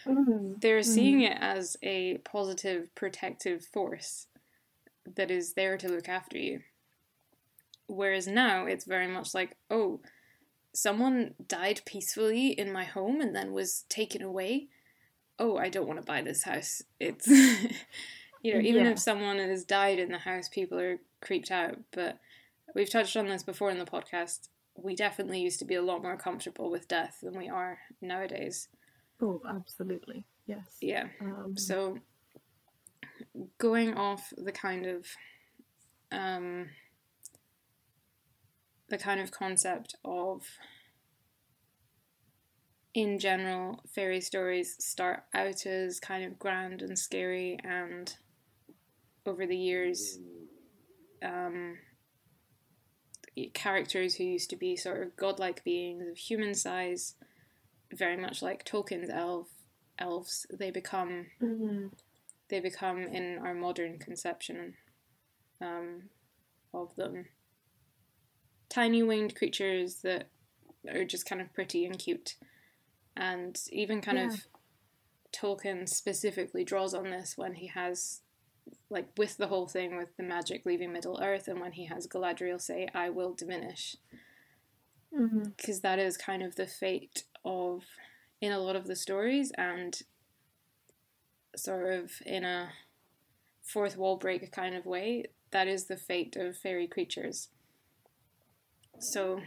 Hmm. 0.04 0.54
They're 0.60 0.82
seeing 0.82 1.22
it 1.22 1.36
as 1.40 1.76
a 1.82 2.18
positive 2.18 2.94
protective 2.94 3.64
force 3.64 4.28
that 5.16 5.30
is 5.30 5.54
there 5.54 5.76
to 5.76 5.88
look 5.88 6.08
after 6.08 6.38
you. 6.38 6.60
Whereas 7.88 8.26
now 8.26 8.66
it's 8.66 8.84
very 8.84 9.06
much 9.06 9.34
like, 9.34 9.56
oh, 9.70 10.00
someone 10.76 11.34
died 11.48 11.80
peacefully 11.86 12.48
in 12.48 12.72
my 12.72 12.84
home 12.84 13.20
and 13.20 13.34
then 13.34 13.52
was 13.52 13.84
taken 13.88 14.22
away. 14.22 14.68
Oh, 15.38 15.56
I 15.56 15.68
don't 15.68 15.86
want 15.86 15.98
to 16.00 16.04
buy 16.06 16.22
this 16.22 16.44
house. 16.44 16.82
It's, 17.00 17.26
you 18.42 18.54
know, 18.54 18.60
even 18.60 18.84
Yeah. 18.84 18.90
if 18.92 18.98
someone 18.98 19.38
has 19.38 19.64
died 19.64 19.98
in 19.98 20.10
the 20.10 20.18
house, 20.18 20.48
people 20.48 20.78
are 20.78 20.98
creeped 21.20 21.50
out. 21.50 21.78
But 21.92 22.18
we've 22.74 22.90
touched 22.90 23.16
on 23.16 23.26
this 23.28 23.42
before 23.42 23.70
in 23.70 23.78
the 23.78 23.84
podcast. 23.84 24.48
We 24.76 24.94
definitely 24.94 25.40
used 25.40 25.58
to 25.60 25.64
be 25.64 25.74
a 25.74 25.82
lot 25.82 26.02
more 26.02 26.16
comfortable 26.16 26.70
with 26.70 26.88
death 26.88 27.18
than 27.22 27.36
we 27.38 27.48
are 27.48 27.78
nowadays. 28.02 28.68
Oh, 29.20 29.40
absolutely. 29.48 30.24
Yes. 30.46 30.76
Yeah. 30.80 31.08
Um, 31.20 31.56
So, 31.56 31.98
going 33.58 33.94
off 33.94 34.32
the 34.36 34.52
kind 34.52 34.86
of 34.86 35.06
um, 36.12 36.68
the 38.88 38.98
kind 38.98 39.20
of 39.20 39.30
concept 39.30 39.96
of, 40.04 40.42
in 42.94 43.18
general, 43.18 43.82
fairy 43.94 44.20
stories 44.20 44.76
start 44.78 45.24
out 45.34 45.66
as 45.66 46.00
kind 46.00 46.24
of 46.24 46.38
grand 46.38 46.82
and 46.82 46.98
scary, 46.98 47.58
and 47.64 48.14
over 49.24 49.46
the 49.46 49.56
years, 49.56 50.18
um, 51.22 51.78
characters 53.52 54.14
who 54.14 54.24
used 54.24 54.50
to 54.50 54.56
be 54.56 54.76
sort 54.76 55.02
of 55.02 55.16
godlike 55.16 55.64
beings 55.64 56.06
of 56.08 56.16
human 56.16 56.54
size, 56.54 57.14
very 57.92 58.16
much 58.16 58.42
like 58.42 58.64
Tolkien's 58.64 59.10
elf 59.10 59.48
elves, 59.98 60.46
they 60.52 60.70
become 60.70 61.26
mm, 61.42 61.90
they 62.48 62.60
become 62.60 62.98
in 62.98 63.38
our 63.38 63.54
modern 63.54 63.98
conception 63.98 64.74
um, 65.60 66.02
of 66.72 66.94
them 66.96 67.26
tiny 68.68 69.02
winged 69.02 69.34
creatures 69.36 69.96
that 70.02 70.28
are 70.88 71.04
just 71.04 71.26
kind 71.26 71.40
of 71.40 71.52
pretty 71.52 71.84
and 71.84 71.98
cute. 71.98 72.36
And 73.16 73.60
even 73.72 74.00
kind 74.00 74.18
Yeah. 74.18 74.32
of 74.32 74.46
tolkien 75.32 75.88
specifically 75.88 76.64
draws 76.64 76.94
on 76.94 77.10
this 77.10 77.36
when 77.36 77.54
he 77.54 77.66
has 77.68 78.22
like 78.90 79.08
with 79.16 79.36
the 79.36 79.48
whole 79.48 79.66
thing 79.66 79.96
with 79.96 80.16
the 80.16 80.22
magic 80.22 80.64
leaving 80.64 80.92
middle 80.92 81.20
earth 81.22 81.46
and 81.46 81.60
when 81.60 81.72
he 81.72 81.84
has 81.86 82.06
galadriel 82.06 82.60
say 82.60 82.88
i 82.94 83.10
will 83.10 83.32
diminish. 83.34 83.96
Mm-hmm. 85.16 85.50
Because 85.56 85.80
that 85.80 85.98
is 85.98 86.16
kind 86.16 86.42
of 86.42 86.56
the 86.56 86.66
fate 86.66 87.24
of 87.44 87.82
in 88.40 88.52
a 88.52 88.58
lot 88.58 88.76
of 88.76 88.86
the 88.86 88.96
stories 88.96 89.52
and 89.56 90.02
sort 91.54 91.92
of 91.92 92.12
in 92.24 92.44
a 92.44 92.70
fourth 93.62 93.96
wall 93.96 94.16
break 94.16 94.50
kind 94.52 94.74
of 94.74 94.84
way 94.86 95.24
that 95.50 95.68
is 95.68 95.84
the 95.86 95.96
fate 95.96 96.36
of 96.36 96.56
fairy 96.56 96.86
creatures 96.86 97.48
so 98.98 99.40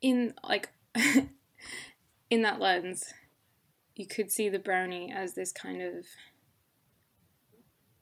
in 0.00 0.34
like 0.48 0.70
in 2.30 2.42
that 2.42 2.60
lens 2.60 3.12
you 3.94 4.06
could 4.06 4.30
see 4.30 4.48
the 4.48 4.58
brownie 4.58 5.12
as 5.12 5.34
this 5.34 5.52
kind 5.52 5.82
of 5.82 6.06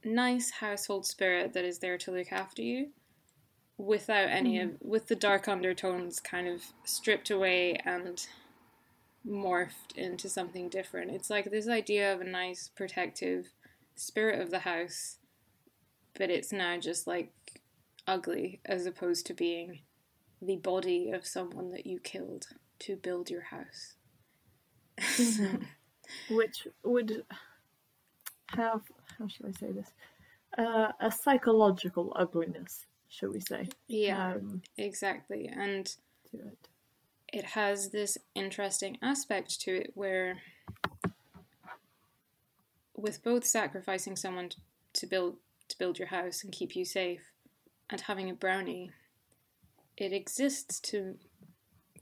nice 0.05 0.51
household 0.53 1.07
spirit 1.07 1.53
that 1.53 1.65
is 1.65 1.81
there 1.81 1.99
to 1.99 2.13
look 2.13 2.31
after 2.31 2.63
you 2.63 2.89
without 3.79 4.29
any 4.29 4.59
of 4.59 4.71
mm-hmm. 4.71 4.89
with 4.89 5.07
the 5.07 5.17
dark 5.17 5.49
undertones 5.49 6.21
kind 6.21 6.49
of 6.49 6.63
stripped 6.85 7.31
away 7.31 7.75
and 7.85 8.27
morphed 9.27 9.97
into 9.97 10.29
something 10.29 10.69
different. 10.69 11.11
It's 11.11 11.31
like 11.31 11.51
this 11.51 11.69
idea 11.69 12.13
of 12.13 12.21
a 12.21 12.25
nice 12.25 12.69
protective 12.69 13.53
spirit 13.95 14.41
of 14.41 14.51
the 14.51 14.61
house, 14.61 15.19
but 16.17 16.31
it's 16.31 16.53
now 16.53 16.79
just 16.79 17.07
like 17.07 17.33
ugly 18.07 18.61
as 18.65 18.87
opposed 18.87 19.27
to 19.27 19.35
being 19.35 19.81
the 20.41 20.57
body 20.57 21.11
of 21.11 21.27
someone 21.27 21.71
that 21.73 21.87
you 21.87 21.99
killed 22.01 22.47
to 22.81 22.97
build 22.97 23.31
your 23.31 23.43
house. 23.43 23.95
Mhm. 24.99 25.67
Which 26.31 26.67
would 26.83 27.25
have, 28.49 28.83
how 29.19 29.29
should 29.29 29.47
I 29.47 29.53
say 29.53 29.73
this? 29.73 29.91
Uh, 30.57 30.93
a 31.01 31.11
psychological 31.11 32.13
ugliness, 32.17 32.87
shall 33.09 33.31
we 33.31 33.41
say? 33.41 33.69
yeah, 33.89 34.35
Um, 34.35 34.63
exactly. 34.79 35.47
And 35.55 35.95
it. 36.33 36.69
it 37.33 37.45
has 37.45 37.91
this 37.91 38.17
interesting 38.35 38.97
aspect 39.03 39.61
to 39.63 39.77
it 39.77 39.91
where 39.95 40.39
with 42.97 43.23
both 43.23 43.45
sacrificing 43.45 44.17
someone 44.17 44.51
to 44.95 45.07
build 45.07 45.37
to 45.69 45.79
build 45.79 45.99
your 45.99 46.09
house 46.09 46.43
and 46.43 46.53
keep 46.53 46.75
you 46.75 46.85
safe, 46.85 47.21
and 47.91 48.01
having 48.01 48.31
a 48.31 48.35
brownie, 48.35 48.91
it 49.99 50.13
exists 50.13 50.81
to 50.81 51.17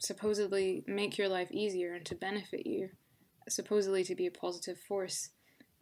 supposedly 0.00 0.84
make 0.86 1.16
your 1.18 1.28
life 1.28 1.50
easier 1.50 1.94
and 1.94 2.04
to 2.06 2.14
benefit 2.14 2.66
you, 2.66 2.90
supposedly 3.48 4.04
to 4.04 4.14
be 4.14 4.26
a 4.26 4.30
positive 4.30 4.78
force 4.78 5.30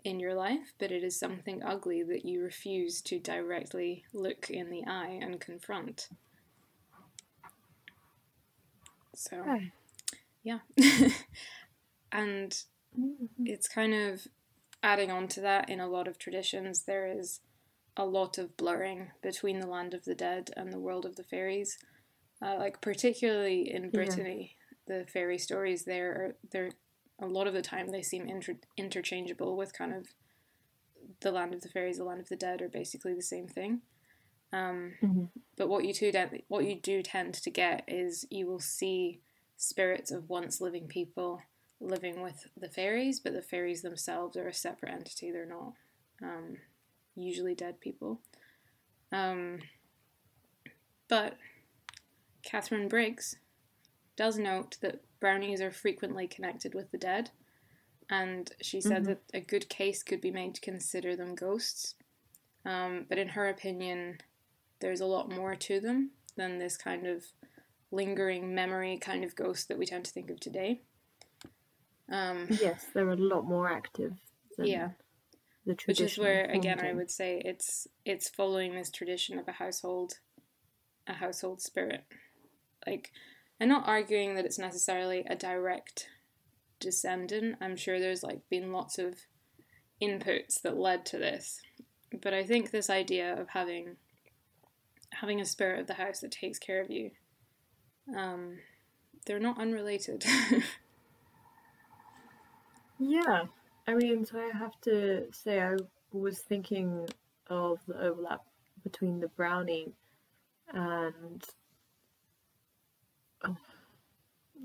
in 0.04 0.20
your 0.20 0.34
life, 0.34 0.72
but 0.78 0.92
it 0.92 1.02
is 1.02 1.18
something 1.18 1.62
ugly 1.62 2.02
that 2.02 2.24
you 2.24 2.42
refuse 2.42 3.00
to 3.02 3.18
directly 3.18 4.04
look 4.12 4.50
in 4.50 4.70
the 4.70 4.84
eye 4.86 5.18
and 5.20 5.40
confront. 5.40 6.08
So, 9.14 9.42
yeah. 10.42 10.58
and 12.12 12.64
Mm-hmm. 12.98 13.46
it's 13.46 13.66
kind 13.66 13.92
of 13.92 14.26
adding 14.82 15.10
on 15.10 15.26
to 15.28 15.40
that 15.40 15.68
in 15.68 15.80
a 15.80 15.88
lot 15.88 16.06
of 16.06 16.18
traditions, 16.18 16.82
there 16.82 17.06
is 17.06 17.40
a 17.96 18.04
lot 18.04 18.38
of 18.38 18.56
blurring 18.56 19.10
between 19.22 19.60
the 19.60 19.66
land 19.66 19.94
of 19.94 20.04
the 20.04 20.14
dead 20.14 20.50
and 20.56 20.72
the 20.72 20.78
world 20.78 21.04
of 21.04 21.16
the 21.16 21.24
fairies. 21.24 21.78
Uh, 22.44 22.56
like 22.58 22.80
particularly 22.82 23.72
in 23.72 23.84
Yeah. 23.84 23.90
Brittany, 23.90 24.56
the 24.86 25.06
fairy 25.10 25.38
stories 25.38 25.84
there 25.84 26.10
are 26.10 26.36
they're 26.50 26.72
a 27.20 27.26
lot 27.26 27.46
of 27.46 27.54
the 27.54 27.62
time 27.62 27.88
they 27.88 28.02
seem 28.02 28.28
inter- 28.28 28.58
interchangeable 28.76 29.56
with 29.56 29.72
kind 29.72 29.94
of 29.94 30.08
the 31.20 31.32
land 31.32 31.54
of 31.54 31.62
the 31.62 31.68
fairies, 31.68 31.96
the 31.98 32.04
land 32.04 32.20
of 32.20 32.28
the 32.28 32.36
dead 32.36 32.60
are 32.60 32.68
basically 32.68 33.14
the 33.14 33.22
same 33.22 33.48
thing. 33.48 33.80
Um, 34.52 34.94
Mhm. 35.02 35.30
but 35.56 35.68
what 35.68 35.84
you 35.84 35.94
do 35.94 36.12
what 36.48 36.66
you 36.66 36.74
do 36.74 37.02
tend 37.02 37.34
to 37.34 37.50
get 37.50 37.84
is 37.88 38.26
you 38.30 38.46
will 38.46 38.60
see 38.60 39.20
spirits 39.56 40.10
of 40.10 40.28
once 40.28 40.60
living 40.60 40.86
people 40.86 41.40
living 41.80 42.20
with 42.22 42.46
the 42.56 42.68
fairies, 42.68 43.20
but 43.20 43.32
the 43.32 43.42
fairies 43.42 43.82
themselves 43.82 44.36
are 44.36 44.48
a 44.48 44.54
separate 44.54 44.92
entity. 44.92 45.30
They're 45.30 45.46
not 45.46 45.72
um, 46.22 46.58
usually 47.14 47.54
dead 47.54 47.80
people. 47.80 48.20
Um, 49.12 49.60
but 51.08 51.38
Katharine 52.44 52.88
Briggs 52.88 53.36
does 54.16 54.38
note 54.38 54.76
that 54.80 55.02
brownies 55.20 55.60
are 55.60 55.70
frequently 55.70 56.26
connected 56.28 56.74
with 56.74 56.90
the 56.90 56.98
dead, 56.98 57.30
and 58.08 58.52
she 58.60 58.80
said 58.80 59.02
Mhm. 59.02 59.06
that 59.06 59.22
a 59.32 59.40
good 59.40 59.68
case 59.68 60.02
could 60.02 60.20
be 60.20 60.30
made 60.30 60.54
to 60.54 60.60
consider 60.60 61.16
them 61.16 61.34
ghosts. 61.34 61.94
Um, 62.64 63.04
but 63.08 63.18
in 63.18 63.28
her 63.30 63.48
opinion, 63.48 64.20
there's 64.80 65.00
a 65.00 65.06
lot 65.06 65.30
more 65.30 65.54
to 65.56 65.80
them 65.80 66.12
than 66.36 66.58
this 66.58 66.76
kind 66.76 67.06
of 67.06 67.24
lingering 67.90 68.54
memory 68.54 68.98
kind 68.98 69.24
of 69.24 69.34
ghost 69.34 69.68
that 69.68 69.78
we 69.78 69.86
tend 69.86 70.04
to 70.04 70.10
think 70.12 70.30
of 70.30 70.40
today. 70.40 70.82
Um, 72.08 72.48
Yes, 72.50 72.86
they're 72.92 73.08
a 73.08 73.16
lot 73.16 73.44
more 73.44 73.68
active 73.70 74.18
than 74.56 74.66
Yeah. 74.66 74.90
the 75.64 75.74
which 75.86 76.00
is 76.00 76.18
where 76.18 76.44
again 76.44 76.80
I 76.80 76.92
would 76.92 77.10
say 77.10 77.40
it's 77.42 77.88
it's 78.04 78.28
following 78.28 78.74
this 78.74 78.90
tradition 78.90 79.38
of 79.38 79.48
a 79.48 79.52
household 79.52 80.20
a 81.06 81.14
household 81.14 81.62
spirit. 81.62 82.04
Like 82.86 83.12
I'm 83.60 83.68
not 83.68 83.88
arguing 83.88 84.34
that 84.34 84.44
it's 84.44 84.58
necessarily 84.58 85.24
a 85.28 85.36
direct 85.36 86.08
descendant. 86.80 87.56
I'm 87.60 87.76
sure 87.76 87.98
there's 88.00 88.22
like 88.22 88.48
been 88.50 88.72
lots 88.72 88.98
of 88.98 89.16
inputs 90.02 90.60
that 90.62 90.76
led 90.76 91.06
to 91.06 91.18
this. 91.18 91.60
But 92.22 92.34
I 92.34 92.44
think 92.44 92.70
this 92.70 92.90
idea 92.90 93.40
of 93.40 93.50
having 93.50 93.96
having 95.12 95.40
a 95.40 95.44
spirit 95.44 95.80
of 95.80 95.86
the 95.86 95.94
house 95.94 96.20
that 96.20 96.32
takes 96.32 96.58
care 96.58 96.80
of 96.82 96.90
you 96.90 97.10
um 98.16 98.58
they're 99.26 99.38
not 99.40 99.60
unrelated. 99.60 100.24
Yeah, 102.98 103.44
I 103.86 103.94
mean, 103.94 104.24
so 104.24 104.38
I 104.38 104.56
have 104.56 104.80
to 104.82 105.26
say 105.32 105.60
I 105.60 105.76
was 106.12 106.38
thinking 106.38 107.08
of 107.48 107.80
the 107.86 108.00
overlap 108.00 108.42
between 108.82 109.20
the 109.20 109.28
brownie 109.28 109.92
and. 110.72 111.44
Oh, 113.44 113.56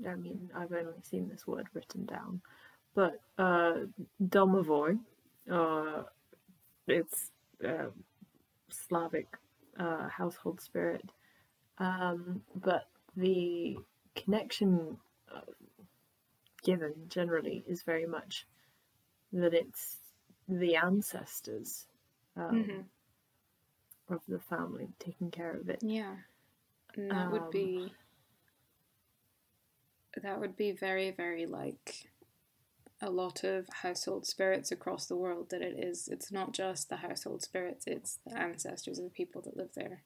I 0.08 0.14
mean, 0.14 0.50
I've 0.54 0.72
only 0.72 1.00
seen 1.02 1.28
this 1.28 1.46
word 1.46 1.68
written 1.74 2.04
down, 2.06 2.40
but 2.94 3.20
uh, 3.38 3.86
domovoy, 4.22 4.98
uh, 5.50 6.02
it's 6.86 7.30
uh, 7.66 7.90
Slavic 8.70 9.28
uh, 9.78 10.08
household 10.08 10.60
spirit, 10.60 11.04
um, 11.78 12.42
but 12.54 12.86
the 13.16 13.76
connection 14.14 14.98
uh, 15.34 15.40
given 16.62 16.94
generally 17.08 17.64
is 17.66 17.82
very 17.82 18.06
much 18.06 18.46
that 19.32 19.54
it's 19.54 19.98
the 20.48 20.76
ancestors 20.76 21.86
um, 22.36 22.54
Mhm. 22.54 22.84
of 24.08 24.20
the 24.26 24.38
family 24.40 24.88
taking 24.98 25.30
care 25.30 25.52
of 25.52 25.68
it. 25.68 25.82
Yeah. 25.82 26.16
And 26.96 27.10
that 27.10 27.30
would 27.30 27.42
Um, 27.42 27.50
be 27.50 27.92
that 30.22 30.40
would 30.40 30.56
be 30.56 30.72
very, 30.72 31.10
very 31.10 31.46
like 31.46 32.06
a 33.02 33.10
lot 33.10 33.44
of 33.44 33.66
household 33.82 34.26
spirits 34.26 34.70
across 34.72 35.06
the 35.06 35.16
world 35.16 35.48
that 35.50 35.62
it 35.62 35.78
is 35.78 36.06
it's 36.08 36.30
not 36.30 36.52
just 36.52 36.88
the 36.88 36.96
household 36.96 37.42
spirits, 37.42 37.86
it's 37.86 38.18
the 38.26 38.36
ancestors 38.38 38.98
of 38.98 39.04
the 39.04 39.10
people 39.10 39.40
that 39.42 39.56
live 39.56 39.70
there. 39.74 40.02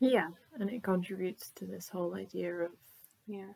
Yeah, 0.00 0.28
and 0.58 0.70
it 0.70 0.82
contributes 0.82 1.50
to 1.56 1.64
this 1.66 1.88
whole 1.88 2.14
idea 2.14 2.54
of 2.54 2.70
Yeah. 3.26 3.52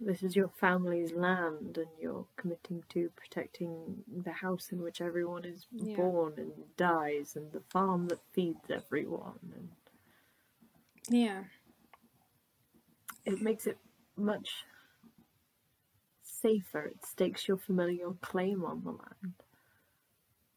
this 0.00 0.22
is 0.22 0.34
your 0.36 0.48
family's 0.48 1.12
land 1.12 1.78
and 1.78 1.88
you're 2.00 2.26
committing 2.36 2.82
to 2.90 3.08
protecting 3.16 4.04
the 4.24 4.32
house 4.32 4.72
in 4.72 4.82
which 4.82 5.00
everyone 5.00 5.44
is 5.44 5.66
Yeah. 5.70 5.96
born 5.96 6.34
and 6.38 6.76
dies 6.76 7.36
and 7.36 7.52
the 7.52 7.60
farm 7.70 8.08
that 8.08 8.20
feeds 8.32 8.70
everyone 8.70 9.38
and 9.54 9.68
Yeah. 11.08 11.44
It 13.24 13.40
makes 13.40 13.66
it 13.66 13.78
much 14.16 14.64
safer. 16.22 16.84
It 16.86 17.04
stakes 17.04 17.48
your 17.48 17.56
familial 17.56 18.14
claim 18.20 18.64
on 18.64 18.82
the 18.84 18.90
land. 18.92 19.34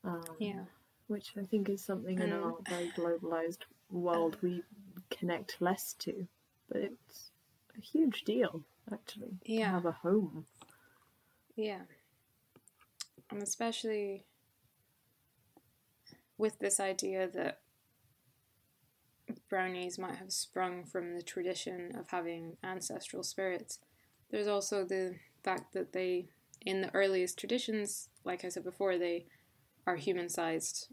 Um, 0.04 0.36
Yeah. 0.40 0.66
Which 1.08 1.38
I 1.38 1.46
think 1.46 1.70
is 1.70 1.82
something 1.84 2.16
in 2.20 2.34
And- 2.34 2.34
our 2.34 2.58
very 2.68 2.90
globalized 2.92 3.64
world 3.90 4.38
we 4.42 4.64
connect 5.10 5.62
less 5.62 5.94
to. 5.94 6.28
But 6.68 6.82
it's 6.82 7.32
a 7.78 7.80
huge 7.82 8.24
deal, 8.24 8.66
actually, 8.92 9.38
to 9.46 9.52
Yeah. 9.54 9.72
have 9.72 9.86
a 9.86 9.94
home. 9.94 10.46
Yeah. 11.56 11.86
And 13.30 13.42
especially 13.42 14.26
with 16.38 16.60
this 16.60 16.80
idea 16.80 17.28
that 17.30 17.62
brownies 19.50 19.98
might 19.98 20.16
have 20.16 20.32
sprung 20.32 20.84
from 20.84 21.16
the 21.16 21.22
tradition 21.22 21.92
of 21.98 22.10
having 22.10 22.58
ancestral 22.64 23.24
spirits, 23.24 23.80
there's 24.32 24.48
also 24.48 24.84
the 24.84 25.16
fact 25.44 25.74
that 25.74 25.94
they, 25.94 26.28
in 26.66 26.82
the 26.82 26.94
earliest 26.94 27.38
traditions, 27.38 28.10
like 28.24 28.44
I 28.44 28.50
said 28.50 28.64
before, 28.64 28.98
they 28.98 29.26
are 29.86 29.96
human 29.96 30.30
sized 30.30 30.90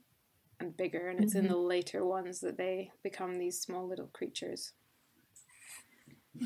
and 0.61 0.77
bigger, 0.77 1.09
and 1.09 1.23
it's 1.23 1.35
in 1.35 1.49
the 1.49 1.57
later 1.57 2.05
ones 2.05 2.41
that 2.41 2.57
they 2.57 2.93
become 3.03 3.39
these 3.39 3.61
small 3.61 3.89
little 3.89 4.07
creatures. 4.13 4.73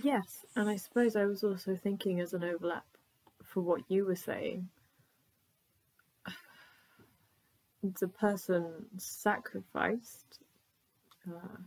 Yes, 0.02 0.44
and 0.56 0.68
I 0.68 0.76
suppose 0.76 1.16
I 1.16 1.24
was 1.26 1.44
also 1.44 1.76
thinking 1.76 2.20
as 2.20 2.32
an 2.32 2.44
overlap 2.44 2.86
for 3.42 3.60
what 3.62 3.82
you 3.88 4.04
were 4.04 4.16
saying. 4.16 4.68
The 8.00 8.08
person 8.08 8.86
sacrificed 8.96 10.40
uh, 11.28 11.58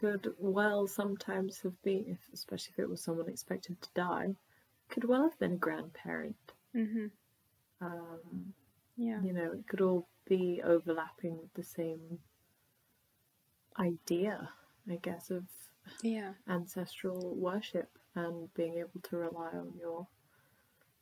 could 0.00 0.32
well 0.38 0.86
sometimes 0.86 1.60
have 1.62 1.80
been, 1.82 2.04
if, 2.08 2.18
especially 2.32 2.72
if 2.72 2.78
it 2.78 2.88
was 2.88 3.02
someone 3.02 3.28
expected 3.28 3.80
to 3.82 3.88
die, 3.94 4.34
could 4.88 5.04
well 5.04 5.22
have 5.22 5.38
been 5.38 5.52
a 5.52 5.56
grandparent. 5.56 6.36
Mm-hmm. 6.76 7.06
Um, 7.80 8.54
Yeah. 8.96 9.20
you 9.22 9.32
know, 9.32 9.52
it 9.52 9.66
could 9.68 9.80
all 9.80 10.08
be 10.26 10.60
overlapping 10.64 11.38
with 11.38 11.52
the 11.54 11.62
same 11.64 12.18
idea, 13.78 14.50
I 14.90 14.96
guess, 14.96 15.30
of 15.30 15.44
Yeah. 16.02 16.32
ancestral 16.48 17.34
worship 17.36 17.90
and 18.14 18.52
being 18.54 18.78
able 18.78 19.00
to 19.04 19.16
rely 19.16 19.50
on 19.52 19.72
your 19.78 20.06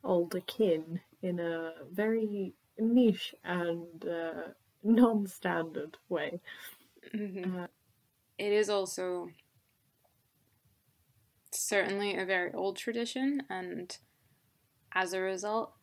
older 0.03 0.41
kin 0.41 1.01
in 1.21 1.39
a 1.39 1.73
very 1.91 2.53
niche 2.79 3.33
and 3.43 4.05
uh, 4.07 4.49
non 4.83 5.27
standard 5.27 5.97
way. 6.09 6.39
Mm-hmm. 7.13 7.59
Uh, 7.59 7.67
it 8.37 8.51
is 8.51 8.69
also 8.69 9.29
certainly 11.51 12.15
a 12.17 12.25
very 12.25 12.53
old 12.53 12.77
tradition 12.77 13.41
and 13.49 13.97
as 14.93 15.13
a 15.13 15.19
result 15.19 15.73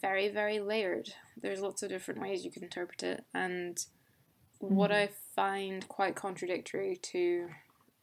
very 0.00 0.28
very 0.28 0.58
layered 0.58 1.08
there's 1.40 1.60
lots 1.60 1.82
of 1.82 1.88
different 1.88 2.20
ways 2.20 2.44
you 2.44 2.50
can 2.50 2.62
interpret 2.64 3.02
it 3.02 3.24
and 3.34 3.86
what 4.58 4.90
Mhm. 4.90 4.94
i 4.94 5.06
find 5.34 5.88
quite 5.88 6.16
contradictory 6.16 6.96
to 6.96 7.50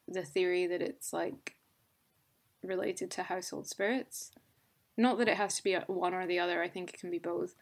the 0.08 0.24
theory 0.24 0.68
that 0.68 0.82
it's 0.82 1.14
like 1.14 1.56
related 2.62 3.10
to 3.12 3.24
household 3.24 3.68
spirits 3.68 4.32
not 4.98 5.18
that 5.18 5.30
it 5.30 5.38
has 5.38 5.56
to 5.56 5.64
be 5.64 5.76
one 5.88 6.14
or 6.14 6.28
the 6.28 6.40
other, 6.40 6.62
I 6.62 6.68
think 6.68 6.90
it 6.94 7.00
can 7.00 7.10
be 7.10 7.20
both. 7.20 7.56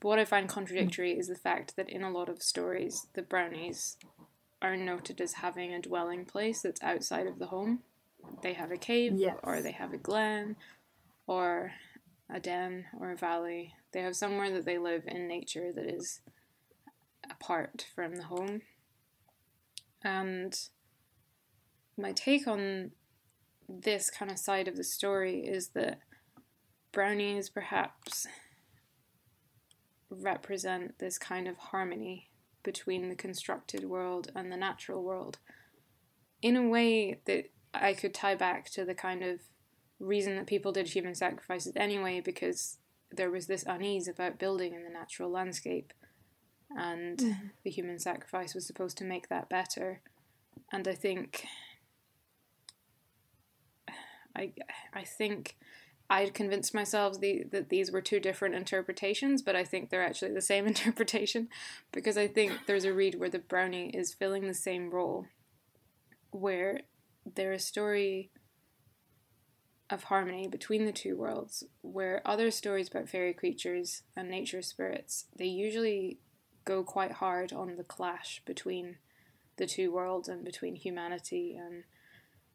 But 0.00 0.08
what 0.08 0.18
I 0.18 0.26
find 0.26 0.46
contradictory 0.46 1.18
is 1.18 1.26
the 1.26 1.34
fact 1.34 1.74
that 1.76 1.88
in 1.88 2.02
a 2.02 2.10
lot 2.10 2.28
of 2.28 2.42
stories, 2.42 3.06
the 3.14 3.22
brownies 3.22 3.96
are 4.62 4.76
noted 4.76 5.20
as 5.20 5.34
having 5.34 5.74
a 5.74 5.82
dwelling 5.82 6.24
place 6.24 6.62
that's 6.62 6.82
outside 6.82 7.26
of 7.26 7.38
the 7.38 7.46
home. 7.46 7.80
They 8.42 8.52
have 8.54 8.70
a 8.70 8.76
cave, 8.76 9.14
Yes. 9.14 9.36
or 9.42 9.60
they 9.60 9.72
have 9.72 9.92
a 9.92 9.98
glen, 9.98 10.56
or 11.26 11.72
a 12.30 12.38
den, 12.40 12.86
or 12.98 13.10
a 13.10 13.16
valley. 13.16 13.74
They 13.92 14.00
have 14.02 14.16
somewhere 14.16 14.50
that 14.52 14.64
they 14.64 14.78
live 14.78 15.02
in 15.06 15.26
nature 15.28 15.72
that 15.72 15.86
is 15.86 16.20
apart 17.28 17.86
from 17.94 18.16
the 18.16 18.24
home. 18.24 18.62
And 20.02 20.58
my 21.96 22.12
take 22.12 22.46
on 22.46 22.92
this 23.68 24.10
kind 24.10 24.30
of 24.30 24.38
side 24.38 24.68
of 24.68 24.76
the 24.76 24.84
story 24.84 25.40
is 25.40 25.68
that 25.68 26.00
brownies 26.92 27.48
perhaps 27.48 28.26
represent 30.10 30.98
this 30.98 31.18
kind 31.18 31.48
of 31.48 31.56
harmony 31.56 32.28
between 32.62 33.08
the 33.08 33.14
constructed 33.14 33.84
world 33.84 34.30
and 34.34 34.50
the 34.50 34.56
natural 34.56 35.02
world. 35.02 35.38
In 36.40 36.56
a 36.56 36.68
way 36.68 37.20
that 37.26 37.50
I 37.74 37.94
could 37.94 38.14
tie 38.14 38.34
back 38.34 38.70
to 38.70 38.84
the 38.84 38.94
kind 38.94 39.22
of 39.22 39.40
reason 39.98 40.36
that 40.36 40.46
people 40.46 40.72
did 40.72 40.88
human 40.88 41.14
sacrifices 41.14 41.72
anyway 41.76 42.20
because 42.20 42.78
there 43.10 43.30
was 43.30 43.46
this 43.46 43.64
unease 43.66 44.08
about 44.08 44.38
building 44.38 44.74
in 44.74 44.84
the 44.84 44.90
natural 44.90 45.30
landscape 45.30 45.92
and 46.76 47.18
mm-hmm. 47.18 47.46
the 47.64 47.70
human 47.70 47.98
sacrifice 47.98 48.54
was 48.54 48.66
supposed 48.66 48.96
to 48.98 49.04
make 49.04 49.28
that 49.28 49.48
better. 49.48 50.00
And 50.72 50.88
I 50.88 50.94
think 50.94 51.44
I 54.36 54.52
I 54.92 55.04
think 55.04 55.56
I'd 56.12 56.34
convinced 56.34 56.74
myself 56.74 57.20
the, 57.20 57.44
that 57.52 57.70
these 57.70 57.90
were 57.90 58.02
two 58.02 58.20
different 58.20 58.54
interpretations, 58.54 59.40
but 59.40 59.56
I 59.56 59.64
think 59.64 59.88
they're 59.88 60.04
actually 60.04 60.34
the 60.34 60.42
same 60.42 60.66
interpretation 60.72 61.48
because 61.90 62.18
I 62.18 62.28
think 62.28 62.52
there's 62.66 62.84
a 62.84 62.92
read 62.92 63.14
where 63.14 63.30
the 63.30 63.38
brownie 63.38 63.88
is 63.88 64.12
filling 64.12 64.46
the 64.46 64.52
same 64.52 64.90
role, 64.90 65.24
where 66.30 66.82
there 67.34 67.54
is 67.54 67.62
a 67.62 67.66
story 67.66 68.30
of 69.88 70.04
harmony 70.04 70.48
between 70.48 70.84
the 70.84 70.92
two 70.92 71.16
worlds, 71.16 71.64
where 71.80 72.20
other 72.26 72.50
stories 72.50 72.88
about 72.88 73.08
fairy 73.08 73.32
creatures 73.32 74.02
and 74.14 74.28
nature 74.28 74.60
spirits, 74.60 75.24
they 75.34 75.46
usually 75.46 76.18
go 76.66 76.84
quite 76.84 77.12
hard 77.12 77.54
on 77.54 77.76
the 77.76 77.84
clash 77.84 78.42
between 78.44 78.96
the 79.56 79.66
two 79.66 79.90
worlds 79.90 80.28
and 80.28 80.44
between 80.44 80.74
humanity 80.76 81.56
and 81.56 81.84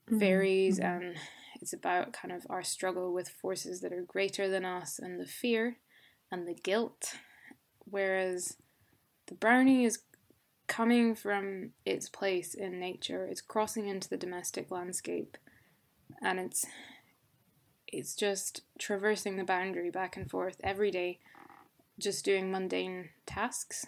mm-hmm. 0.07 0.19
fairies 0.19 0.79
mm-hmm. 0.79 1.05
and 1.05 1.15
it's 1.61 1.73
about 1.73 2.13
kind 2.13 2.31
of 2.31 2.45
our 2.49 2.63
struggle 2.63 3.13
with 3.13 3.29
forces 3.29 3.81
that 3.81 3.93
are 3.93 4.03
greater 4.03 4.49
than 4.49 4.65
us 4.65 4.99
and 4.99 5.19
the 5.19 5.25
fear 5.25 5.77
and 6.31 6.47
the 6.47 6.53
guilt. 6.53 7.13
Whereas 7.85 8.57
the 9.27 9.35
brownie 9.35 9.85
is 9.85 9.99
coming 10.67 11.15
from 11.15 11.71
its 11.85 12.09
place 12.09 12.53
in 12.53 12.79
nature. 12.79 13.25
It's 13.25 13.41
crossing 13.41 13.87
into 13.87 14.09
the 14.09 14.17
domestic 14.17 14.69
landscape. 14.71 15.37
And 16.21 16.39
it's 16.39 16.65
it's 17.87 18.15
just 18.15 18.61
traversing 18.77 19.37
the 19.37 19.45
boundary 19.45 19.89
back 19.89 20.17
and 20.17 20.29
forth 20.29 20.57
every 20.61 20.91
day 20.91 21.19
just 21.99 22.25
doing 22.25 22.51
mundane 22.51 23.09
tasks. 23.25 23.85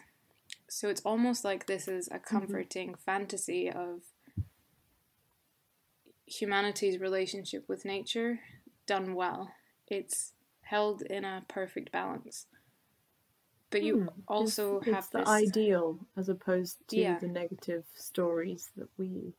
So 0.69 0.87
it's 0.89 1.01
almost 1.01 1.43
like 1.43 1.65
this 1.65 1.87
is 1.87 2.07
a 2.07 2.11
mm-hmm. 2.11 2.37
comforting 2.37 2.95
fantasy 2.95 3.69
of 3.69 4.01
humanity's 6.29 6.99
relationship 6.99 7.65
with 7.67 7.85
nature 7.85 8.39
done 8.85 9.15
well. 9.15 9.51
It's 9.87 10.33
held 10.61 11.01
in 11.01 11.25
a 11.25 11.43
perfect 11.47 11.91
balance. 11.91 12.45
But 13.71 13.83
you 13.83 13.97
Hmm, 13.97 14.07
also 14.27 14.79
it's, 14.79 14.91
have 14.91 15.03
it's 15.03 15.07
the 15.09 15.27
ideal 15.27 15.99
as 16.17 16.29
opposed 16.29 16.77
to 16.89 17.01
Yeah. 17.01 17.19
the 17.19 17.27
negative 17.27 17.85
stories 17.95 18.71
that 18.77 18.87
we 18.97 19.33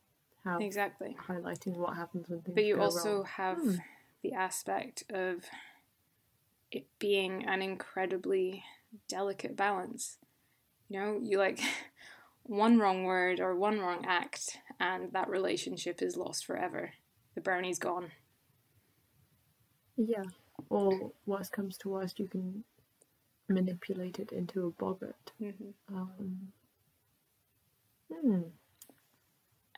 have 0.45 0.61
exactly. 0.61 1.15
highlighting 1.27 1.75
what 1.75 1.95
happens 1.95 2.29
when 2.29 2.41
things 2.41 2.55
But 2.55 2.65
you 2.65 2.79
also 2.79 3.09
wrong. 3.09 3.25
have 3.25 3.57
Hmm. 3.57 3.75
the 4.23 4.33
aspect 4.33 5.03
of 5.09 5.43
it 6.71 6.85
being 6.99 7.45
an 7.45 7.61
incredibly 7.61 8.63
delicate 9.09 9.55
balance. 9.55 10.17
You 10.89 10.99
know, 10.99 11.19
you 11.21 11.37
like 11.37 11.59
one 12.43 12.79
wrong 12.79 13.03
word 13.03 13.39
or 13.39 13.55
one 13.55 13.79
wrong 13.79 14.05
act, 14.07 14.57
and 14.79 15.11
that 15.13 15.29
relationship 15.29 16.01
is 16.01 16.17
lost 16.17 16.45
forever. 16.45 16.93
The 17.35 17.41
brownie's 17.41 17.79
gone. 17.79 18.11
Yeah. 19.97 20.23
Or 20.69 21.11
worst 21.25 21.51
comes 21.51 21.77
to 21.79 21.89
worst, 21.89 22.19
you 22.19 22.27
can 22.27 22.63
manipulate 23.49 24.19
it 24.19 24.31
into 24.31 24.67
a 24.67 24.71
boggart. 24.71 25.31
hmm 25.39 25.71
Um, 25.93 26.53
hmm, 28.11 28.41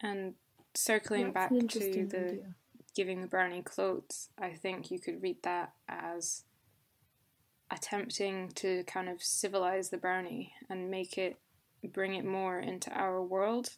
And 0.01 0.35
circling 0.75 1.31
that's 1.33 1.51
back 1.51 1.51
to 1.69 1.79
the 2.05 2.25
idea. 2.25 2.55
giving 2.95 3.21
the 3.21 3.27
brownie 3.27 3.61
clothes, 3.61 4.29
I 4.37 4.53
think 4.53 4.91
you 4.91 4.99
could 4.99 5.21
read 5.21 5.43
that 5.43 5.73
as 5.87 6.43
attempting 7.71 8.49
to 8.55 8.83
kind 8.83 9.09
of 9.09 9.21
civilize 9.23 9.89
the 9.89 9.97
brownie 9.97 10.53
and 10.69 10.91
make 10.91 11.17
it 11.17 11.37
bring 11.87 12.15
it 12.15 12.25
more 12.25 12.59
into 12.59 12.91
our 12.91 13.21
world 13.21 13.77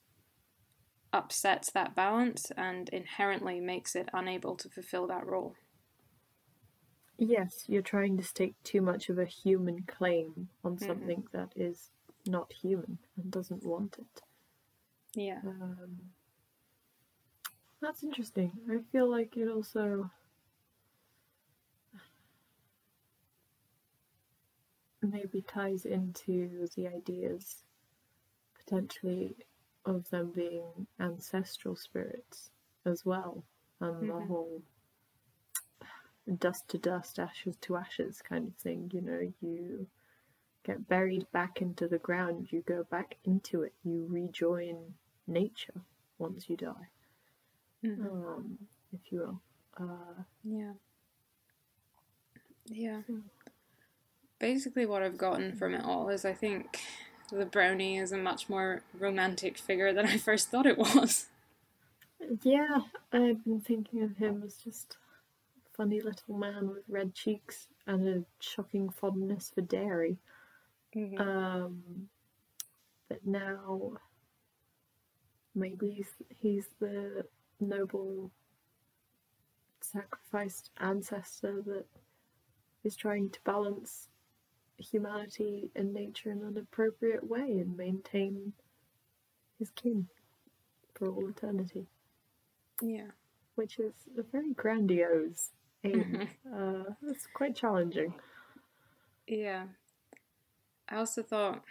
upsets 1.13 1.71
that 1.71 1.95
balance 1.95 2.51
and 2.57 2.89
inherently 2.89 3.59
makes 3.59 3.95
it 3.95 4.09
unable 4.13 4.55
to 4.57 4.69
fulfill 4.69 5.07
that 5.07 5.25
role. 5.25 5.55
Yes, 7.17 7.63
you're 7.67 7.81
trying 7.81 8.17
to 8.17 8.23
stake 8.23 8.55
too 8.63 8.81
much 8.81 9.07
of 9.09 9.17
a 9.17 9.25
human 9.25 9.83
claim 9.83 10.49
on 10.63 10.77
something 10.77 11.23
that 11.31 11.53
is 11.55 11.91
not 12.27 12.51
human 12.51 12.97
and 13.15 13.31
doesn't 13.31 13.65
want 13.65 13.95
it. 13.97 14.21
Yeah. 15.15 15.39
Um, 15.45 15.97
that's 17.81 18.03
interesting. 18.03 18.51
I 18.69 18.79
feel 18.91 19.09
like 19.09 19.37
it 19.37 19.47
also 19.47 20.11
maybe 25.01 25.41
ties 25.41 25.85
into 25.85 26.67
the 26.75 26.87
ideas 26.87 27.63
potentially 28.65 29.35
of 29.85 30.09
them 30.09 30.31
being 30.31 30.87
ancestral 30.99 31.75
spirits 31.75 32.49
as 32.85 33.05
well, 33.05 33.43
and 33.79 34.09
the 34.09 34.13
Mhm. 34.13 34.27
whole 34.27 34.61
dust 36.39 36.67
to 36.69 36.77
dust, 36.77 37.19
ashes 37.19 37.55
to 37.61 37.75
ashes 37.77 38.21
kind 38.21 38.47
of 38.47 38.55
thing. 38.55 38.89
You 38.93 39.01
know, 39.01 39.33
you 39.41 39.87
get 40.63 40.87
buried 40.87 41.31
back 41.31 41.61
into 41.61 41.87
the 41.87 41.99
ground, 41.99 42.51
you 42.51 42.61
go 42.61 42.83
back 42.83 43.17
into 43.23 43.63
it, 43.63 43.73
you 43.83 44.07
rejoin 44.09 44.95
nature 45.27 45.81
once 46.17 46.49
you 46.49 46.57
die, 46.57 46.89
Mhm. 47.83 48.07
um, 48.07 48.57
if 48.93 49.11
you 49.11 49.19
will. 49.19 49.41
Uh, 49.77 50.23
Yeah. 50.43 50.73
Yeah. 52.65 53.01
Basically, 54.39 54.85
what 54.85 55.01
I've 55.01 55.17
gotten 55.17 55.55
from 55.55 55.73
it 55.73 55.83
all 55.83 56.09
is 56.09 56.25
I 56.25 56.33
think 56.33 56.81
the 57.31 57.45
brownie 57.45 57.97
is 57.97 58.11
a 58.11 58.17
much 58.17 58.49
more 58.49 58.81
romantic 58.97 59.57
figure 59.57 59.93
than 59.93 60.05
I 60.05 60.17
first 60.17 60.49
thought 60.49 60.65
it 60.65 60.77
was. 60.77 61.27
yeah, 62.43 62.79
I've 63.11 63.43
been 63.43 63.61
thinking 63.61 64.03
of 64.03 64.17
him 64.17 64.43
as 64.45 64.57
just 64.57 64.97
a 65.65 65.77
funny 65.77 66.01
little 66.01 66.37
man 66.37 66.69
with 66.69 66.83
red 66.87 67.13
cheeks 67.13 67.67
and 67.87 68.07
a 68.07 68.23
shocking 68.39 68.89
fondness 68.89 69.51
for 69.53 69.61
dairy. 69.61 70.17
Mhm. 70.95 71.19
Um, 71.19 72.09
but 73.09 73.25
now 73.25 73.93
maybe 75.53 75.91
he's, 75.91 76.13
he's 76.29 76.67
the 76.79 77.25
noble 77.59 78.31
sacrificed 79.81 80.71
ancestor 80.79 81.61
that 81.65 81.85
is 82.83 82.95
trying 82.95 83.29
to 83.29 83.39
balance 83.43 84.09
humanity 84.77 85.69
and 85.75 85.93
nature 85.93 86.31
in 86.31 86.39
an 86.43 86.57
appropriate 86.57 87.27
way 87.27 87.39
and 87.59 87.77
maintain 87.77 88.53
his 89.59 89.69
kin 89.69 90.07
for 90.93 91.07
all 91.09 91.27
eternity, 91.29 91.85
yeah. 92.81 93.07
which 93.55 93.79
is 93.79 93.93
a 94.17 94.23
very 94.23 94.53
grandiose 94.53 95.51
aim. 95.83 96.27
Uh, 96.55 96.83
it's 97.07 97.27
quite 97.33 97.55
challenging. 97.55 98.13
Yeah. 99.27 99.65
I 100.89 100.97
also 100.97 101.21
thought 101.23 101.63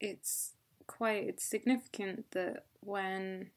it's 0.00 0.52
quite 0.86 1.24
it's 1.28 1.44
significant 1.44 2.24
that 2.32 2.64
when 2.80 3.50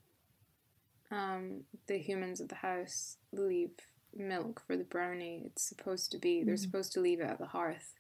um, 1.12 1.62
the 1.88 1.98
humans 1.98 2.40
of 2.40 2.50
the 2.50 2.56
house 2.56 3.18
leave 3.32 3.72
milk 4.16 4.62
for 4.68 4.76
the 4.78 4.84
brownie, 4.84 5.44
it's 5.46 5.62
supposed 5.68 6.12
to 6.12 6.18
be 6.18 6.44
they're 6.44 6.56
Mhm. 6.56 6.60
supposed 6.60 6.92
to 6.94 7.00
leave 7.02 7.20
it 7.20 7.30
at 7.30 7.40
the 7.40 7.48
hearth, 7.48 7.94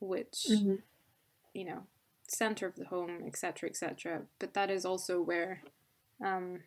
which 0.00 0.46
Mhm. 0.50 0.82
you 1.54 1.64
know 1.64 1.86
center 2.28 2.66
of 2.66 2.74
the 2.76 2.86
home, 2.86 3.22
etc., 3.26 3.68
etc. 3.68 4.26
But 4.38 4.54
that 4.54 4.70
is 4.70 4.84
also 4.84 5.20
where 5.22 5.62
um, 6.20 6.62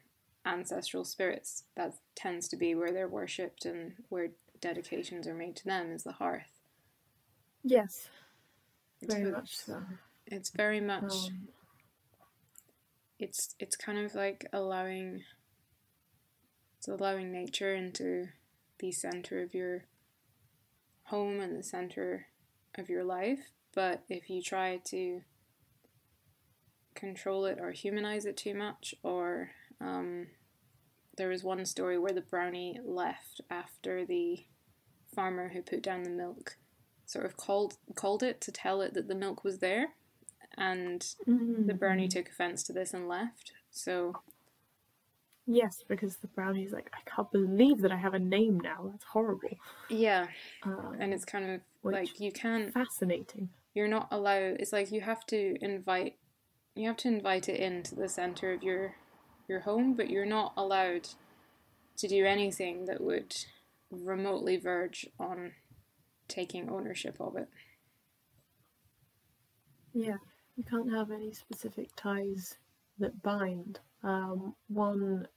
ancestral 0.45 1.03
spirits 1.03 1.65
that 1.75 1.93
tends 2.15 2.47
to 2.49 2.55
be 2.57 2.75
where 2.75 2.91
they're 2.91 3.07
worshipped 3.07 3.65
and 3.65 3.93
where 4.09 4.30
dedications 4.61 5.27
are 5.27 5.34
made 5.34 5.55
to 5.57 5.65
them 5.65 5.91
is 5.91 6.03
the 6.03 6.13
hearth. 6.13 6.61
Yes, 7.63 8.07
It's 9.01 9.13
very 9.13 9.25
ve- 9.25 9.32
much 9.32 9.57
so. 9.57 9.84
It's 10.27 10.49
very 10.51 10.80
much. 10.80 11.11
Um, 11.30 11.47
it's 13.17 13.55
it's 13.59 13.75
kind 13.75 13.97
of 13.99 14.15
like 14.15 14.47
allowing. 14.53 15.23
It's 16.77 16.88
allowing 16.88 17.32
nature 17.32 17.75
into 17.75 18.30
the 18.80 18.91
center 18.93 19.41
of 19.41 19.53
your 19.53 19.84
home 21.03 21.41
and 21.41 21.57
the 21.57 21.63
center 21.63 22.27
of 22.76 22.89
your 22.89 23.03
life. 23.03 23.51
But 23.74 24.03
if 24.09 24.30
you 24.30 24.41
try 24.41 24.82
to 24.86 25.22
control 26.95 27.45
it 27.45 27.59
or 27.61 27.72
humanize 27.72 28.26
it 28.26 28.38
too 28.38 28.53
much, 28.53 28.95
or 29.03 29.51
um, 29.80 30.28
there 31.17 31.30
was 31.30 31.43
one 31.43 31.65
story 31.65 31.97
where 31.97 32.13
the 32.13 32.22
brownie 32.22 32.80
left 32.84 33.41
after 33.49 34.05
the 34.05 34.45
farmer 35.13 35.49
who 35.49 35.61
put 35.61 35.82
down 35.82 36.03
the 36.03 36.09
milk 36.09 36.57
sort 37.05 37.26
of 37.26 37.36
called 37.36 37.78
called 37.95 38.22
it 38.22 38.39
to 38.41 38.51
tell 38.51 38.82
it 38.82 38.93
that 38.93 39.07
the 39.07 39.15
milk 39.15 39.43
was 39.43 39.59
there, 39.59 39.93
and 40.57 41.15
the 41.65 41.74
brownie 41.74 42.07
mm, 42.07 42.11
took 42.11 42.30
offense 42.30 42.63
to 42.63 42.74
this 42.74 42.93
and 42.93 43.07
left. 43.07 43.53
So 43.72 44.22
Yes, 45.51 45.84
because 45.88 46.17
the 46.17 46.28
brownie's 46.28 46.72
like, 46.72 46.91
I 46.93 46.99
can't 47.09 47.32
believe 47.32 47.82
that 47.82 47.91
I 47.91 47.95
have 47.95 48.13
a 48.13 48.20
name 48.20 48.59
now. 48.59 48.89
That's 48.91 49.05
horrible. 49.05 49.57
yeah, 49.89 50.28
Um, 50.61 50.97
and 50.99 51.11
it's 51.11 51.26
kind 51.26 51.49
of 51.49 51.61
Which- 51.82 51.93
like 51.93 52.19
you 52.19 52.32
can 52.32 52.71
fascinating. 52.71 53.49
you're 53.73 53.88
not 53.88 54.07
allowed. 54.11 54.57
It's 54.59 54.73
like 54.73 54.91
you 54.91 55.01
have 55.01 55.25
to 55.27 55.57
invite 55.61 56.17
you 56.75 56.88
have 56.88 56.97
to 56.97 57.07
invite 57.07 57.49
it 57.49 57.59
into 57.59 57.95
the 57.95 58.07
center 58.09 58.51
of 58.53 58.63
your 58.63 58.95
your 59.47 59.61
home, 59.61 59.93
but 59.95 60.09
you're 60.09 60.25
not 60.25 60.53
allowed 60.57 61.09
to 61.97 62.07
do 62.07 62.25
anything 62.25 62.86
that 62.86 63.01
would 63.01 63.36
remotely 63.91 64.57
verge 64.57 65.07
on 65.19 65.53
taking 66.27 66.69
ownership 66.69 67.17
of 67.19 67.36
it. 67.36 67.49
Yeah, 69.93 70.17
you 70.55 70.63
can't 70.63 70.91
have 70.91 71.11
any 71.11 71.34
specific 71.34 71.89
ties 71.95 72.55
that 72.99 73.21
bind. 73.23 73.80
Um, 74.03 74.55
one 74.67 75.27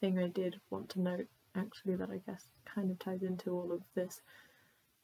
thing 0.00 0.18
I 0.18 0.28
did 0.28 0.60
want 0.70 0.88
to 0.90 1.00
note, 1.00 1.28
actually, 1.54 1.94
that 1.96 2.10
I 2.10 2.20
guess 2.26 2.44
kind 2.64 2.90
of 2.90 2.98
ties 2.98 3.22
into 3.22 3.52
all 3.52 3.72
of 3.72 3.82
this, 3.94 4.20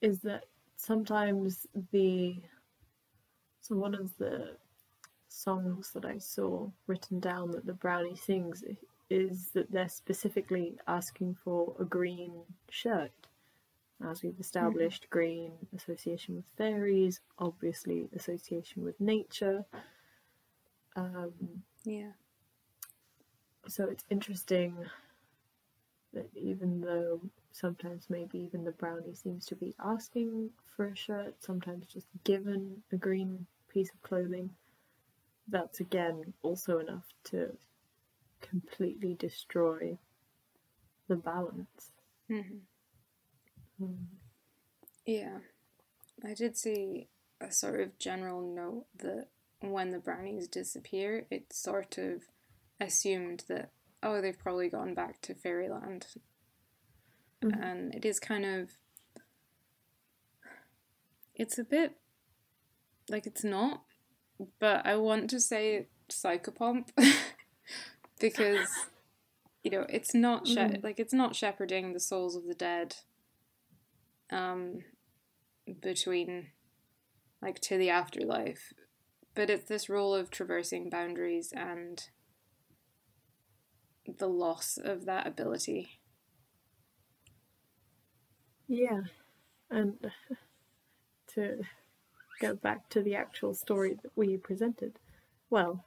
is 0.00 0.20
that 0.22 0.44
sometimes 0.76 1.66
the 1.92 2.36
so 3.60 3.74
one 3.76 3.94
of 3.94 4.16
the 4.18 4.56
songs 5.28 5.90
that 5.92 6.04
I 6.04 6.18
saw 6.18 6.68
written 6.86 7.18
down 7.20 7.50
that 7.52 7.66
the 7.66 7.72
brownie 7.72 8.16
sings 8.16 8.62
is 9.10 9.50
that 9.54 9.70
they're 9.70 9.88
specifically 9.88 10.78
asking 10.86 11.36
for 11.44 11.74
a 11.80 11.84
green 11.84 12.32
shirt. 12.70 13.10
As 14.04 14.22
we've 14.22 14.38
established, 14.38 15.08
green 15.10 15.52
association 15.74 16.36
with 16.36 16.44
fairies, 16.56 17.20
obviously 17.38 18.08
association 18.14 18.84
with 18.84 19.00
nature. 19.00 19.64
Um, 20.96 21.32
Yeah. 21.84 22.12
so 23.68 23.84
it's 23.88 24.04
interesting 24.10 24.76
that 26.12 26.28
even 26.34 26.80
though 26.80 27.20
sometimes 27.56 28.06
maybe 28.10 28.38
even 28.38 28.64
the 28.64 28.72
brownie 28.72 29.14
seems 29.14 29.46
to 29.46 29.54
be 29.56 29.74
asking 29.82 30.50
for 30.76 30.88
a 30.88 30.96
shirt, 30.96 31.34
sometimes 31.42 31.86
just 31.86 32.06
given 32.24 32.82
a 32.92 32.96
green 32.96 33.46
piece 33.68 33.90
of 33.90 34.02
clothing, 34.02 34.50
that's 35.48 35.80
again 35.80 36.32
also 36.42 36.78
enough 36.78 37.04
to 37.24 37.56
completely 38.40 39.14
destroy 39.14 39.96
the 41.08 41.16
balance. 41.16 41.92
hmm 42.28 42.58
Um, 43.80 44.08
Yeah. 45.04 45.38
I 46.24 46.34
did 46.34 46.56
see 46.56 47.08
a 47.40 47.50
sort 47.52 47.80
of 47.80 47.98
general 47.98 48.40
note 48.40 48.86
that 48.98 49.28
when 49.60 49.90
the 49.92 49.98
brownies 49.98 50.48
disappear, 50.48 51.26
it's 51.30 51.56
sort 51.58 51.98
of 51.98 52.22
assumed 52.80 53.44
that, 53.48 53.70
oh, 54.02 54.20
they've 54.20 54.38
probably 54.38 54.68
gone 54.68 54.94
back 54.94 55.20
to 55.22 55.34
fairyland. 55.34 56.06
Mhm. 57.42 57.62
And 57.62 57.94
it 57.94 58.04
is 58.04 58.18
kind 58.18 58.44
of. 58.44 58.70
It's 61.34 61.58
a 61.58 61.64
bit. 61.64 61.92
Like, 63.08 63.26
it's 63.26 63.44
not, 63.44 63.82
but 64.58 64.84
I 64.86 64.96
want 64.96 65.30
to 65.30 65.40
say 65.40 65.88
psychopomp 66.10 66.88
because, 68.20 68.68
you 69.62 69.70
know, 69.70 69.86
it's 69.88 70.14
not. 70.14 70.46
She- 70.46 70.56
Mm. 70.56 70.82
Like, 70.82 70.98
it's 71.00 71.14
not 71.14 71.36
shepherding 71.36 71.92
the 71.92 72.00
souls 72.00 72.36
of 72.36 72.46
the 72.46 72.54
dead 72.54 72.96
um, 74.30 74.80
between 75.80 76.48
like 77.42 77.60
to 77.60 77.78
the 77.78 77.90
afterlife, 77.90 78.72
but 79.34 79.50
it's 79.50 79.68
this 79.68 79.88
role 79.88 80.14
of 80.14 80.30
traversing 80.30 80.88
boundaries 80.90 81.52
and 81.56 82.08
the 84.18 84.28
loss 84.28 84.78
of 84.78 85.04
that 85.04 85.26
ability. 85.26 85.95
Yeah, 88.68 89.02
and 89.70 89.94
to 91.34 91.62
go 92.40 92.54
back 92.54 92.88
to 92.90 93.02
the 93.02 93.14
actual 93.16 93.54
story 93.54 93.94
that 94.02 94.12
we 94.16 94.36
presented, 94.36 94.98
well, 95.50 95.84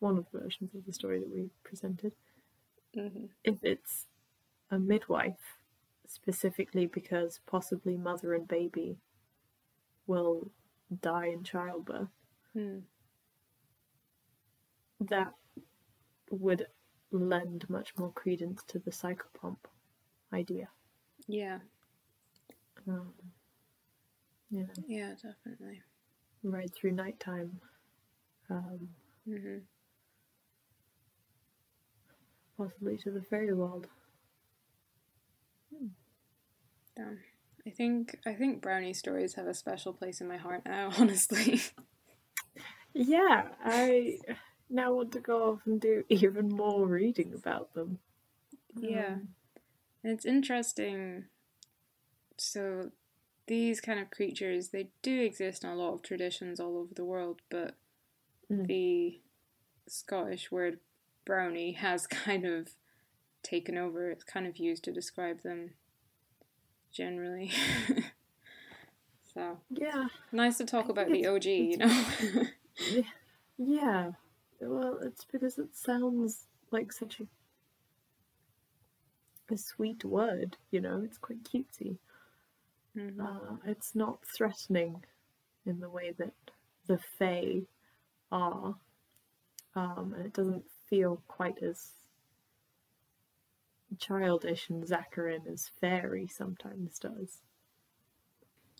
one 0.00 0.18
of 0.18 0.26
the 0.32 0.38
versions 0.40 0.74
of 0.74 0.84
the 0.86 0.92
story 0.92 1.18
that 1.20 1.30
we 1.32 1.50
presented, 1.64 2.12
Mm-hmm. 2.96 3.26
if 3.44 3.62
it's 3.62 4.06
a 4.70 4.78
midwife, 4.78 5.58
specifically 6.06 6.86
because 6.86 7.40
possibly 7.46 7.96
mother 7.96 8.34
and 8.34 8.48
baby 8.48 8.98
will 10.06 10.50
die 11.02 11.26
in 11.26 11.44
childbirth, 11.44 12.08
Hmm. 12.52 12.78
that 15.00 15.32
would 16.30 16.66
lend 17.10 17.68
much 17.70 17.96
more 17.96 18.12
credence 18.12 18.62
to 18.68 18.78
the 18.78 18.90
psychopomp 18.90 19.58
idea. 20.32 20.68
Yeah, 21.26 21.58
Know, 22.88 23.04
yeah, 24.86 25.12
definitely. 25.22 25.82
ride 26.42 26.74
through 26.74 26.92
nighttime. 26.92 27.60
Um, 28.48 28.88
hmm 29.26 29.58
possibly 32.56 32.96
to 32.98 33.10
the 33.10 33.22
fairy 33.22 33.52
world. 33.54 33.86
Damn. 36.96 37.18
I 37.66 37.70
think 37.70 38.16
I 38.26 38.32
think 38.34 38.62
brownie 38.62 38.94
stories 38.94 39.34
have 39.34 39.46
a 39.46 39.54
special 39.54 39.92
place 39.92 40.20
in 40.20 40.28
my 40.28 40.38
heart 40.38 40.62
now. 40.66 40.90
Honestly. 40.98 41.60
Yeah, 42.94 43.48
I 43.62 44.18
now 44.70 44.92
want 44.94 45.12
to 45.12 45.20
go 45.20 45.52
off 45.52 45.60
and 45.66 45.80
do 45.80 46.04
even 46.08 46.48
more 46.48 46.86
reading 46.86 47.32
about 47.34 47.74
them. 47.74 47.98
Yeah. 48.80 49.06
Um, 49.12 49.28
And 50.02 50.12
it's 50.14 50.24
interesting. 50.24 51.26
So, 52.38 52.90
these 53.46 53.80
kind 53.80 53.98
of 54.00 54.10
creatures, 54.10 54.68
they 54.68 54.90
do 55.02 55.20
exist 55.22 55.64
in 55.64 55.70
a 55.70 55.74
lot 55.74 55.94
of 55.94 56.02
traditions 56.02 56.60
all 56.60 56.76
over 56.78 56.94
the 56.94 57.04
world, 57.04 57.42
but 57.50 57.74
Mm. 58.50 58.66
the 58.66 59.20
Scottish 59.88 60.50
word 60.50 60.80
brownie 61.24 61.72
has 61.86 62.06
kind 62.06 62.44
of 62.46 62.70
taken 63.42 63.78
over. 63.78 64.10
It's 64.10 64.24
kind 64.24 64.46
of 64.46 64.58
used 64.58 64.84
to 64.84 64.92
describe 64.92 65.42
them 65.42 65.74
generally. 66.92 67.52
so, 69.34 69.58
yeah, 69.70 70.08
nice 70.32 70.58
to 70.58 70.64
talk 70.64 70.88
about 70.88 71.08
the 71.08 71.26
OG, 71.26 71.44
you 71.46 71.76
know? 71.78 72.04
yeah. 73.58 74.12
Well, 74.60 74.98
it's 75.02 75.24
because 75.24 75.58
it 75.58 75.76
sounds 75.76 76.46
like 76.70 76.92
such 76.92 77.20
a 77.20 77.26
a 79.50 79.56
sweet 79.56 80.04
word. 80.04 80.56
You 80.70 80.80
know, 80.80 81.02
it's 81.04 81.18
quite 81.18 81.42
cutesy. 81.44 81.98
Mhm. 82.98 83.20
Uh, 83.20 83.56
it's 83.64 83.94
not 83.94 84.26
threatening 84.26 85.04
in 85.64 85.78
the 85.78 85.88
way 85.88 86.12
that 86.18 86.34
the 86.86 86.98
Fae 86.98 87.62
are, 88.32 88.76
um, 89.74 90.14
and 90.14 90.26
it 90.26 90.32
doesn't 90.32 90.64
feel 90.88 91.22
quite 91.28 91.62
as 91.62 91.92
childish 93.98 94.68
and 94.68 94.86
saccharine 94.86 95.46
as 95.46 95.68
fairy 95.80 96.26
sometimes 96.26 96.98
does. 96.98 97.42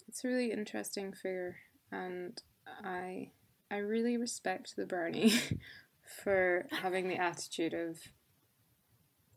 It's 0.09 0.25
a 0.25 0.29
really 0.29 0.51
interesting 0.51 1.13
figure, 1.13 1.59
and 1.93 2.43
I 2.67 3.31
I 3.71 3.77
really 3.77 4.17
respect 4.17 4.75
the 4.75 4.87
brownie 4.87 5.33
for 6.25 6.67
having 6.73 7.09
the 7.09 7.17
attitude 7.17 7.75
of, 7.75 7.99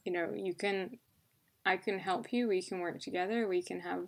you 0.06 0.12
know, 0.12 0.34
you 0.34 0.54
can, 0.54 0.98
I 1.66 1.78
can 1.78 2.00
help 2.00 2.32
you. 2.32 2.48
We 2.48 2.62
can 2.62 2.80
work 2.80 3.00
together. 3.02 3.48
We 3.48 3.62
can 3.62 3.82
have 3.82 4.08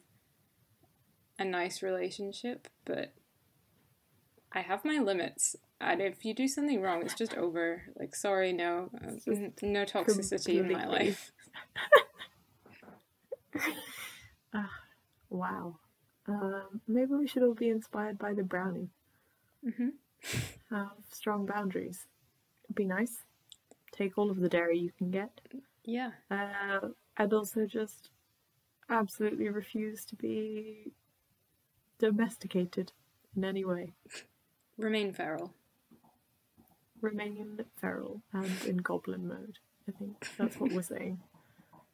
a 1.40 1.46
nice 1.46 1.82
relationship, 1.82 2.68
but 2.86 3.14
I 4.52 4.62
have 4.62 4.86
my 4.86 5.00
limits. 5.00 5.56
And 5.82 6.02
if 6.02 6.24
you 6.24 6.34
do 6.34 6.48
something 6.48 6.82
wrong, 6.82 7.02
it's 7.02 7.14
just 7.16 7.34
over. 7.36 7.84
Like, 8.00 8.16
sorry, 8.16 8.54
no, 8.54 8.90
uh, 8.96 9.10
It's 9.14 9.26
just 9.26 9.42
n- 9.42 9.54
no 9.62 9.84
toxicity 9.84 10.60
in 10.60 10.72
my 10.72 10.86
life. 10.86 11.32
wow. 15.30 15.78
Um, 16.28 16.82
maybe 16.88 17.14
we 17.16 17.28
should 17.28 17.44
all 17.44 17.54
be 17.54 17.70
inspired 17.70 18.18
by 18.18 18.34
the 18.34 18.44
brownie. 18.44 18.90
hmm 19.64 19.90
Have 20.70 20.92
strong 21.12 21.46
boundaries. 21.46 22.06
It'd 22.66 22.76
be 22.76 22.86
nice. 22.86 23.24
Take 23.92 24.18
all 24.18 24.32
of 24.32 24.40
the 24.40 24.50
dairy 24.50 24.80
you 24.80 24.92
can 24.98 25.12
get. 25.12 25.42
Yeah. 25.84 26.12
Uh, 26.32 26.90
and 27.18 27.34
also 27.34 27.66
just 27.66 28.10
absolutely 28.90 29.50
refuse 29.50 30.06
to 30.06 30.16
be 30.16 30.94
domesticated 32.04 32.92
in 33.36 33.46
any 33.46 33.64
way. 33.64 33.94
Remain 34.78 35.14
feral. 35.14 35.54
Remain 37.00 37.60
feral 37.80 38.22
and 38.34 38.52
in 38.68 38.78
goblin 38.78 39.26
mode. 39.28 39.58
I 39.88 39.92
think 39.98 40.28
that's 40.38 40.60
what 40.60 40.74
we're 40.74 40.82
saying. 40.82 41.20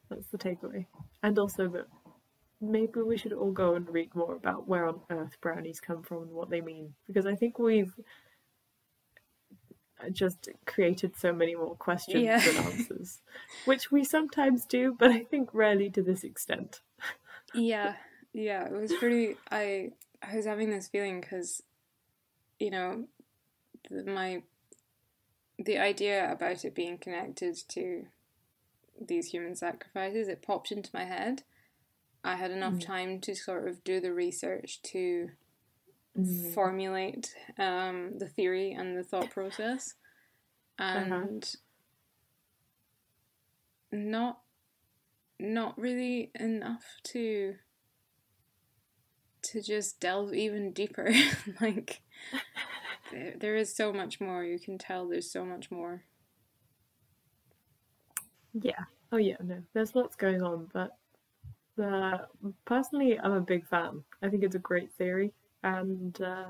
That's 0.10 0.28
the 0.30 0.40
takeaway. 0.40 0.88
And 1.22 1.38
also 1.38 1.68
that 1.70 1.86
maybe 2.60 3.02
we 3.02 3.18
should 3.18 3.34
all 3.34 3.52
go 3.52 3.76
and 3.76 3.88
read 3.88 4.16
more 4.16 4.36
about 4.36 4.68
where 4.68 4.88
on 4.88 5.02
earth 5.12 5.38
brownies 5.42 5.80
come 5.80 6.02
from 6.02 6.24
and 6.24 6.32
what 6.32 6.50
they 6.50 6.62
mean. 6.62 6.96
Because 7.06 7.28
I 7.28 7.36
think 7.36 7.60
we've 7.60 7.94
just 10.12 10.50
created 10.66 11.16
so 11.16 11.32
many 11.34 11.54
more 11.54 11.76
questions 11.76 12.24
Yeah. 12.24 12.40
than 12.40 12.56
answers. 12.58 13.22
Which 13.66 13.92
we 13.92 14.04
sometimes 14.04 14.66
do, 14.66 14.96
but 14.98 15.12
I 15.12 15.24
think 15.24 15.54
rarely 15.54 15.92
to 15.92 16.02
this 16.02 16.24
extent. 16.24 16.82
Yeah, 17.54 17.96
yeah, 18.34 18.66
it 18.66 18.72
was 18.72 18.94
pretty. 18.94 19.36
I 19.52 19.92
I 20.22 20.36
was 20.36 20.46
having 20.46 20.70
this 20.70 20.88
feeling 20.88 21.22
because, 21.22 21.64
you 22.60 22.72
know, 22.72 23.06
the, 23.90 24.04
my 24.04 24.44
the 25.58 25.78
idea 25.78 26.32
about 26.32 26.64
it 26.64 26.74
being 26.76 26.98
connected 26.98 27.58
to 27.70 28.06
these 29.02 29.28
human 29.28 29.56
sacrifices 29.56 30.28
it 30.28 30.42
popped 30.42 30.72
into 30.72 30.90
my 30.94 31.06
head. 31.06 31.44
I 32.24 32.36
had 32.36 32.52
enough 32.52 32.76
Mm. 32.76 32.86
time 32.86 33.20
to 33.22 33.36
sort 33.36 33.68
of 33.68 33.84
do 33.84 34.00
the 34.00 34.14
research 34.14 34.82
to 34.84 35.32
Mm. 36.18 36.54
formulate 36.54 37.34
um, 37.58 38.18
the 38.18 38.28
theory 38.28 38.74
and 38.74 38.98
the 38.98 39.04
thought 39.04 39.30
process, 39.30 39.94
and 40.78 41.56
not 43.92 44.42
not 45.40 45.78
really 45.80 46.32
enough 46.36 46.84
to 47.04 47.56
to 49.44 49.62
just 49.62 50.00
delve 50.00 50.34
even 50.34 50.72
deeper. 50.72 51.12
like 51.62 52.02
there, 53.12 53.34
there 53.38 53.56
is 53.56 53.76
so 53.76 53.92
much 53.94 54.20
more. 54.20 54.44
You 54.44 54.60
can 54.60 54.78
tell 54.78 55.08
there's 55.08 55.32
so 55.32 55.46
much 55.46 55.72
more. 55.72 56.04
Yeah. 58.54 58.86
Oh 59.12 59.18
yeah, 59.18 59.38
no. 59.44 59.64
There's 59.74 59.96
lots 59.96 60.16
going 60.16 60.42
on, 60.42 60.70
but 60.74 60.98
the 61.78 62.28
personally 62.66 63.20
I'm 63.20 63.34
a 63.34 63.42
big 63.42 63.68
fan. 63.68 64.04
I 64.22 64.30
think 64.30 64.44
it's 64.44 64.56
a 64.56 64.60
great 64.60 64.92
theory 64.94 65.34
and 65.64 66.20
uh, 66.22 66.48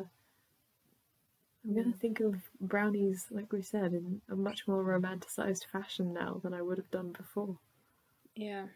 I'm 1.64 1.74
gonna 1.74 1.94
think 1.94 2.20
of 2.20 2.52
brownies, 2.60 3.28
like 3.32 3.54
we 3.54 3.62
said, 3.62 3.94
in 3.94 4.22
a 4.28 4.36
much 4.36 4.68
more 4.68 4.84
romanticized 4.84 5.64
fashion 5.68 6.12
now 6.12 6.42
than 6.44 6.54
I 6.54 6.62
would 6.62 6.78
have 6.78 6.92
done 6.92 7.14
before. 7.14 7.58
Yeah. 8.36 8.68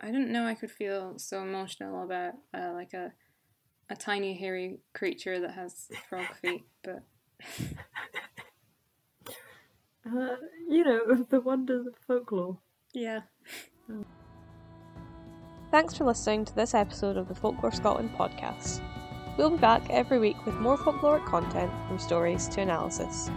I 0.00 0.06
didn't 0.06 0.32
know 0.32 0.44
I 0.44 0.54
could 0.54 0.70
feel 0.70 1.18
so 1.18 1.42
emotional 1.42 2.02
about 2.04 2.34
uh, 2.52 2.72
like 2.72 2.92
a 2.92 3.12
a 3.90 3.96
tiny 3.96 4.34
hairy 4.34 4.78
creature 4.94 5.40
that 5.40 5.52
has 5.52 5.88
frog 6.08 6.26
feet, 6.42 6.64
but 6.82 7.02
Uh, 10.06 10.36
you 10.68 10.84
know, 10.84 11.24
the 11.30 11.40
wonders 11.40 11.86
of 11.86 11.94
folklore. 12.06 12.58
yeah. 12.92 13.20
Thanks 15.70 15.96
for 15.96 16.04
listening 16.04 16.44
to 16.44 16.54
this 16.54 16.74
episode 16.74 17.16
of 17.16 17.26
the 17.26 17.34
Folklore 17.34 17.72
Scotland 17.72 18.10
podcast. 18.16 18.80
We'll 19.36 19.50
be 19.50 19.56
back 19.56 19.82
every 19.90 20.18
week 20.20 20.36
with 20.46 20.54
more 20.56 20.76
folkloric 20.76 21.24
content 21.24 21.72
from 21.88 21.98
stories 21.98 22.46
to 22.50 22.60
analysis. 22.60 23.30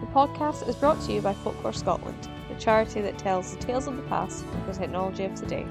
The 0.00 0.06
podcast 0.06 0.66
is 0.66 0.74
brought 0.76 1.00
to 1.02 1.12
you 1.12 1.20
by 1.20 1.34
Folklore 1.34 1.72
Scotland, 1.74 2.28
the 2.56 2.62
charity 2.62 3.00
that 3.02 3.18
tells 3.18 3.54
the 3.54 3.62
tales 3.62 3.86
of 3.86 3.96
the 3.96 4.02
past 4.04 4.44
with 4.66 4.74
the 4.74 4.80
technology 4.80 5.24
of 5.24 5.34
today. 5.34 5.66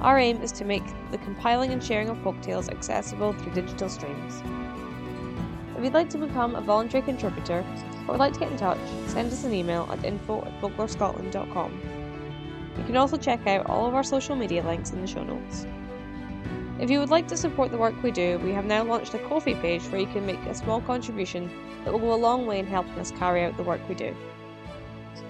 Our 0.00 0.18
aim 0.18 0.42
is 0.42 0.52
to 0.52 0.64
make 0.64 0.82
the 1.10 1.18
compiling 1.18 1.72
and 1.72 1.82
sharing 1.82 2.08
of 2.08 2.16
folktales 2.18 2.70
accessible 2.70 3.32
through 3.34 3.52
digital 3.52 3.88
streams. 3.88 4.42
If 5.76 5.84
you'd 5.84 5.94
like 5.94 6.10
to 6.10 6.18
become 6.18 6.54
a 6.54 6.60
voluntary 6.60 7.02
contributor 7.02 7.64
or 8.06 8.12
would 8.12 8.18
like 8.18 8.32
to 8.34 8.40
get 8.40 8.52
in 8.52 8.58
touch, 8.58 8.78
send 9.06 9.32
us 9.32 9.44
an 9.44 9.52
email 9.52 9.88
at 9.90 10.04
info 10.04 10.44
at 10.44 10.60
folklorescotland.com. 10.60 11.80
You 12.78 12.84
can 12.84 12.96
also 12.96 13.16
check 13.16 13.46
out 13.46 13.66
all 13.66 13.86
of 13.86 13.94
our 13.94 14.02
social 14.02 14.34
media 14.34 14.62
links 14.64 14.90
in 14.90 15.00
the 15.00 15.06
show 15.06 15.22
notes. 15.22 15.66
If 16.80 16.90
you 16.90 16.98
would 16.98 17.10
like 17.10 17.28
to 17.28 17.36
support 17.36 17.70
the 17.70 17.78
work 17.78 17.94
we 18.02 18.10
do, 18.10 18.40
we 18.42 18.52
have 18.52 18.64
now 18.64 18.82
launched 18.82 19.14
a 19.14 19.18
Ko-fi 19.18 19.54
page 19.54 19.82
where 19.84 20.00
you 20.00 20.06
can 20.06 20.26
make 20.26 20.40
a 20.46 20.54
small 20.54 20.80
contribution 20.80 21.50
that 21.84 21.92
will 21.92 22.00
go 22.00 22.12
a 22.12 22.16
long 22.16 22.46
way 22.46 22.58
in 22.58 22.66
helping 22.66 22.98
us 22.98 23.12
carry 23.12 23.44
out 23.44 23.56
the 23.56 23.62
work 23.62 23.80
we 23.88 23.94
do. 23.94 24.16